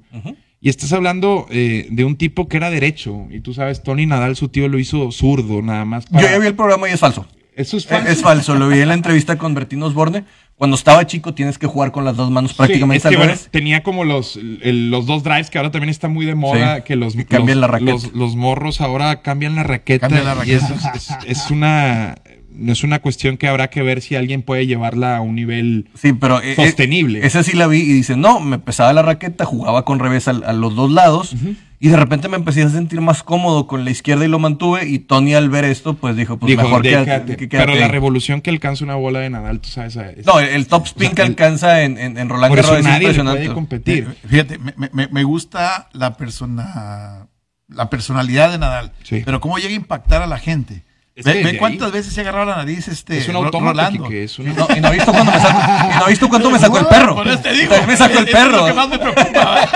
Y 0.59 0.69
estás 0.69 0.93
hablando 0.93 1.47
eh, 1.51 1.88
de 1.91 2.03
un 2.03 2.15
tipo 2.15 2.47
que 2.47 2.57
era 2.57 2.69
derecho. 2.69 3.27
Y 3.29 3.41
tú 3.41 3.53
sabes, 3.53 3.83
Tony 3.83 4.05
Nadal, 4.05 4.35
su 4.35 4.49
tío, 4.49 4.67
lo 4.67 4.79
hizo 4.79 5.11
zurdo, 5.11 5.61
nada 5.61 5.85
más. 5.85 6.05
Yo 6.09 6.21
ya 6.21 6.39
vi 6.39 6.47
el 6.47 6.55
programa 6.55 6.89
y 6.89 6.93
es 6.93 6.99
falso. 6.99 7.27
Eso 7.55 7.77
es 7.77 7.85
falso. 7.85 8.09
Es, 8.09 8.21
falso. 8.21 8.55
Lo 8.55 8.69
vi 8.69 8.79
en 8.79 8.88
la 8.88 8.93
entrevista 8.93 9.38
con 9.38 9.53
Bertino 9.53 9.85
Osborne 9.88 10.23
cuando 10.57 10.75
estaba 10.75 11.05
chico 11.05 11.35
tienes 11.35 11.59
que 11.59 11.67
jugar 11.67 11.91
con 11.91 12.03
las 12.03 12.15
dos 12.15 12.31
manos 12.31 12.53
prácticamente. 12.55 13.09
Sí, 13.09 13.47
tenía 13.51 13.83
como 13.83 14.03
los, 14.03 14.39
los 14.41 15.05
dos 15.05 15.23
drives 15.23 15.51
que 15.51 15.59
ahora 15.59 15.69
también 15.69 15.89
está 15.89 16.07
muy 16.07 16.25
de 16.25 16.33
moda, 16.33 16.83
que 16.83 16.95
los, 16.95 17.15
cambian 17.29 17.61
la 17.61 17.67
raqueta. 17.67 18.07
Los, 18.13 18.35
morros 18.35 18.81
ahora 18.81 19.21
cambian 19.21 19.55
la 19.55 19.63
raqueta. 19.63 20.09
Y 20.45 20.51
eso 20.51 20.73
es, 21.27 21.51
una 21.51 22.15
no 22.58 22.72
es 22.72 22.84
una 22.84 22.99
cuestión 22.99 23.38
que 23.38 23.47
habrá 23.47 23.70
que 23.70 23.82
ver 23.82 24.01
si 24.01 24.16
alguien 24.16 24.41
puede 24.41 24.66
llevarla 24.66 25.18
a 25.18 25.22
un 25.22 25.36
nivel 25.36 25.89
sí, 25.93 26.14
pero 26.14 26.41
eh, 26.41 26.53
eh, 26.53 26.55
sostenible. 26.55 27.26
esa 27.26 27.43
sí 27.43 27.55
la 27.55 27.68
vi 27.68 27.80
y 27.80 27.93
dice, 27.93 28.18
no, 28.18 28.39
me 28.39 28.60
pesaba 28.60 28.93
la 28.93 29.01
raqueta, 29.01 29.45
jugaba 29.45 29.86
con 29.86 29.99
revés 29.99 30.28
a, 30.28 30.34
los 30.34 30.76
dos 30.76 30.91
lados. 30.91 31.36
Y 31.80 31.89
de 31.89 31.97
repente 31.97 32.28
me 32.28 32.38
empecé 32.38 32.64
a 32.64 32.70
sentir 32.70 33.01
más 33.01 33.22
cómodo 33.22 33.68
con 33.68 33.86
la 33.86 33.91
izquierda 33.91 34.26
y 34.26 34.28
lo 34.28 34.39
mantuve. 34.39 34.88
Y 34.88 34.97
Tony 34.97 35.36
al 35.36 35.49
ver 35.49 35.64
esto, 35.64 35.93
pues 35.93 36.16
dijo, 36.16 36.38
pues 36.38 36.58
mejor 36.58 36.82
que 36.82 37.47
Pero 37.51 37.76
la 37.76 37.88
revolución 37.88 38.41
que 38.41 38.49
alcanza 38.49 38.84
una 38.84 38.95
bola 38.95 39.20
de 39.20 39.30
Nadal, 39.30 39.60
tú 39.60 39.70
sabes. 39.70 39.95
no, 40.26 40.39
el, 40.39 40.66
top 40.66 40.88
spin 40.88 41.12
que 41.12 41.22
alcanza 41.22 41.84
en, 41.84 41.97
en, 41.99 42.30
Roland 42.30 42.55
Garros 42.55 42.80
es 42.80 42.88
impresionante. 42.88 43.41
Puede 43.41 43.53
competir. 43.53 44.08
Eh, 44.10 44.28
fíjate, 44.28 44.58
me, 44.58 44.74
me, 44.91 45.08
me, 45.08 45.24
gusta 45.24 45.89
la 45.93 46.18
persona, 46.18 47.28
la 47.68 47.89
personalidad 47.91 48.51
de 48.51 48.58
Nadal. 48.58 48.91
Pero 49.08 49.39
cómo 49.39 49.60
llega 49.60 49.70
a 49.70 49.74
impactar 49.74 50.24
a 50.24 50.28
la 50.28 50.39
gente. 50.39 50.86
Ve, 51.24 51.57
cuántas 51.57 51.91
veces 51.91 52.13
se 52.13 52.22
ha 52.22 52.24
agarrado 52.24 52.51
la 52.51 52.57
nariz 52.57 52.88
este 52.88 53.18
es 53.18 53.28
un 53.28 53.51
Rolando. 53.51 54.07
es 54.11 54.38
y, 54.38 54.43
no, 54.43 54.91
visto 54.91 55.11
cuándo 55.11 55.32
me 55.32 55.39
sacó, 55.39 55.89
y 55.89 55.99
no 55.99 56.05
visto 56.07 56.30
cuánto 56.30 56.51
me 56.51 56.59
sacó 56.59 56.78
el 56.78 56.86
perro. 56.89 57.15
Por 57.15 57.28
eso 57.28 57.39
te 57.39 57.53
digo, 57.53 57.74
me 57.88 57.97
sacó 57.97 58.20
el 58.20 58.26
perro. 58.28 58.55
Es 58.55 58.61
lo 58.61 58.65
que 58.68 58.74
más 58.74 58.89
me 58.89 58.99
preocupa. 58.99 59.70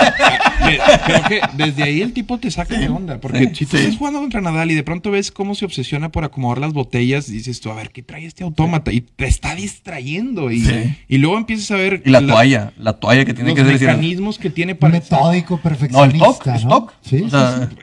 Creo 1.04 1.22
que 1.24 1.40
desde 1.54 1.82
ahí 1.82 2.00
el 2.00 2.12
tipo 2.12 2.38
te 2.38 2.50
saca 2.50 2.78
de 2.78 2.88
onda. 2.88 3.18
Porque 3.18 3.52
si 3.54 3.66
tú 3.66 3.76
estás 3.76 3.96
jugando 3.96 4.20
contra 4.20 4.40
Nadal 4.40 4.70
y 4.70 4.74
de 4.74 4.84
pronto 4.84 5.10
ves 5.10 5.32
cómo 5.32 5.56
se 5.56 5.64
obsesiona 5.64 6.10
por 6.10 6.24
acomodar 6.24 6.58
las 6.58 6.72
botellas, 6.72 7.26
dices 7.26 7.60
tú, 7.60 7.70
a 7.70 7.74
ver, 7.74 7.90
¿qué 7.90 8.02
trae 8.02 8.24
este 8.24 8.44
autómata? 8.44 8.92
Y 8.92 9.00
te 9.00 9.26
está 9.26 9.56
distrayendo. 9.56 10.52
Y, 10.52 10.96
y 11.08 11.18
luego 11.18 11.36
empiezas 11.36 11.72
a 11.72 11.76
ver. 11.76 12.02
Y 12.04 12.10
la, 12.10 12.24
toalla, 12.24 12.72
la 12.78 12.92
toalla 12.94 13.24
que 13.24 13.34
tiene 13.34 13.54
que 13.54 13.62
ser. 13.62 13.72
Los 13.72 13.80
mecanismos 13.80 14.38
que 14.38 14.50
tiene 14.50 14.76
para. 14.76 14.92
Metódico, 14.92 15.58
perfeccionista. 15.58 16.18
No, 16.18 16.34
el 16.44 16.56
stock. 16.56 16.92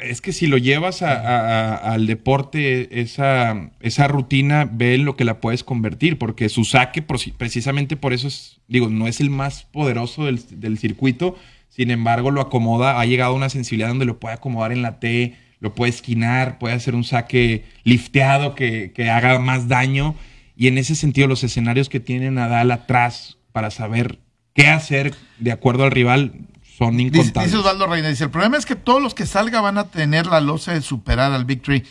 es 0.02 0.22
que 0.22 0.32
si 0.32 0.48
lo 0.48 0.58
llevas 0.58 1.02
al 1.02 2.08
deporte, 2.08 3.02
esa 3.02 3.49
esa, 3.80 4.08
rutina, 4.08 4.70
ve 4.72 4.96
en 4.96 5.06
lo 5.06 5.16
que 5.16 5.26
la 5.26 5.40
puedes 5.40 5.64
convertir, 5.64 6.18
porque 6.18 6.50
su 6.50 6.64
saque, 6.64 7.02
precisamente 7.02 7.96
por 7.96 8.14
eso 8.14 8.28
es, 8.28 8.60
digo, 8.68 8.90
no 8.90 9.08
es 9.08 9.20
el 9.20 9.30
más 9.30 9.64
poderoso 9.64 10.26
del, 10.26 10.78
circuito, 10.78 11.36
sin 11.70 11.92
embargo 11.92 12.32
lo 12.32 12.42
acomoda, 12.42 13.00
ha 13.00 13.06
llegado 13.06 13.34
a 13.34 13.36
una 13.36 13.50
sensibilidad 13.50 13.90
donde 13.90 14.06
lo 14.06 14.20
puede 14.20 14.36
acomodar 14.36 14.72
en 14.72 14.82
la 14.82 15.00
T, 15.00 15.36
lo 15.60 15.76
puede 15.76 15.92
esquinar, 15.92 16.58
puede 16.58 16.76
hacer 16.76 16.96
un 16.96 17.04
saque 17.04 17.66
lifteado 17.84 18.56
que, 18.56 18.94
haga 19.12 19.40
más 19.40 19.68
daño, 19.68 20.16
y 20.56 20.68
en 20.68 20.78
ese 20.78 20.96
sentido 20.96 21.28
los 21.28 21.44
escenarios 21.44 21.90
que 21.90 22.00
tiene 22.00 22.32
Nadal 22.32 22.72
atrás 22.72 23.38
para 23.52 23.72
saber 23.72 24.20
qué 24.54 24.68
hacer 24.68 25.14
de 25.40 25.52
acuerdo 25.52 25.84
al 25.84 25.92
rival 25.92 26.34
son 26.80 27.00
incontables. 27.00 27.52
Dice, 27.52 27.58
Osvaldo 27.58 27.88
Reina, 27.88 28.08
dice, 28.08 28.24
el 28.24 28.30
problema 28.30 28.58
es 28.58 28.66
que 28.66 28.76
todos 28.76 29.02
los 29.02 29.14
que 29.14 29.26
salga 29.26 29.60
van 29.60 29.78
a 29.78 29.90
tener 29.90 30.28
la 30.28 30.40
losa 30.40 30.74
de 30.74 30.82
superar 30.82 31.34
al 31.34 31.44
Victory 31.44 31.84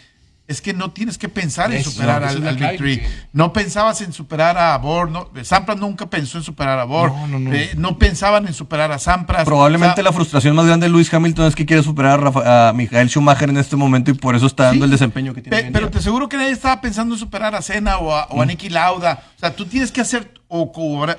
es 0.49 0.63
que 0.63 0.73
no 0.73 0.91
tienes 0.93 1.19
que 1.19 1.29
pensar 1.29 1.73
en 1.75 1.85
superar 1.85 2.25
al, 2.25 2.41
Victory. 2.57 3.03
No 3.35 3.53
pensabas 3.53 4.01
en 4.01 4.15
superar 4.15 4.57
a 4.57 4.79
Bor. 4.79 5.11
No, 5.11 5.31
Sampras 5.43 5.77
nunca 5.79 6.09
pensó 6.09 6.39
en 6.39 6.45
superar 6.45 6.79
a 6.79 6.85
Bor. 6.85 7.13
No, 7.13 7.27
no, 7.29 7.39
no. 7.39 7.53
Eh, 7.53 7.73
no 7.77 7.99
pensaban 7.99 8.47
en 8.47 8.55
superar 8.55 8.91
a 8.91 8.99
Sampras. 8.99 9.45
Probablemente 9.45 10.03
la 10.03 10.11
frustración 10.11 10.57
más 10.57 10.65
grande 10.65 10.87
de 10.87 10.91
Luis 10.91 11.13
Hamilton 11.13 11.49
es 11.49 11.55
que 11.55 11.67
quiere 11.67 11.83
superar 11.83 12.33
a, 12.45 12.73
Michael 12.75 13.11
Schumacher 13.11 13.51
en 13.51 13.59
este 13.59 13.77
momento 13.77 14.11
y 14.11 14.15
por 14.15 14.35
eso 14.35 14.47
está 14.47 14.65
dando 14.65 14.87
el 14.87 14.91
desempeño 14.91 15.35
que 15.35 15.43
tiene. 15.43 15.71
pero 15.71 15.91
te 15.91 15.99
aseguro 15.99 16.31
que 16.31 16.39
nadie 16.39 16.53
estaba 16.53 16.81
pensando 16.81 17.15
en 17.15 17.21
superar 17.21 17.55
a 17.55 17.61
Senna 17.61 17.99
o 17.99 18.15
a, 18.15 18.25
o 18.31 18.41
a 18.41 18.45
mm. 18.47 18.49
Nicky 18.49 18.71
Lauda. 18.71 19.25
O 19.37 19.39
sea, 19.39 19.55
tú 19.55 19.67
tienes 19.67 19.93
que 19.93 20.01
hacer 20.01 20.38
o, 20.49 20.73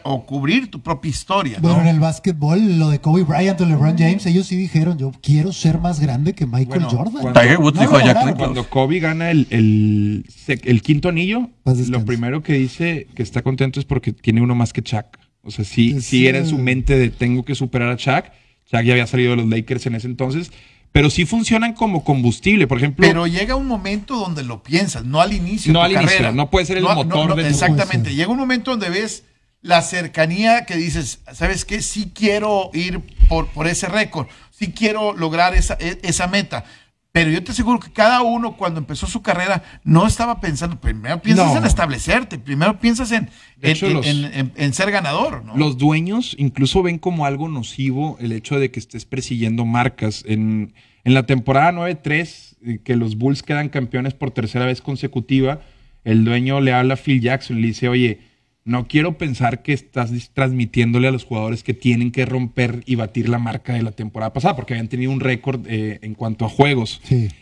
o 0.03 0.25
cubrir 0.25 0.69
tu 0.71 0.81
propia 0.81 1.09
historia. 1.09 1.59
Bueno, 1.61 1.81
en 1.81 1.87
el 1.87 1.99
básquetbol, 1.99 2.79
lo 2.79 2.89
de 2.89 2.99
Kobe 2.99 3.23
Bryant 3.23 3.61
o 3.61 3.65
LeBron 3.65 3.97
James, 3.97 4.25
ellos 4.25 4.47
sí 4.47 4.55
dijeron, 4.55 4.97
yo 4.97 5.11
quiero 5.21 5.53
ser 5.53 5.79
más 5.79 5.99
grande 5.99 6.33
que 6.33 6.45
Michael 6.45 6.83
Jordan. 6.83 7.21
Cuando, 7.21 8.35
cuando 8.35 8.69
Kobe 8.69 8.99
gana 8.99 9.29
el, 9.31 10.25
el, 10.47 10.81
quinto 10.81 11.09
anillo, 11.09 11.49
lo 11.63 12.05
primero 12.05 12.41
que 12.41 12.53
dice 12.53 13.07
que 13.15 13.23
está 13.23 13.43
contento 13.43 13.79
es 13.79 13.85
porque 13.85 14.13
tiene 14.13 14.41
uno 14.41 14.55
más 14.55 14.73
que 14.73 14.81
Chuck. 14.81 15.05
O 15.43 15.51
sea, 15.51 15.63
sí, 15.63 16.01
sí 16.01 16.27
era 16.27 16.39
en 16.39 16.47
su 16.47 16.57
mente 16.57 16.97
de 16.97 17.09
tengo 17.09 17.43
que 17.43 17.55
superar 17.55 17.89
a 17.89 17.97
Chuck. 17.97 18.25
Chuck 18.65 18.81
ya 18.83 18.93
había 18.93 19.07
salido 19.07 19.31
de 19.31 19.37
los 19.37 19.47
Lakers 19.47 19.85
en 19.85 19.95
ese 19.95 20.07
entonces 20.07 20.51
pero 20.91 21.09
sí 21.09 21.25
funcionan 21.25 21.73
como 21.73 22.03
combustible, 22.03 22.67
por 22.67 22.77
ejemplo. 22.77 23.05
Pero 23.05 23.27
llega 23.27 23.55
un 23.55 23.67
momento 23.67 24.15
donde 24.15 24.43
lo 24.43 24.63
piensas, 24.63 25.05
no 25.05 25.21
al 25.21 25.33
inicio. 25.33 25.71
No 25.71 25.81
al 25.81 25.91
inicio, 25.91 26.31
no 26.31 26.49
puede 26.49 26.65
ser 26.65 26.77
el 26.77 26.83
motor 26.83 27.35
de 27.35 27.47
Exactamente, 27.47 28.13
llega 28.15 28.29
un 28.29 28.39
momento 28.39 28.71
donde 28.71 28.89
ves 28.89 29.23
la 29.61 29.81
cercanía 29.81 30.65
que 30.65 30.75
dices, 30.75 31.19
¿sabes 31.33 31.65
qué? 31.65 31.81
Sí 31.81 32.11
quiero 32.15 32.71
ir 32.73 33.01
por, 33.27 33.47
por 33.47 33.67
ese 33.67 33.87
récord, 33.87 34.27
sí 34.51 34.71
quiero 34.71 35.13
lograr 35.13 35.53
esa, 35.53 35.77
e, 35.79 35.99
esa 36.03 36.27
meta. 36.27 36.65
Pero 37.11 37.31
yo 37.31 37.43
te 37.43 37.51
aseguro 37.51 37.79
que 37.79 37.91
cada 37.91 38.21
uno 38.21 38.55
cuando 38.55 38.79
empezó 38.79 39.07
su 39.07 39.23
carrera 39.23 39.63
no 39.83 40.05
estaba 40.05 40.39
pensando, 40.39 40.79
primero 40.79 41.19
piensas 41.21 41.55
en 41.55 41.65
establecerte, 41.65 42.37
primero 42.37 42.79
piensas 42.79 43.11
en, 43.11 43.29
en, 43.61 44.73
ser 44.73 44.91
ganador. 44.91 45.43
Los 45.55 45.79
dueños 45.79 46.35
incluso 46.37 46.83
ven 46.83 46.99
como 46.99 47.25
algo 47.25 47.49
nocivo 47.49 48.15
el 48.19 48.31
hecho 48.31 48.59
de 48.59 48.69
que 48.69 48.79
estés 48.79 49.05
persiguiendo 49.05 49.65
marcas. 49.65 50.23
En, 50.27 50.73
la 51.03 51.25
temporada 51.25 51.71
9-3, 51.71 52.57
eh, 52.61 52.79
que 52.83 52.95
los 52.95 53.17
Bulls 53.17 53.41
quedan 53.41 53.69
campeones 53.69 54.13
por 54.13 54.29
tercera 54.29 54.67
vez 54.67 54.79
consecutiva, 54.79 55.61
el 56.03 56.23
dueño 56.23 56.61
le 56.61 56.73
habla 56.73 56.93
a 56.93 56.97
Phil 56.97 57.19
Jackson 57.19 57.57
y 57.57 57.61
le 57.61 57.67
dice, 57.67 57.89
oye, 57.89 58.19
no 58.69 58.87
quiero 58.87 59.17
pensar 59.17 59.63
que 59.63 59.73
estás 59.73 60.11
transmitiéndole 60.33 61.07
a 61.07 61.11
los 61.11 61.25
jugadores 61.25 61.63
que 61.63 61.73
tienen 61.73 62.11
que 62.11 62.25
romper 62.25 62.83
y 62.85 62.95
batir 62.95 63.27
la 63.27 63.39
marca 63.39 63.73
de 63.73 63.81
la 63.81 63.91
temporada 63.91 64.31
pasada, 64.31 64.55
porque 64.55 64.75
habían 64.75 64.89
tenido 64.89 65.11
un 65.11 65.19
récord 65.19 65.65
eh, 65.67 65.97
en 66.03 66.13
cuanto 66.13 66.45
a 66.45 66.49
juegos. 66.49 67.01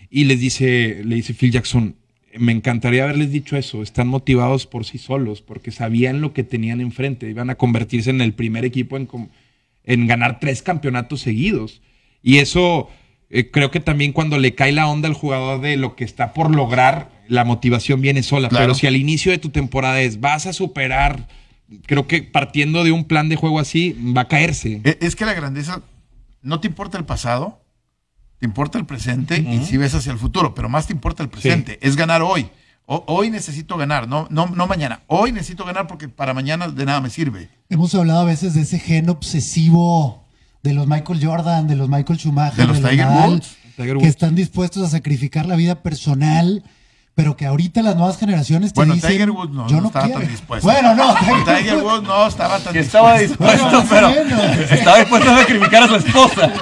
Y 0.10 0.24
les 0.24 0.40
dice, 0.40 1.02
le 1.04 1.16
dice 1.16 1.34
Phil 1.34 1.52
Jackson, 1.52 1.96
me 2.38 2.54
encantaría 2.54 3.04
haberles 3.04 3.30
dicho 3.30 3.58
eso, 3.58 3.84
están 3.84 4.08
motivados 4.08 4.68
por 4.68 4.86
sí 4.86 4.98
solos, 4.98 5.42
porque 5.42 5.72
sabían 5.72 6.22
lo 6.22 6.32
que 6.32 6.44
tenían 6.44 6.80
enfrente, 6.80 7.30
iban 7.30 7.50
a 7.50 7.56
convertirse 7.56 8.10
en 8.10 8.22
el 8.22 8.34
primer 8.34 8.64
equipo 8.64 8.96
en, 8.96 9.10
en 9.84 10.08
ganar 10.08 10.40
tres 10.40 10.62
campeonatos 10.62 11.20
seguidos. 11.20 11.82
Y 12.24 12.38
eso 12.38 12.90
eh, 13.30 13.52
creo 13.52 13.70
que 13.70 13.82
también 13.82 14.14
cuando 14.14 14.38
le 14.38 14.56
cae 14.56 14.72
la 14.72 14.88
onda 14.88 15.10
al 15.10 15.14
jugador 15.14 15.60
de 15.60 15.76
lo 15.76 15.98
que 15.98 16.06
está 16.06 16.34
por 16.34 16.56
lograr, 16.56 17.10
la 17.30 17.44
motivación 17.46 18.02
viene 18.02 18.24
sola. 18.24 18.50
Pero 18.50 18.74
si 18.76 18.88
al 18.88 18.96
inicio 18.96 19.32
de 19.32 19.38
tu 19.38 19.50
temporada 19.50 20.00
es 20.02 20.20
vas 20.20 20.46
a 20.46 20.54
superar, 20.54 21.28
creo 21.86 22.08
que 22.08 22.24
partiendo 22.24 22.84
de 22.84 22.92
un 22.92 23.06
plan 23.06 23.30
de 23.30 23.36
juego 23.36 23.60
así, 23.60 23.94
va 24.16 24.22
a 24.22 24.28
caerse. 24.28 24.82
E, 24.84 24.98
es 25.02 25.16
que 25.16 25.26
la 25.26 25.34
grandeza, 25.34 25.82
no 26.42 26.60
te 26.60 26.68
importa 26.68 26.98
el 26.98 27.06
pasado, 27.06 27.62
te 28.40 28.46
importa 28.46 28.78
el 28.78 28.86
presente 28.86 29.38
y 29.40 29.66
si 29.66 29.78
ves 29.78 29.94
hacia 29.96 30.12
el 30.12 30.20
futuro, 30.20 30.54
pero 30.56 30.70
más 30.70 30.88
te 30.88 30.94
importa 30.94 31.24
el 31.24 31.30
presente, 31.30 31.80
es 31.82 31.96
ganar 31.96 32.22
hoy. 32.22 32.48
O- 32.86 33.04
hoy 33.08 33.30
necesito 33.30 33.76
ganar, 33.76 34.08
no, 34.08 34.28
no, 34.30 34.46
no 34.48 34.66
mañana. 34.66 35.02
Hoy 35.08 35.34
necesito 35.34 35.66
ganar 35.66 35.88
porque 35.88 36.08
para 36.08 36.34
mañana 36.34 36.70
de 36.70 36.86
nada 36.86 37.02
me 37.02 37.10
sirve. 37.10 37.50
Hemos 37.70 37.94
hablado 37.96 38.22
a 38.22 38.26
veces 38.26 38.54
de 38.54 38.62
ese 38.62 38.80
gen 38.80 39.10
obsesivo 39.10 40.24
de 40.64 40.74
los 40.74 40.88
Michael 40.88 41.20
Jordan, 41.22 41.68
de 41.68 41.76
los 41.76 41.90
Michael 41.90 42.18
Schumacher, 42.20 42.58
De 42.58 42.66
los 42.68 42.78
Tiger 42.78 43.06
Nadal, 43.08 43.30
Woods. 43.32 43.58
Tiger 43.76 43.98
que 43.98 44.08
están 44.08 44.36
dispuestos 44.36 44.84
a 44.86 44.90
sacrificar 44.90 45.46
la 45.46 45.56
vida 45.56 45.82
personal, 45.84 46.64
pero 47.18 47.36
que 47.36 47.48
ahorita 47.48 47.82
las 47.82 47.96
nuevas 47.96 48.20
generaciones 48.20 48.74
te 48.74 48.80
Bueno, 48.80 48.94
dicen, 48.94 49.10
Tiger 49.10 49.32
Woods 49.32 49.52
no, 49.52 49.68
yo 49.68 49.78
no 49.78 49.82
no, 49.82 49.88
estaba 49.88 50.06
quiero. 50.06 50.20
tan 50.22 50.30
dispuesto. 50.30 50.68
Bueno, 50.68 50.94
no, 50.94 51.16
Tiger 51.46 51.78
Woods 51.84 52.04
no 52.04 52.28
estaba 52.28 52.60
tan 52.60 52.74
Que 52.74 52.80
estaba 52.80 53.18
dispuesto. 53.18 53.68
dispuesto, 53.68 53.88
Bueno, 53.90 54.14
pero 54.14 54.26
menos. 54.38 54.72
estaba 54.72 54.98
dispuesto 55.00 55.32
a 55.32 55.38
sacrificar 55.40 55.84
a 55.84 55.88
su 55.88 55.96
esposa. 55.96 56.54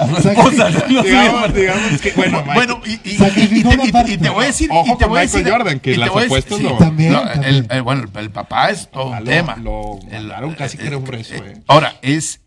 A 0.00 0.06
su 0.08 0.16
esposa. 0.28 0.70
no 0.88 1.02
digamos, 1.04 1.46
sé. 1.52 1.60
digamos 1.60 2.00
que, 2.00 2.10
bueno, 2.16 2.38
Mike, 2.40 2.54
Bueno, 2.54 2.80
y, 2.84 2.90
y- 2.90 2.98
y- 3.04 3.62
te, 3.62 3.68
una 3.68 3.84
y- 3.84 3.92
parte. 3.92 4.12
y 4.14 4.18
te 4.18 4.28
voy 4.30 4.42
a 4.42 4.46
decir. 4.48 4.68
Ojo 4.72 4.84
y 4.84 4.98
te 4.98 5.04
con 5.04 5.08
voy 5.10 5.18
a 5.20 5.22
Michael 5.22 5.44
decir- 5.44 5.52
Jordan, 5.58 5.78
que 5.80 5.96
las 5.96 6.08
apuestas 6.08 6.58
sí, 6.58 6.62
lo- 6.64 6.76
También, 6.76 7.12
no, 7.12 7.22
también. 7.22 7.44
el- 7.54 7.66
el- 7.70 7.82
bueno, 7.82 8.04
el 8.16 8.30
papá 8.30 8.70
es 8.70 8.90
todo 8.90 9.14
Ah, 9.14 9.18
un 9.18 9.24
lo- 9.26 9.30
tema. 9.30 9.56
lo 9.62 10.00
El- 10.10 10.26
mandaron 10.26 10.54
casi 10.54 10.76
que 10.76 10.88
era 10.88 10.96
un 10.98 11.04
preso, 11.04 11.34
eh. 11.34 11.62
Ahora, 11.68 11.94
es. 12.02 12.40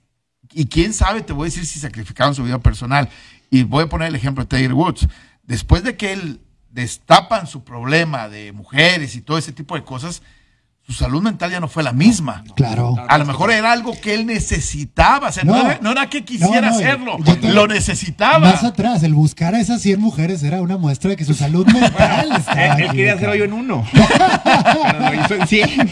Y 0.54 0.66
quién 0.66 0.94
sabe, 0.94 1.22
te 1.22 1.32
voy 1.32 1.46
a 1.46 1.50
decir 1.50 1.66
si 1.66 1.80
sacrificaron 1.80 2.36
su 2.36 2.44
vida 2.44 2.60
personal. 2.60 3.08
Y 3.50 3.64
voy 3.64 3.86
a 3.86 3.88
poner 3.88 4.10
el 4.10 4.16
ejemplo 4.16 4.44
de 4.44 4.50
Tiger 4.54 4.74
Woods. 4.74 5.08
Después 5.44 5.82
de 5.84 5.96
que 5.96 6.12
él 6.12 6.42
destapan 6.74 7.48
su 7.48 7.64
problema 7.64 8.28
de 8.28 8.52
mujeres 8.52 9.16
y 9.16 9.22
todo 9.22 9.38
ese 9.38 9.54
tipo 9.54 9.76
de 9.76 9.84
cosas, 9.84 10.24
su 10.86 10.92
salud 10.92 11.22
mental 11.22 11.50
ya 11.50 11.62
no 11.62 11.70
fue 11.70 11.82
la 11.82 11.94
misma. 11.94 12.44
Claro. 12.58 12.96
A 13.08 13.18
lo 13.18 13.24
mejor 13.26 13.52
era 13.52 13.72
algo 13.72 13.94
que 14.02 14.14
él 14.16 14.26
necesitaba. 14.26 15.30
O 15.30 15.32
sea, 15.32 15.44
no, 15.46 15.54
No. 15.56 15.62
era, 15.72 15.80
no 15.82 15.92
era 15.92 16.10
que 16.10 16.26
quisiera 16.26 16.60
No, 16.62 16.70
no, 16.72 16.76
hacerlo, 16.76 17.18
te- 17.40 17.54
lo 17.54 17.68
necesitaba. 17.68 18.40
Más 18.40 18.64
atrás, 18.66 19.02
el 19.04 19.14
buscar 19.14 19.56
a 19.56 19.62
esas 19.62 19.82
100 19.82 20.02
mujeres 20.02 20.44
era 20.44 20.62
una 20.62 20.78
muestra 20.78 21.12
de 21.12 21.16
que 21.16 21.24
su 21.24 21.34
salud 21.36 21.66
mental 21.68 22.32
estaba 22.38 22.76
Él, 22.76 22.84
él 22.84 22.92
quería 22.92 23.14
hacer 23.14 23.30
equivocada. 23.30 23.32
hoyo 23.32 23.44
en 23.46 23.54
uno. 23.54 23.86
Pero 24.44 25.00
lo 25.00 25.14
hizo 25.24 25.36
en 25.36 25.48
100. 25.48 25.90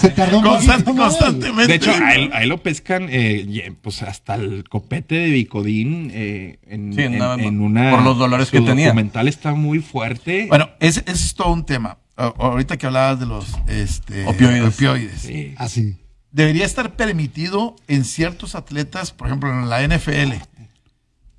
Se 0.00 0.08
tardó 0.10 0.40
Constant- 0.40 0.84
constantemente. 0.84 1.66
De 1.66 1.74
hecho, 1.74 1.90
a 1.92 2.14
él, 2.14 2.30
a 2.32 2.42
él 2.42 2.48
lo 2.48 2.62
pescan, 2.62 3.08
eh, 3.10 3.72
pues 3.82 4.02
hasta 4.02 4.36
el 4.36 4.64
copete 4.68 5.16
de 5.16 5.30
Bicodín 5.30 6.10
eh, 6.14 6.58
en, 6.68 6.94
Sí, 6.94 7.02
en- 7.02 7.18
nada 7.18 7.36
más. 7.36 7.46
en 7.46 7.60
una. 7.60 7.90
Por 7.90 8.02
los 8.02 8.16
dolores 8.18 8.48
su 8.48 8.52
que 8.52 8.60
tenía. 8.60 8.86
documental 8.86 9.26
está 9.26 9.54
muy 9.54 9.80
fuerte. 9.80 10.46
Bueno, 10.48 10.68
ese, 10.80 11.00
ese 11.00 11.12
es 11.12 11.34
todo 11.34 11.52
un 11.52 11.66
tema. 11.66 11.98
Ahorita 12.18 12.76
que 12.76 12.86
hablabas 12.86 13.20
de 13.20 13.26
los 13.26 13.46
este, 13.68 14.26
Opioides. 14.26 14.74
opioides. 14.74 15.20
Sí. 15.22 15.54
Así. 15.56 15.96
Debería 16.32 16.66
estar 16.66 16.92
permitido 16.94 17.76
en 17.86 18.04
ciertos 18.04 18.54
atletas, 18.54 19.12
por 19.12 19.28
ejemplo, 19.28 19.50
en 19.50 19.68
la 19.70 19.82
NFL. 19.86 20.34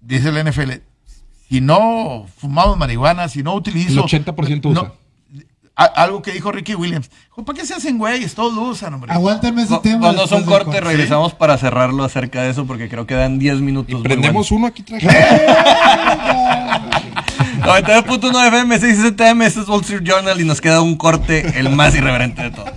Dice 0.01 0.31
la 0.31 0.43
NFL, 0.43 0.71
si 1.49 1.61
no 1.61 2.25
fumamos 2.37 2.77
marihuana, 2.77 3.27
si 3.27 3.43
no 3.43 3.53
utilizo... 3.53 4.05
El 4.05 4.23
80% 4.23 4.65
usa. 4.71 4.93
a- 5.75 5.83
algo 5.85 6.21
que 6.21 6.31
dijo 6.31 6.51
Ricky 6.51 6.75
Williams. 6.75 7.11
¿Para 7.45 7.59
qué 7.59 7.65
se 7.65 7.73
hacen 7.73 7.97
güeyes? 7.97 8.33
Todos 8.33 8.53
lo 8.55 8.61
usan, 8.63 8.93
hombre. 8.93 9.11
Aguántame 9.13 9.63
ese 9.63 9.73
No, 9.73 9.79
tema. 9.81 10.11
Después 10.13 10.29
del 10.31 10.45
corte, 10.45 10.79
regresamos 10.81 11.33
para 11.33 11.57
cerrarlo 11.57 12.03
acerca 12.03 12.41
de 12.41 12.49
eso 12.51 12.65
porque 12.65 12.87
creo 12.89 13.05
que 13.05 13.13
dan 13.15 13.37
10 13.37 13.59
minutos. 13.61 13.99
Y 13.99 14.01
prendemos 14.03 14.49
uno 14.51 14.67
aquí 14.67 14.81
traje. 14.83 15.07
buenos. 17.39 17.83
99.1 17.85 18.47
FM, 18.47 18.79
660 18.79 19.29
M, 19.29 19.45
este 19.45 19.59
es 19.61 19.67
Wall 19.67 19.81
Street 19.81 20.03
Journal 20.03 20.39
y 20.39 20.45
nos 20.45 20.61
queda 20.61 20.81
un 20.81 20.95
corte, 20.95 21.59
el 21.59 21.69
más 21.69 21.95
irreverente 21.95 22.43
de 22.43 22.51
todos. 22.51 22.71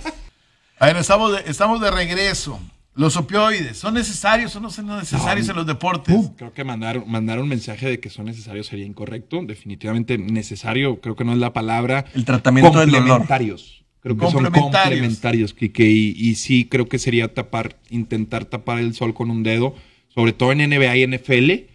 A 0.79 0.87
ver, 0.87 0.97
estamos 0.97 1.31
de, 1.33 1.49
estamos 1.49 1.81
de 1.81 1.91
regreso. 1.91 2.59
Los 2.95 3.17
opioides, 3.17 3.77
¿son 3.77 3.95
necesarios 3.95 4.55
o 4.55 4.59
no 4.59 4.69
son 4.69 4.85
necesarios 4.85 5.49
en 5.49 5.55
los 5.55 5.65
deportes? 5.65 6.15
Creo 6.37 6.53
que 6.53 6.63
mandar, 6.63 7.03
mandar 7.07 7.39
un 7.39 7.47
mensaje 7.47 7.87
de 7.89 7.99
que 7.99 8.11
son 8.11 8.25
necesarios 8.25 8.67
sería 8.67 8.85
incorrecto. 8.85 9.41
Definitivamente 9.43 10.19
necesario, 10.19 11.01
creo 11.01 11.15
que 11.15 11.23
no 11.23 11.33
es 11.33 11.39
la 11.39 11.53
palabra. 11.53 12.05
El 12.13 12.23
tratamiento 12.23 12.77
del 12.79 12.91
dolor. 12.91 13.07
Complementarios. 13.07 13.83
Creo 14.01 14.15
que 14.15 14.25
son 14.25 14.33
Complementarios. 14.43 14.89
complementarios, 14.89 15.53
Kike. 15.55 15.89
Y, 15.89 16.09
y 16.17 16.35
sí, 16.35 16.65
creo 16.65 16.87
que 16.87 16.99
sería 16.99 17.33
tapar, 17.33 17.77
intentar 17.89 18.45
tapar 18.45 18.77
el 18.77 18.93
sol 18.93 19.15
con 19.15 19.31
un 19.31 19.41
dedo, 19.41 19.73
sobre 20.13 20.33
todo 20.33 20.51
en 20.51 20.59
NBA 20.69 20.97
y 20.97 21.07
NFL, 21.07 21.72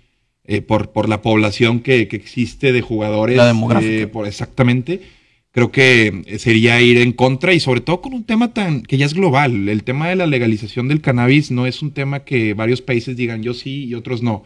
eh, 0.49 0.63
por, 0.63 0.91
por 0.93 1.09
la 1.09 1.23
población 1.23 1.81
que, 1.81 2.09
que 2.09 2.17
existe 2.17 2.73
de 2.73 2.81
jugadores. 2.81 3.37
La 3.37 3.47
demográfica. 3.47 3.93
eh, 3.93 4.07
por 4.07 4.27
exactamente. 4.27 5.03
Creo 5.51 5.71
que 5.71 6.23
eh, 6.27 6.39
sería 6.39 6.81
ir 6.81 6.99
en 6.99 7.13
contra 7.13 7.53
y 7.53 7.61
sobre 7.61 7.81
todo 7.83 8.01
con 8.01 8.15
un 8.15 8.25
tema 8.25 8.55
tan 8.55 8.83
que 8.83 8.97
ya 8.97 9.07
es 9.07 9.15
global. 9.15 9.69
El 9.69 9.85
tema 9.85 10.09
de 10.09 10.17
la 10.17 10.27
legalización 10.27 10.89
del 10.89 11.01
cannabis 11.01 11.51
no 11.51 11.67
es 11.67 11.83
un 11.83 11.93
tema 11.93 12.25
que 12.25 12.55
varios 12.55 12.81
países 12.81 13.17
digan 13.17 13.43
yo 13.43 13.55
sí 13.55 13.85
y 13.85 13.95
otros 13.95 14.23
no. 14.23 14.43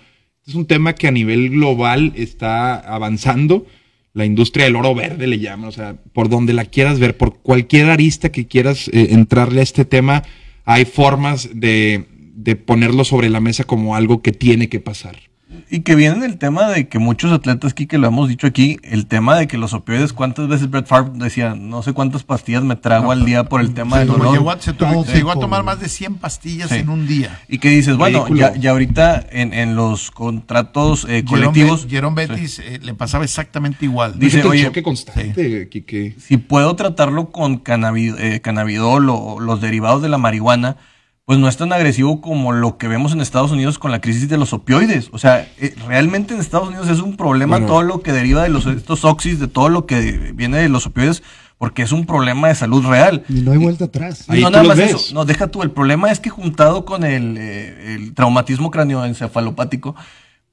Es 0.47 0.55
un 0.55 0.67
tema 0.67 0.95
que 0.95 1.07
a 1.07 1.13
nivel 1.13 1.51
global 1.51 2.13
está 2.17 2.77
avanzando. 2.77 3.67
La 4.13 4.25
industria 4.25 4.65
del 4.67 4.77
oro 4.77 4.95
verde 4.95 5.27
le 5.27 5.39
llaman, 5.39 5.69
o 5.69 5.73
sea, 5.73 5.97
por 6.13 6.29
donde 6.29 6.53
la 6.53 6.65
quieras 6.65 6.99
ver, 6.99 7.17
por 7.17 7.41
cualquier 7.43 7.89
arista 7.91 8.31
que 8.33 8.47
quieras 8.47 8.89
eh, 8.89 9.09
entrarle 9.11 9.61
a 9.61 9.63
este 9.63 9.85
tema, 9.85 10.25
hay 10.65 10.85
formas 10.85 11.49
de, 11.55 12.07
de 12.35 12.57
ponerlo 12.57 13.05
sobre 13.05 13.31
la 13.31 13.41
mesa 13.41 13.65
como 13.65 13.95
algo 13.97 14.21
que 14.21 14.33
tiene 14.33 14.69
que 14.69 14.81
pasar. 14.81 15.32
Y 15.71 15.81
que 15.81 15.95
viene 15.95 16.27
el 16.27 16.39
tema 16.39 16.69
de 16.69 16.89
que 16.89 16.99
muchos 16.99 17.33
atletas 17.33 17.73
aquí, 17.73 17.87
que 17.87 17.97
lo 17.99 18.07
hemos 18.07 18.29
dicho 18.29 18.47
aquí, 18.47 18.79
el 18.83 19.07
tema 19.07 19.37
de 19.37 19.47
que 19.47 19.57
los 19.57 19.73
opioides, 19.73 20.13
¿cuántas 20.13 20.47
veces 20.49 20.69
Brett 20.71 20.87
Favre 20.87 21.13
decía, 21.15 21.55
no 21.59 21.83
sé 21.83 21.93
cuántas 21.95 22.25
pastillas 22.25 22.63
me 22.63 22.77
trago 22.77 23.11
al 23.13 23.25
día 23.25 23.45
por 23.45 23.61
el 23.61 23.73
tema 23.73 23.99
del 24.01 24.09
dolor? 24.09 24.33
llegó 24.33 24.51
a, 24.51 24.61
se 24.61 24.73
tuvo- 24.75 25.05
se 25.05 25.15
llegó 25.15 25.31
a 25.33 25.37
tomar 25.41 25.63
más 25.63 25.81
de 25.81 25.89
100 25.89 26.17
pastillas 26.17 26.69
Sí. 26.71 26.77
en 26.77 26.89
un 26.91 27.07
día. 27.07 27.41
Y 27.49 27.59
que 27.59 27.71
dices, 27.71 27.97
bueno, 27.97 28.27
ya, 28.35 28.55
ya 28.55 28.71
ahorita 28.73 29.27
en, 29.31 29.53
en 29.55 29.75
los 29.75 30.11
contratos 30.11 31.07
eh, 31.09 31.25
colectivos, 31.25 31.87
Jerome 31.89 32.27
Bettis 32.27 32.59
eh, 32.59 32.79
le 32.83 32.95
pasaba 32.95 33.25
exactamente 33.25 33.85
igual. 33.85 34.19
Dice, 34.19 34.43
oye, 34.45 34.65
choque 34.65 34.83
constante, 34.83 35.69
Quique. 35.71 36.15
si 36.19 36.37
puedo 36.37 36.75
tratarlo 36.77 37.31
con 37.31 37.63
cannabi- 37.63 38.15
eh, 38.19 38.41
cannabidol 38.41 39.09
o 39.11 39.41
los 39.41 39.61
derivados 39.61 40.03
de 40.03 40.09
la 40.09 40.19
marihuana, 40.19 40.77
pues 41.25 41.39
no 41.39 41.49
es 41.49 41.57
tan 41.57 41.73
agresivo 41.73 42.21
como 42.21 42.53
lo 42.53 42.79
que 42.79 42.89
vemos 42.89 43.13
en 43.13 43.21
Estados 43.21 43.53
Unidos 43.53 43.79
con 43.79 43.91
la 43.93 44.01
crisis 44.01 44.29
de 44.29 44.37
los 44.39 44.53
opioides. 44.53 45.09
O 45.13 45.19
sea, 45.19 45.49
eh, 45.59 45.75
realmente 45.87 46.35
en 46.35 46.41
Estados 46.41 46.69
Unidos 46.69 46.89
es 46.89 47.01
un 47.01 47.17
problema 47.17 47.57
Bueno. 47.57 47.67
todo 47.73 47.83
lo 47.83 48.03
que 48.03 48.13
deriva 48.13 48.43
de 48.43 48.49
los, 48.49 48.67
estos 48.67 49.05
oxis, 49.05 49.39
de 49.39 49.47
todo 49.47 49.69
lo 49.69 49.87
que 49.87 50.33
viene 50.35 50.59
de 50.59 50.69
los 50.69 50.87
opioides, 50.87 51.23
porque 51.59 51.83
es 51.83 51.93
un 51.93 52.07
problema 52.07 52.49
de 52.49 52.57
salud 52.57 52.85
real. 52.85 53.23
Y 53.29 53.35
no 53.35 53.53
hay 53.53 53.59
vuelta 53.59 53.85
atrás. 53.85 54.25
Ahí 54.29 54.41
no, 54.41 54.51
nada 54.51 54.65
más 54.65 54.77
ves. 54.77 54.95
eso. 54.95 55.15
No, 55.15 55.25
deja 55.25 55.47
tú. 55.47 55.63
El 55.63 55.71
problema 55.71 56.11
es 56.11 56.19
que 56.19 56.29
juntado 56.29 56.85
con 56.85 57.05
el, 57.05 57.37
eh, 57.39 57.95
el 57.95 58.15
traumatismo 58.15 58.73
cráneoencefalopático, 58.73 59.95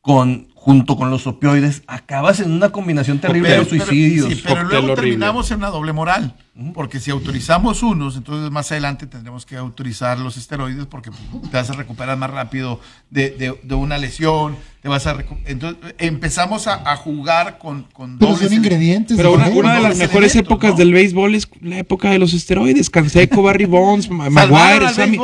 con, 0.01 0.49
junto 0.62 0.97
con 0.97 1.10
los 1.10 1.26
opioides, 1.26 1.84
acabas 1.88 2.41
en 2.41 2.51
una 2.51 2.70
combinación 2.70 3.20
terrible 3.20 3.47
Pero- 3.49 3.64
de 3.64 3.70
pero- 3.70 3.86
suicidios. 3.86 4.28
sí, 4.28 4.41
pero 4.43 4.55
Cóctel 4.55 4.70
luego 4.70 4.91
horrible. 4.93 5.01
terminamos 5.12 5.51
en 5.51 5.57
una 5.60 5.70
doble 5.70 5.93
moral. 5.93 6.36
Porque 6.74 6.99
si 6.99 7.10
autorizamos 7.10 7.84
unos, 7.84 8.18
entonces 8.18 8.51
más 8.51 8.70
adelante 8.74 9.07
tendremos 9.07 9.45
que 9.45 9.55
autorizar 9.55 10.20
los 10.20 10.36
esteroides 10.36 10.88
porque 10.88 11.10
te 11.10 11.55
vas 11.55 11.70
a 11.70 11.74
recuperar 11.74 12.18
más 12.18 12.30
rápido 12.32 12.82
de, 13.10 13.30
de- 13.30 13.57
de 13.64 13.76
una 13.76 13.97
lesión. 13.97 14.57
Te 14.82 14.89
vas 14.89 15.07
a 15.07 15.16
entonces 15.45 15.93
empezamos 15.97 16.68
a, 16.68 16.89
a 16.91 16.97
jugar 16.97 17.60
con, 17.60 17.84
con 17.93 18.18
Pero 18.18 18.32
dobles 18.34 18.49
son 18.49 18.57
ingredientes. 18.57 19.16
Pero 19.16 19.34
una, 19.34 19.76
de 19.76 19.82
las 19.82 19.97
mejores 19.97 20.36
épocas 20.36 20.72
¿no? 20.72 20.78
del 20.78 20.91
béisbol 20.91 21.36
es 21.36 21.47
la 21.62 21.78
época 21.78 22.10
de 22.12 22.20
los 22.20 22.34
esteroides. 22.34 22.89
Canseco, 22.89 23.41
Barry 23.41 23.64
Bonds, 23.66 24.10
Maguire, 24.10 24.88
al 24.88 24.93
Sammy. 24.93 25.18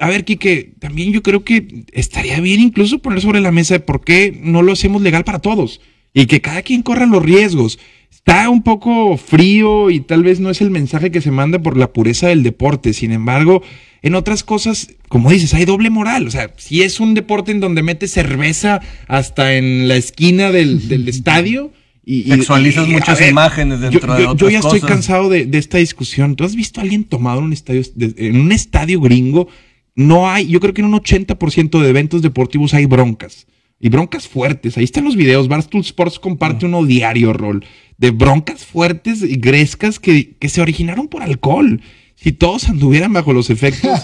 A 0.00 0.08
ver, 0.08 0.24
Quique, 0.24 0.74
también 0.78 1.12
yo 1.12 1.20
creo 1.22 1.42
que 1.42 1.84
estaría 1.92 2.38
bien 2.40 2.60
incluso 2.60 3.00
poner 3.00 3.20
sobre 3.22 3.40
la 3.40 3.50
mesa 3.50 3.76
por 3.80 4.04
qué 4.04 4.38
no 4.40 4.62
lo 4.62 4.75
hacemos 4.78 5.02
legal 5.02 5.24
para 5.24 5.38
todos 5.40 5.80
y 6.14 6.26
que 6.26 6.40
cada 6.40 6.62
quien 6.62 6.82
corra 6.82 7.06
los 7.06 7.22
riesgos. 7.22 7.78
Está 8.10 8.48
un 8.50 8.62
poco 8.62 9.16
frío 9.18 9.90
y 9.90 10.00
tal 10.00 10.22
vez 10.24 10.40
no 10.40 10.50
es 10.50 10.60
el 10.60 10.70
mensaje 10.70 11.10
que 11.10 11.20
se 11.20 11.30
manda 11.30 11.60
por 11.60 11.76
la 11.76 11.92
pureza 11.92 12.28
del 12.28 12.42
deporte. 12.42 12.92
Sin 12.92 13.12
embargo, 13.12 13.62
en 14.02 14.14
otras 14.14 14.42
cosas, 14.42 14.88
como 15.08 15.30
dices, 15.30 15.54
hay 15.54 15.64
doble 15.64 15.90
moral. 15.90 16.26
O 16.26 16.30
sea, 16.30 16.50
si 16.56 16.82
es 16.82 16.98
un 16.98 17.14
deporte 17.14 17.52
en 17.52 17.60
donde 17.60 17.82
metes 17.84 18.10
cerveza 18.12 18.80
hasta 19.06 19.54
en 19.54 19.86
la 19.88 19.96
esquina 19.96 20.50
del, 20.50 20.88
del 20.88 21.08
estadio. 21.16 21.72
Y, 22.04 22.22
Sexualizas 22.24 22.88
y, 22.88 22.92
muchas 22.92 23.18
ver, 23.18 23.30
imágenes 23.30 23.80
dentro 23.80 24.08
yo, 24.08 24.14
de 24.16 24.22
yo- 24.24 24.30
otras 24.30 24.40
yo 24.40 24.50
ya 24.50 24.58
estoy 24.60 24.80
cansado 24.80 25.28
de, 25.28 25.44
de 25.46 25.58
esta 25.58 25.78
discusión. 25.78 26.34
¿Tú 26.36 26.44
has 26.44 26.56
visto 26.56 26.80
a 26.80 26.84
alguien 26.84 27.04
tomado 27.04 27.38
en 27.40 27.46
un 27.46 27.52
estadio, 27.52 27.82
en 27.98 28.40
un 28.40 28.50
estadio 28.52 29.00
gringo? 29.00 29.48
No 29.96 30.28
hay, 30.30 30.46
yo 30.46 30.60
creo 30.60 30.72
que 30.74 30.82
en 30.82 30.86
un 30.88 30.94
80% 31.00 31.80
de 31.80 31.88
eventos 31.88 32.22
deportivos 32.22 32.74
hay 32.74 32.86
broncas. 32.86 33.46
Y 33.78 33.88
broncas 33.90 34.26
fuertes. 34.26 34.76
Ahí 34.78 34.84
están 34.84 35.04
los 35.04 35.16
videos. 35.16 35.48
Barstool 35.48 35.82
Sports 35.82 36.18
comparte 36.18 36.66
uno 36.66 36.84
diario, 36.84 37.32
Rol. 37.32 37.64
De 37.98 38.10
broncas 38.10 38.64
fuertes 38.64 39.22
y 39.22 39.36
grescas 39.36 39.98
que, 40.00 40.36
que 40.38 40.48
se 40.48 40.60
originaron 40.62 41.08
por 41.08 41.22
alcohol. 41.22 41.80
Si 42.14 42.32
todos 42.32 42.70
anduvieran 42.70 43.12
bajo 43.12 43.34
los 43.34 43.50
efectos 43.50 44.00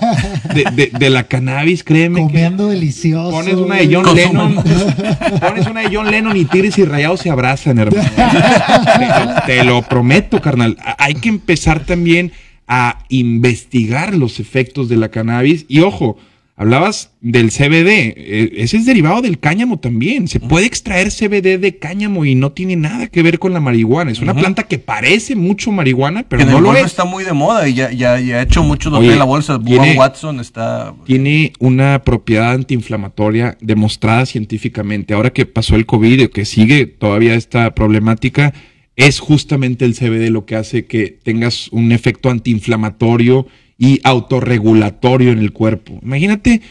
de, 0.54 0.64
de- 0.76 0.90
de 0.98 1.10
la 1.10 1.24
cannabis, 1.24 1.82
créeme 1.82 2.20
que 2.20 2.26
Comiendo 2.26 2.68
delicioso. 2.68 3.30
pones 3.30 3.54
una 3.54 3.76
de 3.76 3.94
John. 3.94 4.14
Lennon, 4.14 4.54
pones 5.40 5.66
una 5.66 5.80
de 5.80 5.96
John 5.96 6.10
Lennon 6.10 6.36
y 6.36 6.44
Tigres 6.44 6.76
y 6.76 6.84
Rayados 6.84 7.20
se 7.20 7.30
abrazan, 7.30 7.78
hermano. 7.78 8.06
te, 9.46 9.54
te 9.54 9.64
lo 9.64 9.80
prometo, 9.82 10.42
carnal. 10.42 10.76
Hay 10.98 11.14
que 11.14 11.30
empezar 11.30 11.86
también 11.86 12.32
a 12.68 12.98
investigar 13.08 14.14
los 14.14 14.40
efectos 14.40 14.90
de 14.90 14.96
la 14.98 15.08
cannabis 15.10 15.64
y 15.68 15.80
ojo, 15.80 16.18
Hablabas 16.62 17.10
del 17.20 17.50
CBD, 17.50 18.14
eh, 18.16 18.52
ese 18.58 18.76
es 18.76 18.86
derivado 18.86 19.20
del 19.20 19.40
cáñamo 19.40 19.80
también. 19.80 20.28
Se 20.28 20.38
puede 20.38 20.64
extraer 20.66 21.08
CBD 21.10 21.58
de 21.58 21.76
cáñamo 21.78 22.24
y 22.24 22.36
no 22.36 22.52
tiene 22.52 22.76
nada 22.76 23.08
que 23.08 23.20
ver 23.24 23.40
con 23.40 23.52
la 23.52 23.58
marihuana. 23.58 24.12
Es 24.12 24.20
una 24.20 24.32
planta 24.32 24.62
que 24.62 24.78
parece 24.78 25.34
mucho 25.34 25.72
marihuana, 25.72 26.22
pero 26.28 26.44
Que 26.44 26.50
no 26.50 26.60
lo 26.60 26.72
es. 26.76 26.84
está 26.86 27.04
muy 27.04 27.24
de 27.24 27.32
moda 27.32 27.68
y 27.68 27.74
ya, 27.74 27.90
ya, 27.90 28.20
ya 28.20 28.36
ha 28.38 28.42
hecho 28.42 28.62
mucho 28.62 28.90
Oye, 28.96 29.12
en 29.12 29.18
la 29.18 29.24
bolsa. 29.24 29.60
tiene- 29.60 29.96
Watson 29.96 30.38
está. 30.38 30.94
Tiene 31.04 31.52
una 31.58 32.02
propiedad 32.04 32.52
antiinflamatoria 32.52 33.58
demostrada 33.60 34.24
científicamente. 34.24 35.14
Ahora 35.14 35.30
que 35.32 35.46
pasó 35.46 35.74
el 35.74 35.84
COVID, 35.84 36.26
o 36.26 36.30
que 36.30 36.44
sigue 36.44 36.86
todavía 36.86 37.34
esta 37.34 37.74
problemática, 37.74 38.54
es 38.94 39.18
justamente 39.18 39.84
el 39.84 39.94
CBD 39.94 40.30
lo 40.30 40.44
que 40.46 40.54
hace 40.54 40.84
que 40.84 41.18
tengas 41.24 41.68
un 41.72 41.90
efecto 41.90 42.30
antiinflamatorio 42.30 43.46
y 43.84 44.00
autorregulatorio 44.04 45.32
en 45.32 45.38
el 45.40 45.52
cuerpo. 45.52 45.98
Imagínate 46.02 46.62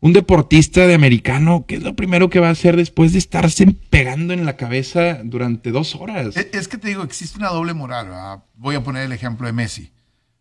un 0.00 0.12
deportista 0.12 0.86
de 0.86 0.94
americano, 0.94 1.64
¿qué 1.66 1.76
es 1.76 1.82
lo 1.82 1.96
primero 1.96 2.28
que 2.30 2.40
va 2.40 2.48
a 2.48 2.52
hacer 2.52 2.76
después 2.76 3.12
de 3.12 3.18
estarse 3.18 3.66
pegando 3.90 4.32
en 4.34 4.44
la 4.44 4.56
cabeza 4.56 5.20
durante 5.24 5.70
dos 5.70 5.94
horas? 5.94 6.36
Es, 6.36 6.48
es 6.52 6.68
que 6.68 6.78
te 6.78 6.88
digo, 6.88 7.02
existe 7.02 7.38
una 7.38 7.48
doble 7.48 7.74
moral. 7.74 8.06
¿verdad? 8.08 8.44
Voy 8.54 8.74
a 8.74 8.82
poner 8.84 9.04
el 9.04 9.12
ejemplo 9.12 9.46
de 9.46 9.52
Messi. 9.52 9.90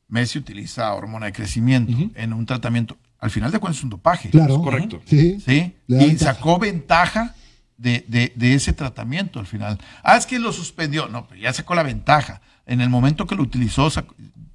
Messi 0.09 0.37
utiliza 0.39 0.93
hormona 0.93 1.25
de 1.27 1.33
crecimiento 1.33 1.93
en 2.15 2.33
un 2.33 2.45
tratamiento. 2.45 2.97
Al 3.19 3.31
final 3.31 3.51
de 3.51 3.59
cuentas 3.59 3.77
es 3.79 3.83
un 3.83 3.89
dopaje. 3.89 4.29
Claro. 4.29 4.55
Es 4.55 4.61
correcto. 4.61 5.01
Sí. 5.05 5.39
¿Sí? 5.39 5.73
Y 5.87 5.93
ventaja. 5.95 6.33
sacó 6.35 6.59
ventaja 6.59 7.35
de, 7.77 8.03
de- 8.07 8.31
de 8.35 8.53
ese 8.53 8.73
tratamiento 8.73 9.39
al 9.39 9.47
final. 9.47 9.79
Ah, 10.03 10.17
es 10.17 10.25
que 10.25 10.39
lo 10.39 10.51
suspendió. 10.51 11.07
No, 11.07 11.25
pero 11.27 11.41
ya 11.41 11.51
sacó 11.53 11.73
la 11.73 11.83
ventaja. 11.83 12.41
En 12.65 12.79
el 12.81 12.89
momento 12.89 13.25
que 13.25 13.35
lo 13.35 13.43
utilizó, 13.43 13.89
sacó- 13.89 14.13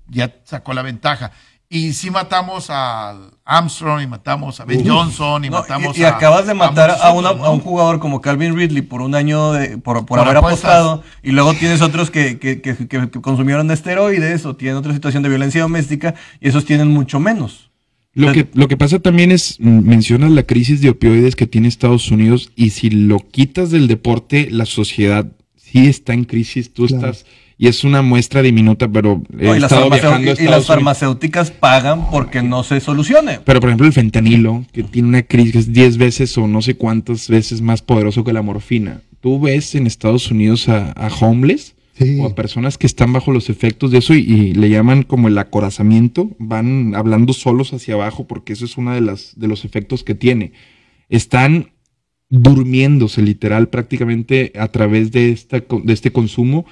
ya 0.09 0.33
sacó 0.45 0.75
la 0.75 0.83
ventaja. 0.83 1.33
Y 1.75 1.95
sí 1.95 2.11
matamos 2.11 2.67
a 2.69 3.17
Armstrong 3.47 4.03
y 4.03 4.07
matamos 4.07 4.61
a 4.61 4.67
Ben 4.67 4.87
Johnson 4.87 5.43
y 5.43 5.49
No, 5.49 5.61
matamos 5.61 5.97
y, 5.97 6.03
y 6.03 6.05
a. 6.05 6.11
acabas 6.11 6.47
de 6.47 6.53
matar 6.53 6.91
a, 7.01 7.13
una- 7.13 7.31
a 7.31 7.49
un 7.51 7.61
jugador 7.61 7.99
como 7.99 8.21
Calvin 8.21 8.55
Ridley 8.55 8.83
por 8.83 9.01
un 9.01 9.15
año 9.15 9.53
de, 9.53 9.79
por, 9.79 9.97
por 10.05 10.05
Por 10.07 10.19
haber 10.19 10.37
apuestas. 10.37 10.65
apostado 10.71 11.03
y 11.23 11.31
luego 11.31 11.55
tienes 11.55 11.81
otros 11.81 12.11
que, 12.11 12.39
que, 12.39 12.61
que- 12.61 12.77
que- 12.77 13.09
que 13.11 13.21
consumieron 13.23 13.71
esteroides 13.71 14.45
o 14.45 14.55
tienen 14.55 14.77
otra 14.77 14.93
situación 14.93 15.23
de 15.23 15.31
violencia 15.31 15.63
doméstica 15.63 16.15
y 16.43 16.49
esos 16.49 16.67
tienen 16.67 16.89
mucho 16.89 17.19
menos. 17.21 17.71
Lo 18.13 18.31
que, 18.33 18.47
lo 18.53 18.69
que 18.69 18.77
pasa 18.77 18.99
también 18.99 19.33
es, 19.33 19.59
mencionas 19.59 20.31
la 20.33 20.43
crisis 20.43 20.83
de 20.83 20.91
opioides 20.91 21.37
que 21.37 21.47
tiene 21.47 21.69
Estados 21.69 22.11
Unidos 22.11 22.51
y 22.55 22.69
si 22.69 22.91
lo 22.91 23.19
quitas 23.21 23.71
del 23.71 23.89
deporte, 23.89 24.49
la 24.51 24.67
sociedad 24.67 25.27
sí 25.57 25.87
está 25.89 26.13
en 26.13 26.25
crisis, 26.25 26.75
tú 26.75 26.87
Claro. 26.87 27.07
estás, 27.13 27.25
y 27.63 27.69
es 27.69 27.85
una 27.85 28.03
muestra 28.03 28.43
diminuta, 28.43 28.89
pero 28.89 29.23
he 29.39 29.45
No, 29.47 29.55
y, 29.57 29.61
las 29.61 29.71
estado 29.71 29.89
farmacéuticas- 29.89 29.91
viajando 30.01 30.17
a 30.17 30.21
y 30.23 30.25
las 30.27 30.39
Estados 30.41 30.49
Unidos. 30.49 30.67
farmacéuticas 30.67 31.51
pagan 31.53 32.11
porque 32.11 32.43
no 32.43 32.65
se 32.65 32.81
solucione. 32.81 33.39
Pero 33.45 33.61
por 33.61 33.69
ejemplo 33.69 33.87
el 33.87 33.93
fentanilo, 33.93 34.65
que 34.73 34.83
tiene 34.83 35.09
una 35.09 35.23
crisis 35.23 35.53
que 35.53 35.59
es 35.61 35.73
10 35.73 35.97
veces 35.97 36.37
o 36.39 36.49
no 36.49 36.61
sé 36.61 36.75
cuántas 36.75 37.29
veces 37.29 37.61
más 37.61 37.81
poderoso 37.83 38.25
que 38.25 38.33
la 38.33 38.43
morfina. 38.43 39.03
Tú 39.21 39.39
ves 39.39 39.77
en 39.77 39.87
Estados 39.87 40.29
Unidos 40.31 40.69
a, 40.69 40.91
a 40.93 41.09
homeless 41.21 41.75
Sí. 41.97 42.19
o 42.21 42.27
a 42.27 42.35
personas 42.35 42.79
que 42.79 42.87
están 42.87 43.13
bajo 43.13 43.31
los 43.33 43.51
efectos 43.51 43.91
de 43.93 43.99
eso 43.99 44.15
y, 44.15 44.21
y 44.21 44.55
le 44.55 44.71
llaman 44.71 45.03
como 45.03 45.29
el 45.29 45.37
acorazamiento, 45.39 46.31
van 46.39 46.95
hablando 46.97 47.33
solos 47.35 47.75
hacia 47.75 47.95
abajo 47.95 48.27
porque 48.27 48.55
eso 48.55 48.65
es 48.65 48.77
uno 48.79 48.93
de, 48.95 49.03
las, 49.03 49.35
de 49.39 49.47
los 49.47 49.65
efectos 49.67 50.03
que 50.03 50.15
tiene. 50.17 50.53
Están 51.11 51.69
durmiéndose 52.31 53.23
literal 53.23 53.69
prácticamente 53.69 54.53
a 54.59 54.69
través 54.69 55.13
de, 55.13 55.31
esta, 55.33 55.61
de 55.61 55.93
este 55.93 56.11
consumo. 56.13 56.65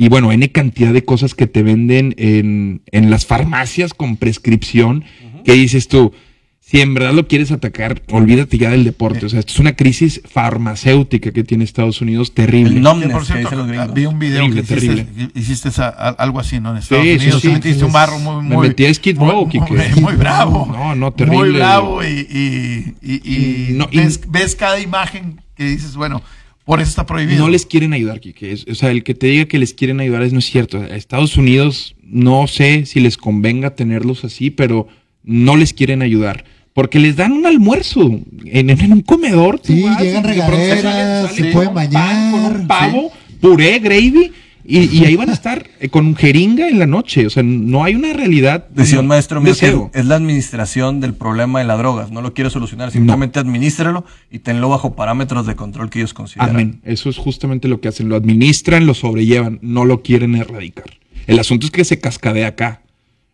Y 0.00 0.08
bueno, 0.08 0.30
N 0.32 0.50
cantidad 0.52 0.92
de 0.92 1.04
cosas 1.04 1.34
que 1.34 1.46
te 1.48 1.62
venden 1.62 2.14
en, 2.18 2.80
en 2.92 3.10
las 3.10 3.26
farmacias 3.26 3.92
con 3.92 4.16
prescripción 4.16 5.04
que 5.44 5.52
dices 5.54 5.88
tú, 5.88 6.12
si 6.60 6.80
en 6.82 6.94
verdad 6.94 7.14
lo 7.14 7.26
quieres 7.26 7.50
atacar, 7.50 8.02
olvídate 8.10 8.58
ya 8.58 8.70
del 8.70 8.84
deporte. 8.84 9.26
O 9.26 9.28
sea, 9.28 9.40
esto 9.40 9.52
es 9.54 9.58
una 9.58 9.74
crisis 9.74 10.20
farmacéutica 10.24 11.32
que 11.32 11.42
tiene 11.42 11.64
Estados 11.64 12.00
Unidos 12.00 12.32
terrible. 12.34 12.74
Que, 12.80 13.08
por 13.08 13.26
que 13.26 13.32
cierto, 13.32 13.66
vi 13.94 14.06
un 14.06 14.18
video 14.18 14.42
Terrible, 14.50 14.62
que 14.62 14.74
hiciste, 14.76 15.06
que 15.32 15.40
hiciste 15.40 15.68
esa- 15.70 15.88
a- 15.88 16.10
algo 16.10 16.38
así, 16.40 16.60
¿no? 16.60 16.72
En 16.72 16.76
Estados 16.76 17.04
Sí, 17.04 17.10
sí, 17.18 17.24
Unidos 17.24 17.40
sí. 17.42 17.48
te 17.48 17.54
metiste 17.54 17.84
un 17.84 17.92
barro 17.92 18.18
muy, 18.18 18.44
Me 18.44 18.54
muy... 18.56 18.68
metí 18.68 18.84
a 18.86 18.94
Skid 18.94 19.16
muy- 19.16 19.30
Row, 19.30 19.46
muy, 19.46 19.50
Quique. 19.50 19.94
muy 20.00 20.14
bravo. 20.14 20.68
No, 20.70 20.94
no, 20.94 21.12
terrible. 21.12 21.38
Muy 21.38 21.50
bravo 21.56 22.04
y, 22.04 22.06
y- 22.06 22.94
y- 23.02 23.32
y 23.70 23.72
No, 23.72 23.88
y- 23.90 23.96
ves, 23.98 24.20
ves 24.28 24.54
cada 24.54 24.78
imagen 24.78 25.40
que 25.56 25.64
dices, 25.64 25.96
bueno, 25.96 26.22
por 26.68 26.80
eso 26.82 26.90
está 26.90 27.06
prohibido. 27.06 27.38
No 27.38 27.48
les 27.48 27.64
quieren 27.64 27.94
ayudar, 27.94 28.20
Kike. 28.20 28.52
Es- 28.52 28.66
o 28.70 28.74
sea, 28.74 28.90
el 28.90 29.02
que 29.02 29.14
te 29.14 29.26
diga 29.28 29.46
que 29.46 29.58
les 29.58 29.72
quieren 29.72 30.00
ayudar 30.00 30.22
es 30.22 30.34
no 30.34 30.38
es 30.38 30.44
cierto. 30.44 30.78
A 30.82 30.94
Estados 30.96 31.36
Unidos 31.38 31.96
no 32.02 32.46
sé 32.46 32.84
si 32.84 33.00
les 33.00 33.16
convenga 33.16 33.74
tenerlos 33.74 34.22
así, 34.24 34.50
pero 34.50 34.86
no 35.24 35.56
les 35.56 35.72
quieren 35.72 36.02
ayudar. 36.02 36.44
Porque 36.74 36.98
les 36.98 37.16
dan 37.16 37.32
un 37.32 37.46
almuerzo 37.46 38.20
en, 38.44 38.68
en 38.70 38.92
un 38.92 39.00
comedor. 39.00 39.60
Sí, 39.64 39.82
vas 39.82 40.00
llegan 40.02 40.24
y 40.26 40.28
de 40.28 40.34
pronto 40.42 40.56
regaderas, 40.56 41.30
salen- 41.32 41.36
se 41.46 41.52
pueden 41.52 41.74
pan, 41.74 41.90
Con 42.32 42.42
bañar, 42.42 42.60
un 42.60 42.66
pavo, 42.68 43.12
puré, 43.40 43.78
gravy. 43.78 44.30
Y, 44.70 44.98
y 44.98 45.06
ahí 45.06 45.16
van 45.16 45.30
a 45.30 45.32
estar 45.32 45.66
eh, 45.80 45.88
con 45.88 46.14
jeringa 46.14 46.68
en 46.68 46.78
la 46.78 46.84
noche. 46.84 47.26
O 47.26 47.30
sea, 47.30 47.42
no 47.42 47.84
hay 47.84 47.94
una 47.94 48.12
realidad. 48.12 48.68
Decía 48.68 49.00
un 49.00 49.06
maestro 49.06 49.40
mío 49.40 49.54
que 49.56 49.98
es 49.98 50.04
la 50.04 50.16
administración 50.16 51.00
del 51.00 51.14
problema 51.14 51.60
de 51.60 51.64
las 51.64 51.78
drogas. 51.78 52.10
No 52.10 52.20
lo 52.20 52.34
quiere 52.34 52.50
solucionar, 52.50 52.90
simplemente 52.90 53.38
administralo 53.38 54.04
y 54.30 54.40
tenlo 54.40 54.68
bajo 54.68 54.94
parámetros 54.94 55.46
de 55.46 55.56
control 55.56 55.88
que 55.88 56.00
ellos 56.00 56.12
consideran. 56.12 56.50
Amén. 56.50 56.80
Eso 56.84 57.08
es 57.08 57.16
justamente 57.16 57.66
lo 57.66 57.80
que 57.80 57.88
hacen. 57.88 58.10
Lo 58.10 58.16
administran, 58.16 58.84
lo 58.84 58.92
sobrellevan, 58.92 59.58
no 59.62 59.86
lo 59.86 60.02
quieren 60.02 60.34
erradicar. 60.34 60.90
El 61.26 61.38
asunto 61.38 61.64
es 61.64 61.72
que 61.72 61.84
se 61.86 61.98
cascadea 61.98 62.48
acá. 62.48 62.82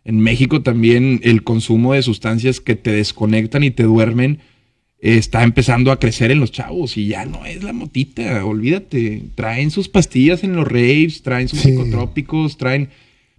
En 0.05 0.21
México 0.21 0.61
también 0.61 1.19
el 1.21 1.43
consumo 1.43 1.93
de 1.93 2.01
sustancias 2.01 2.61
que 2.61 2.75
te 2.75 2.91
desconectan 2.91 3.63
y 3.63 3.71
te 3.71 3.83
duermen 3.83 4.39
está 5.17 5.43
empezando 5.43 5.91
a 5.91 5.99
crecer 5.99 6.31
en 6.31 6.39
los 6.39 6.51
chavos 6.51 6.97
y 6.97 7.07
ya 7.07 7.25
no 7.25 7.45
es 7.45 7.63
la 7.63 7.73
motita, 7.73 8.43
olvídate. 8.43 9.23
Traen 9.35 9.69
sus 9.71 9.87
pastillas 9.87 10.43
en 10.43 10.55
los 10.55 10.67
raves, 10.67 11.21
traen 11.21 11.47
sus 11.47 11.59
Sí. 11.59 11.69
psicotrópicos, 11.71 12.57
traen 12.57 12.89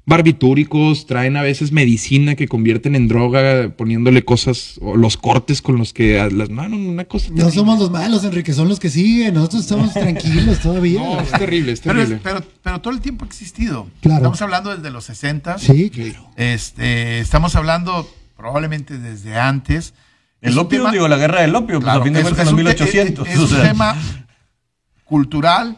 barbitúricos, 0.09 1.07
traen 1.07 1.37
a 1.37 1.43
veces 1.43 1.73
medicina 1.73 2.37
que 2.37 2.47
convierten 2.47 2.95
en 2.95 3.09
droga 3.09 3.71
poniéndole 3.77 4.25
cosas 4.25 4.79
o 4.81 4.97
los 4.97 5.17
cortes 5.17 5.61
con 5.61 5.79
los 5.79 5.93
que 5.93 6.17
las 6.33 6.49
manos, 6.49 6.79
una 6.79 7.05
cosa 7.05 7.31
No 7.31 7.35
terrible. 7.37 7.55
somos 7.57 7.79
los 7.81 7.91
malos, 7.91 8.23
Enrique, 8.25 8.53
son 8.53 8.69
los 8.69 8.79
que 8.79 8.89
siguen. 8.89 9.35
Nosotros 9.35 9.63
estamos 9.63 9.93
tranquilos 9.95 10.61
todavía. 10.61 11.01
No, 11.01 11.21
es 11.21 11.31
terrible, 11.33 11.73
es 11.73 11.81
Pero, 11.81 12.01
es- 12.01 12.09
terrible. 12.09 12.21
pero, 12.23 12.45
pero 12.63 12.81
todo 12.81 12.95
el 12.95 13.01
tiempo 13.01 13.25
ha 13.25 13.29
existido. 13.29 13.89
Claro. 14.01 14.19
Estamos 14.19 14.41
hablando 14.43 14.75
desde 14.77 14.91
los 14.91 15.05
60. 15.05 15.59
Sí, 15.59 15.91
claro. 15.91 16.29
Este, 16.37 17.19
estamos 17.19 17.57
hablando 17.57 18.09
probablemente 18.37 18.99
desde 18.99 19.35
antes. 19.37 19.93
El 20.47 20.53
un 20.55 20.59
opio, 20.61 20.79
tema- 20.81 20.93
digo, 20.93 21.09
la 21.09 21.17
guerra 21.19 21.43
del 21.43 21.55
opio, 21.55 21.81
Claro, 21.81 22.01
pues 22.01 22.03
a 22.03 22.05
fin 22.05 22.13
de 22.15 22.19
es- 22.21 22.25
cuentas 22.25 22.47
es 22.47 22.49
en 22.51 22.57
los 22.57 22.61
un 22.65 22.77
te- 22.77 22.85
1800. 22.85 23.29
Es, 23.29 23.35
es 23.35 23.39
o 23.41 23.43
un 23.45 23.49
sea. 23.49 23.63
tema 23.63 23.97
cultural, 25.05 25.77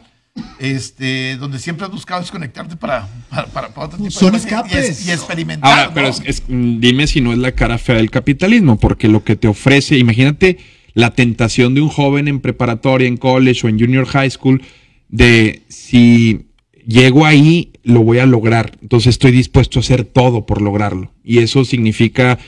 este, 0.59 1.37
donde 1.37 1.59
siempre 1.59 1.85
has 1.85 1.91
buscado 1.91 2.21
desconectarte 2.21 2.75
para, 2.75 3.07
para, 3.29 3.47
para- 3.47 3.69
para 3.73 3.87
otro 3.87 3.97
tipo 3.97 4.11
Son 4.11 4.31
de 4.31 4.37
cosas 4.39 4.43
y- 4.51 4.55
escapes. 4.55 5.05
Y, 5.05 5.09
y 5.09 5.11
experimentar. 5.11 5.69
Ahora, 5.69 5.85
¿no? 5.87 5.93
pero 5.93 6.07
es, 6.07 6.21
es- 6.25 6.43
dime 6.47 7.07
si 7.07 7.21
no 7.21 7.31
es 7.31 7.37
la 7.39 7.51
cara 7.51 7.77
fea 7.77 7.95
del 7.95 8.09
capitalismo, 8.09 8.77
porque 8.79 9.07
lo 9.07 9.23
que 9.23 9.35
te 9.35 9.47
ofrece, 9.47 9.97
imagínate 9.97 10.57
la 10.93 11.11
tentación 11.11 11.75
de 11.75 11.81
un 11.81 11.89
joven 11.89 12.27
en 12.27 12.39
preparatoria, 12.39 13.07
en 13.07 13.17
college 13.17 13.65
o 13.65 13.69
en 13.69 13.79
junior 13.79 14.05
high 14.07 14.29
school, 14.29 14.61
de 15.07 15.63
si 15.69 16.47
llego 16.85 17.25
ahí, 17.25 17.71
lo 17.83 18.01
voy 18.01 18.19
a 18.19 18.25
lograr. 18.25 18.77
Entonces 18.81 19.09
estoy 19.11 19.31
dispuesto 19.31 19.79
a 19.79 19.81
hacer 19.81 20.03
todo 20.03 20.45
por 20.45 20.61
lograrlo. 20.61 21.11
Y 21.23 21.39
eso 21.39 21.63
significa 21.65 22.39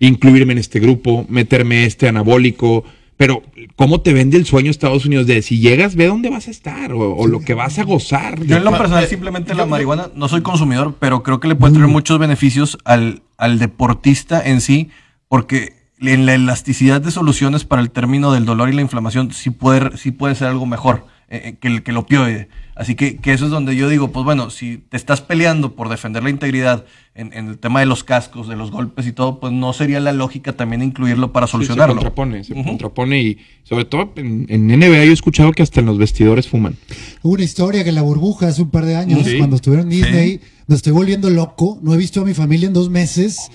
incluirme 0.00 0.52
en 0.52 0.58
este 0.58 0.80
grupo, 0.80 1.26
meterme 1.28 1.84
este 1.84 2.08
anabólico. 2.08 2.84
Pero, 3.16 3.42
¿cómo 3.74 4.00
te 4.00 4.12
vende 4.12 4.36
el 4.36 4.46
sueño 4.46 4.70
Estados 4.70 5.04
Unidos 5.04 5.26
de 5.26 5.42
si 5.42 5.58
llegas, 5.58 5.96
ve 5.96 6.06
dónde 6.06 6.30
vas 6.30 6.46
a 6.46 6.52
estar 6.52 6.92
o, 6.92 7.16
o 7.16 7.26
lo 7.26 7.40
que 7.40 7.54
vas 7.54 7.76
a 7.80 7.82
gozar? 7.82 8.44
Yo 8.44 8.56
en 8.58 8.64
lo 8.64 8.70
personal 8.78 9.02
yo- 9.04 9.10
simplemente 9.10 9.54
la 9.54 9.66
marihuana, 9.66 10.08
no 10.14 10.28
soy 10.28 10.42
consumidor, 10.42 10.94
pero 11.00 11.24
creo 11.24 11.40
que 11.40 11.48
le 11.48 11.56
puede 11.56 11.74
traer 11.74 11.88
muchos 11.88 12.18
beneficios 12.20 12.78
al, 12.84 13.22
al 13.36 13.58
deportista 13.58 14.40
en 14.46 14.60
sí, 14.60 14.90
porque 15.26 15.72
en 16.00 16.26
la 16.26 16.34
elasticidad 16.34 17.00
de 17.00 17.10
soluciones 17.10 17.64
para 17.64 17.82
el 17.82 17.90
término 17.90 18.32
del 18.32 18.44
dolor 18.44 18.68
y 18.68 18.72
la 18.72 18.82
inflamación 18.82 19.32
sí 19.32 19.50
puede, 19.50 19.96
sí 19.96 20.12
puede 20.12 20.36
ser 20.36 20.46
algo 20.46 20.64
mejor 20.64 21.06
eh, 21.30 21.42
eh, 21.44 21.56
que, 21.60 21.68
el, 21.68 21.82
que 21.82 21.90
el 21.90 21.96
opioide. 21.98 22.48
Así 22.74 22.94
que, 22.94 23.16
que 23.16 23.32
eso 23.32 23.44
es 23.46 23.50
donde 23.50 23.74
yo 23.76 23.88
digo, 23.88 24.12
pues 24.12 24.24
bueno, 24.24 24.50
si 24.50 24.78
te 24.78 24.96
estás 24.96 25.20
peleando 25.20 25.74
por 25.74 25.88
defender 25.88 26.22
la 26.22 26.30
integridad 26.30 26.84
en, 27.14 27.32
en 27.32 27.48
el 27.48 27.58
tema 27.58 27.80
de 27.80 27.86
los 27.86 28.04
cascos, 28.04 28.46
de 28.48 28.54
los 28.56 28.70
golpes 28.70 29.06
y 29.06 29.12
todo, 29.12 29.40
pues 29.40 29.52
no 29.52 29.72
sería 29.72 29.98
la 30.00 30.12
lógica 30.12 30.52
también 30.52 30.82
incluirlo 30.82 31.32
para 31.32 31.46
Sí, 31.48 31.52
solucionarlo. 31.52 31.94
se 31.94 32.00
contrapone, 32.00 32.44
se 32.44 32.54
contrapone 32.54 33.20
y 33.20 33.38
sobre 33.64 33.84
todo 33.84 34.12
en, 34.16 34.46
en 34.48 34.68
NBA 34.68 35.04
yo 35.04 35.10
he 35.10 35.12
escuchado 35.12 35.50
que 35.52 35.62
hasta 35.64 35.80
en 35.80 35.86
los 35.86 35.98
vestidores 35.98 36.46
fuman. 36.48 36.76
Hubo 37.22 37.34
una 37.34 37.42
historia 37.44 37.82
que 37.82 37.88
en 37.88 37.96
la 37.96 38.02
burbuja 38.02 38.46
hace 38.46 38.62
un 38.62 38.70
par 38.70 38.84
de 38.84 38.94
años, 38.96 39.26
Sí. 39.26 39.38
cuando 39.38 39.56
estuvieron 39.56 39.86
en 39.86 39.90
Disney, 40.00 40.40
me 40.68 40.76
estoy 40.76 40.92
volviendo 40.92 41.28
loco. 41.30 41.78
No 41.82 41.94
he 41.94 41.96
visto 41.96 42.20
a 42.20 42.24
mi 42.24 42.34
familia 42.34 42.68
en 42.68 42.74
dos 42.74 42.88
meses. 42.90 43.50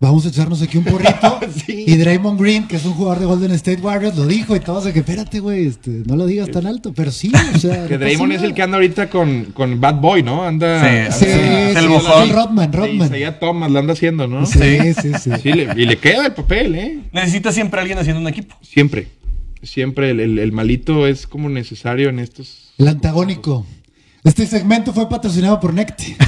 Vamos 0.00 0.24
a 0.26 0.28
echarnos 0.28 0.62
aquí 0.62 0.78
un 0.78 0.84
porrito. 0.84 1.40
Y 1.68 1.96
Draymond 1.96 2.40
Green, 2.40 2.66
que 2.68 2.76
es 2.76 2.84
un 2.84 2.92
jugador 2.92 3.18
de 3.20 3.26
Golden 3.26 3.50
State 3.52 3.80
Warriors, 3.80 4.16
lo 4.16 4.26
dijo 4.26 4.54
y 4.54 4.60
todos 4.60 4.84
de 4.84 4.92
que, 4.92 4.98
espérate, 5.00 5.40
güey, 5.40 5.66
este, 5.66 6.02
no 6.06 6.16
lo 6.16 6.26
digas 6.26 6.50
tan 6.50 6.66
alto, 6.66 6.92
pero 6.94 7.10
sí, 7.10 7.32
o 7.54 7.58
sea. 7.58 7.86
Que 7.88 7.94
no 7.94 8.00
Draymond 8.00 8.32
es 8.32 8.42
el 8.42 8.52
que 8.54 8.62
anda 8.62 8.76
ahorita 8.76 9.08
con, 9.10 9.46
con 9.46 9.80
Bad 9.80 9.96
Boy, 10.00 10.22
¿no? 10.22 10.44
Anda. 10.44 11.10
Sí, 11.10 11.24
Sí, 11.24 11.30
Es 11.30 11.72
sí, 11.72 11.76
el 11.76 11.82
sí, 11.82 11.86
bojón. 11.86 12.30
Rodman, 12.30 12.72
Rodman. 12.72 13.06
Isaiah 13.06 13.38
Thomas 13.38 13.70
lo 13.70 13.78
anda 13.78 13.92
haciendo, 13.94 14.26
¿no? 14.26 14.44
Sí, 14.46 14.78
sí, 15.00 15.12
sí. 15.18 15.30
Sí, 15.42 15.52
le- 15.52 15.72
y 15.76 15.86
le 15.86 15.96
queda 15.98 16.26
el 16.26 16.34
papel, 16.34 16.74
¿eh? 16.74 16.98
Necesita 17.12 17.52
siempre 17.52 17.80
alguien 17.80 17.98
haciendo 17.98 18.20
un 18.20 18.28
equipo. 18.28 18.54
Siempre. 18.62 19.08
Siempre 19.62 20.10
el, 20.10 20.20
el- 20.20 20.38
el 20.38 20.52
malito 20.52 21.06
es 21.06 21.26
como 21.26 21.48
necesario 21.48 22.08
en 22.10 22.18
estos. 22.18 22.72
El 22.78 22.88
antagónico. 22.88 23.66
Este 24.28 24.46
segmento 24.46 24.92
fue 24.92 25.08
patrocinado 25.08 25.58
por 25.58 25.72
Necte. 25.72 26.16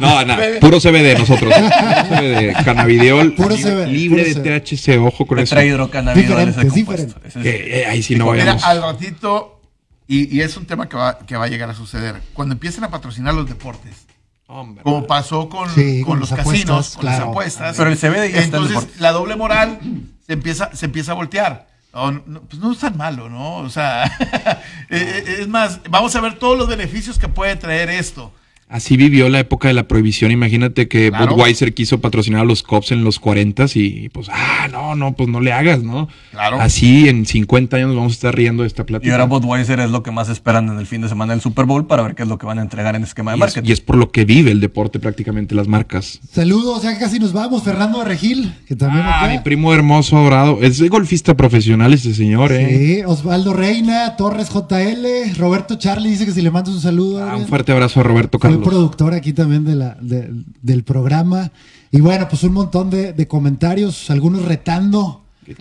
No, 0.00 0.24
nada. 0.24 0.38
Puro 0.60 0.80
CBD 0.80 1.18
nosotros. 1.18 1.52
Puro 1.52 2.18
CBD. 2.18 2.64
Cannabidiol. 2.64 3.34
Puro 3.34 3.54
libre, 3.56 3.70
CBD, 3.72 3.86
libre 3.88 4.24
puro 4.34 4.42
de 4.42 4.60
THC. 4.60 4.98
Ojo 5.00 5.26
con 5.26 5.38
eso. 5.38 5.50
Tetrahidrocannabinol 5.54 6.48
es 6.48 6.56
el 6.56 6.70
Diferente, 6.70 7.14
es- 7.24 7.34
Que, 7.34 7.80
eh, 7.82 7.86
ahí 7.86 8.02
sí 8.02 8.14
no 8.16 8.26
Mira, 8.32 8.44
vayamos. 8.44 8.64
al 8.64 8.80
ratito, 8.82 9.60
y, 10.08 10.34
y 10.34 10.40
es 10.40 10.56
un 10.56 10.64
tema 10.66 10.88
que 10.88 10.96
va, 10.96 11.18
que 11.18 11.36
va 11.36 11.44
a 11.44 11.48
llegar 11.48 11.68
a 11.70 11.74
suceder, 11.74 12.16
cuando 12.32 12.54
empiecen 12.54 12.84
a 12.84 12.90
patrocinar 12.90 13.34
los 13.34 13.46
deportes, 13.48 14.06
Hombre. 14.46 14.82
como 14.82 15.06
pasó 15.06 15.48
con, 15.48 15.68
Sí, 15.74 16.00
con 16.02 16.12
con 16.12 16.20
los 16.20 16.30
casinos, 16.32 16.96
con 16.96 17.04
las 17.06 17.20
apuestas. 17.20 17.76
Pero 17.76 17.90
el 17.90 17.96
CBD 17.98 18.32
ya 18.32 18.40
está 18.40 18.56
en 18.58 18.64
Entonces, 18.64 18.98
la 19.00 19.12
doble 19.12 19.36
moral 19.36 19.78
se 20.26 20.32
empieza, 20.32 20.70
se 20.74 20.86
empieza 20.86 21.12
a 21.12 21.16
voltear. 21.16 21.66
No, 21.96 22.10
no, 22.26 22.42
pues 22.42 22.60
no 22.60 22.72
es 22.72 22.78
tan 22.78 22.94
malo, 22.98 23.30
¿no? 23.30 23.56
O 23.56 23.70
sea, 23.70 24.04
eh, 24.90 25.24
eh, 25.26 25.36
es 25.40 25.48
más, 25.48 25.80
vamos 25.88 26.14
a 26.14 26.20
ver 26.20 26.38
todos 26.38 26.58
los 26.58 26.68
beneficios 26.68 27.18
que 27.18 27.26
puede 27.26 27.56
traer 27.56 27.88
esto. 27.88 28.34
Así 28.68 28.96
vivió 28.96 29.28
la 29.28 29.38
época 29.38 29.68
de 29.68 29.74
la 29.74 29.86
prohibición. 29.86 30.32
Imagínate 30.32 30.88
que 30.88 31.10
Claro. 31.10 31.36
Budweiser 31.36 31.72
quiso 31.72 32.00
patrocinar 32.00 32.40
a 32.40 32.44
los 32.44 32.64
Cops 32.64 32.90
en 32.90 33.04
los 33.04 33.20
40 33.20 33.66
y 33.76 34.08
pues, 34.08 34.28
ah, 34.32 34.66
no, 34.72 34.96
no, 34.96 35.14
pues 35.14 35.28
no 35.28 35.40
le 35.40 35.52
hagas, 35.52 35.84
¿no? 35.84 36.08
Claro. 36.32 36.60
Así 36.60 37.08
en 37.08 37.26
50 37.26 37.76
años 37.76 37.88
nos 37.88 37.96
vamos 37.96 38.12
a 38.12 38.14
estar 38.14 38.34
riendo 38.34 38.64
de 38.64 38.66
esta 38.66 38.84
plática. 38.84 39.08
Y 39.08 39.12
ahora 39.12 39.26
Budweiser 39.26 39.78
es 39.78 39.90
lo 39.90 40.02
que 40.02 40.10
más 40.10 40.28
esperan 40.28 40.68
en 40.68 40.78
el 40.80 40.86
fin 40.86 41.00
de 41.00 41.08
semana 41.08 41.32
del 41.32 41.40
Super 41.42 41.64
Bowl 41.64 41.86
para 41.86 42.02
ver 42.02 42.16
qué 42.16 42.24
es 42.24 42.28
lo 42.28 42.38
que 42.38 42.46
van 42.46 42.58
a 42.58 42.62
entregar 42.62 42.96
en 42.96 43.04
esquema 43.04 43.30
de 43.30 43.36
Y 43.36 43.38
es, 43.38 43.46
marketing. 43.46 43.68
y 43.68 43.72
es 43.72 43.80
por 43.80 43.96
lo 43.96 44.10
que 44.10 44.24
vive 44.24 44.50
el 44.50 44.60
deporte 44.60 44.98
prácticamente, 44.98 45.54
las 45.54 45.68
marcas. 45.68 46.20
Saludos, 46.32 46.82
ya 46.82 46.98
casi 46.98 47.20
nos 47.20 47.32
vamos. 47.32 47.62
Fernando 47.62 48.02
Regil, 48.04 48.52
que 48.66 48.74
también 48.74 49.04
Ah, 49.06 49.20
acá. 49.22 49.32
mi 49.32 49.38
primo 49.38 49.72
hermoso, 49.72 50.16
adorado. 50.16 50.58
Es 50.60 50.82
golfista 50.90 51.36
profesional 51.36 51.94
ese 51.94 52.12
señor, 52.14 52.50
¿eh? 52.50 52.66
Sí, 52.98 53.02
Osvaldo 53.06 53.52
Reina, 53.54 54.16
Torres 54.16 54.48
JL, 54.50 55.36
Roberto 55.38 55.76
Charlie 55.76 56.10
dice 56.10 56.26
que 56.26 56.32
si 56.32 56.42
le 56.42 56.50
mandas 56.50 56.74
un 56.74 56.80
saludo. 56.80 57.22
Ah, 57.24 57.36
un 57.36 57.46
fuerte 57.46 57.70
abrazo 57.70 58.00
a 58.00 58.02
Roberto 58.02 58.38
Fue 58.56 58.64
productor 58.70 59.14
aquí 59.14 59.32
también 59.32 59.64
de 59.64 59.74
la, 59.76 59.96
de- 60.00 60.30
del 60.62 60.82
programa. 60.84 61.50
Y 61.90 62.00
bueno, 62.00 62.28
pues 62.28 62.42
un 62.42 62.52
montón 62.52 62.90
de, 62.90 63.12
de 63.12 63.26
comentarios, 63.28 64.10
algunos 64.10 64.44
retando. 64.44 65.22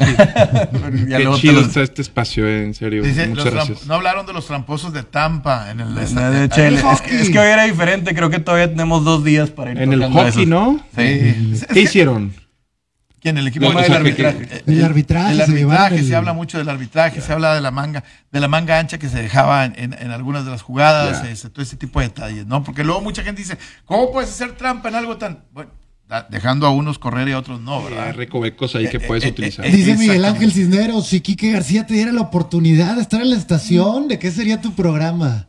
Ya 1.08 1.18
Qué 1.18 1.30
chido 1.36 1.62
está 1.62 1.82
este 1.84 2.02
espacio, 2.02 2.48
eh, 2.48 2.64
en 2.66 2.74
serio. 2.74 3.04
Dice, 3.04 3.28
Muchas 3.28 3.54
gracias. 3.54 3.86
no 3.86 3.94
hablaron 3.96 4.26
de 4.26 4.34
los 4.34 4.48
tramposos 4.48 4.92
de 4.94 5.04
Tampa 5.04 5.70
en 5.70 5.80
el... 5.80 5.94
de- 5.96 6.50
Chele. 6.50 6.68
el 6.68 6.76
Es 6.86 7.02
que, 7.02 7.22
es 7.22 7.30
que 7.30 7.38
hoy 7.40 7.48
era 7.48 7.66
diferente, 7.66 8.16
creo 8.16 8.30
que 8.32 8.40
todavía 8.40 8.68
tenemos 8.70 9.04
dos 9.06 9.24
días 9.24 9.52
para 9.52 9.72
ir 9.72 9.82
En 9.82 9.94
el 9.94 10.04
hockey, 10.06 10.28
esos. 10.28 10.48
¿no? 10.48 10.80
Sí. 10.96 11.02
Es 11.04 11.66
¿Qué 11.68 11.74
que- 11.76 11.82
hicieron? 11.82 12.34
¿Quién? 13.26 13.40
El 13.40 13.48
equipo 13.48 13.66
Tema 13.70 13.82
de 13.82 13.90
del 13.90 13.92
o 13.92 14.06
sea, 14.06 14.14
que- 14.14 14.24
arbitraje. 14.28 14.64
El 14.68 14.86
arbitraje, 14.86 15.32
El 15.32 15.38
se 15.38 15.44
arbitraje, 15.44 15.96
el- 15.98 16.06
se 16.08 16.16
habla 16.16 16.34
mucho 16.34 16.60
del 16.60 16.70
arbitraje, 16.70 17.22
se 17.22 17.34
habla 17.34 17.56
de 17.56 17.62
la 17.62 17.72
manga, 17.72 18.04
de 18.32 18.40
la 18.40 18.48
manga 18.48 18.78
ancha 18.78 19.00
que 19.00 19.10
se 19.10 19.20
dejaba 19.20 19.66
en, 19.66 19.74
en- 19.78 19.94
en 20.00 20.12
algunas 20.12 20.46
de 20.46 20.52
las 20.52 20.62
jugadas, 20.62 21.26
ese- 21.26 21.50
todo 21.50 21.64
ese 21.64 21.76
tipo 21.76 22.00
de 22.00 22.10
detalles, 22.10 22.46
¿no? 22.46 22.64
Porque 22.64 22.84
luego 22.84 23.02
mucha 23.02 23.24
gente 23.24 23.42
dice, 23.42 23.58
¿cómo 23.86 24.12
puedes 24.12 24.30
hacer 24.30 24.52
trampa 24.52 24.90
en 24.90 24.96
algo 24.96 25.18
tan, 25.18 25.40
bueno, 25.52 25.72
dejando 26.30 26.68
a 26.68 26.70
unos 26.70 27.00
correr 27.00 27.28
y 27.28 27.32
a 27.32 27.40
otros 27.40 27.60
no, 27.62 27.80
Hay 27.80 27.84
¿verdad? 27.96 28.14
recovecos 28.14 28.76
ahí 28.76 28.88
que 28.90 29.00
puedes 29.00 29.26
eh, 29.26 29.30
utilizar. 29.30 29.66
eh, 29.66 29.72
Dice 29.72 29.98
Miguel. 29.98 30.24
Ángel 30.24 30.52
Cisneros, 30.52 31.08
si 31.08 31.20
Quique 31.22 31.52
García 31.52 31.88
te 31.88 31.96
diera 31.96 32.12
la 32.12 32.22
oportunidad 32.22 32.94
de 32.96 33.02
estar 33.02 33.20
en 33.22 33.32
la 33.32 33.38
estación, 33.38 34.08
¿de 34.08 34.20
qué 34.20 34.30
sería 34.30 34.62
tu 34.62 34.74
programa? 34.76 35.48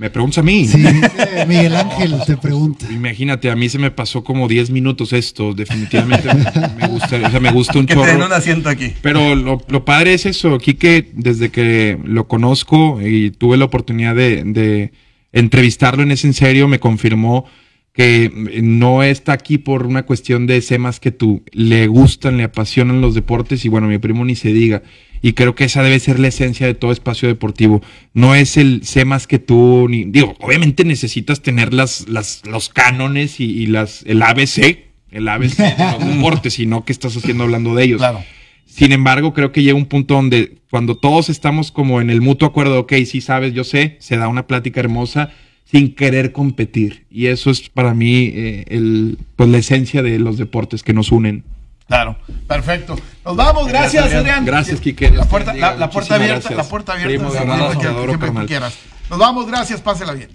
Me 0.00 0.08
preguntas 0.08 0.38
a 0.38 0.42
mí. 0.42 0.66
Sí, 0.66 0.78
dice 0.78 1.44
Miguel 1.46 1.76
Ángel 1.76 2.14
te 2.26 2.38
pregunta. 2.38 2.86
Imagínate, 2.90 3.50
a 3.50 3.54
mí 3.54 3.68
se 3.68 3.78
me 3.78 3.90
pasó 3.90 4.24
como 4.24 4.48
10 4.48 4.70
minutos 4.70 5.12
esto. 5.12 5.52
Definitivamente 5.52 6.26
me, 6.34 6.42
me 6.80 6.88
gusta, 6.88 7.16
o 7.22 7.30
sea, 7.30 7.38
me 7.38 7.52
gusta 7.52 7.78
un 7.78 7.84
Que 7.84 7.92
chorro. 7.92 8.24
un 8.24 8.32
asiento 8.32 8.70
aquí. 8.70 8.94
Pero 9.02 9.34
lo, 9.34 9.60
lo 9.68 9.84
padre 9.84 10.14
es 10.14 10.24
eso, 10.24 10.56
Quique, 10.56 11.10
desde 11.12 11.50
que 11.50 11.98
lo 12.02 12.26
conozco 12.28 12.98
y 13.06 13.30
tuve 13.32 13.58
la 13.58 13.66
oportunidad 13.66 14.16
de, 14.16 14.42
de 14.44 14.92
entrevistarlo 15.32 16.02
en 16.02 16.12
ese 16.12 16.28
en 16.28 16.32
serio, 16.32 16.66
me 16.66 16.80
confirmó 16.80 17.44
que 17.92 18.32
no 18.62 19.02
está 19.02 19.34
aquí 19.34 19.58
por 19.58 19.84
una 19.84 20.04
cuestión 20.04 20.46
de 20.46 20.62
sé 20.62 20.78
más 20.78 20.98
que 20.98 21.10
tú. 21.10 21.42
Le 21.52 21.88
gustan, 21.88 22.38
le 22.38 22.44
apasionan 22.44 23.02
los 23.02 23.14
deportes 23.14 23.66
y 23.66 23.68
bueno, 23.68 23.86
mi 23.86 23.98
primo 23.98 24.24
ni 24.24 24.34
se 24.34 24.50
diga. 24.54 24.82
Y 25.22 25.34
creo 25.34 25.54
que 25.54 25.64
esa 25.64 25.82
debe 25.82 26.00
ser 26.00 26.18
la 26.18 26.28
esencia 26.28 26.66
de 26.66 26.74
todo 26.74 26.92
espacio 26.92 27.28
deportivo. 27.28 27.82
No 28.14 28.34
es 28.34 28.56
el 28.56 28.84
sé 28.84 29.04
más 29.04 29.26
que 29.26 29.38
tú, 29.38 29.86
ni 29.88 30.04
digo, 30.04 30.34
obviamente 30.40 30.84
necesitas 30.84 31.42
tener 31.42 31.74
las, 31.74 32.08
las, 32.08 32.42
los 32.46 32.68
cánones 32.68 33.40
y, 33.40 33.44
y 33.44 33.66
las, 33.66 34.02
el 34.06 34.22
ABC, 34.22 34.78
el 35.10 35.28
ABC 35.28 35.56
de 35.56 35.98
los 35.98 36.06
deportes, 36.16 36.58
y 36.58 36.66
no 36.66 36.84
que 36.84 36.92
estás 36.92 37.16
haciendo 37.16 37.44
hablando 37.44 37.74
de 37.74 37.84
ellos. 37.84 37.98
Claro. 37.98 38.22
Sin 38.64 38.92
embargo, 38.92 39.34
creo 39.34 39.52
que 39.52 39.62
llega 39.62 39.76
un 39.76 39.86
punto 39.86 40.14
donde 40.14 40.60
cuando 40.70 40.96
todos 40.96 41.28
estamos 41.28 41.72
como 41.72 42.00
en 42.00 42.08
el 42.08 42.20
mutuo 42.20 42.48
acuerdo, 42.48 42.78
ok, 42.80 42.92
sí 43.04 43.20
sabes, 43.20 43.52
yo 43.52 43.64
sé, 43.64 43.96
se 43.98 44.16
da 44.16 44.28
una 44.28 44.46
plática 44.46 44.80
hermosa 44.80 45.32
sin 45.64 45.94
querer 45.94 46.32
competir. 46.32 47.04
Y 47.10 47.26
eso 47.26 47.50
es 47.50 47.68
para 47.68 47.94
mí 47.94 48.30
eh, 48.32 48.64
el, 48.68 49.18
pues 49.36 49.48
la 49.48 49.58
esencia 49.58 50.02
de 50.02 50.18
los 50.18 50.38
deportes 50.38 50.82
que 50.82 50.92
nos 50.92 51.10
unen. 51.12 51.44
Claro, 51.90 52.16
perfecto. 52.46 52.96
Nos 53.24 53.34
vamos, 53.34 53.66
gracias, 53.66 54.04
Gracias, 54.04 54.20
Adrián. 54.20 54.44
Gracias, 54.44 54.80
Quique. 54.80 55.10
La 55.10 55.24
puerta, 55.24 55.52
la, 55.52 55.74
la 55.74 55.90
puerta 55.90 56.14
abierta, 56.14 56.34
gracias. 56.34 56.56
la 56.56 56.64
puerta 56.70 56.92
abierta. 56.92 57.08
Primo, 57.08 57.30
siempre, 57.32 57.56
que- 57.80 57.86
adoro, 57.88 58.04
siempre 58.12 58.14
que 58.14 58.18
carnal. 58.26 58.46
quieras. 58.46 58.74
Nos 59.10 59.18
vamos, 59.18 59.46
gracias, 59.48 59.80
pásela 59.80 60.12
bien. 60.12 60.30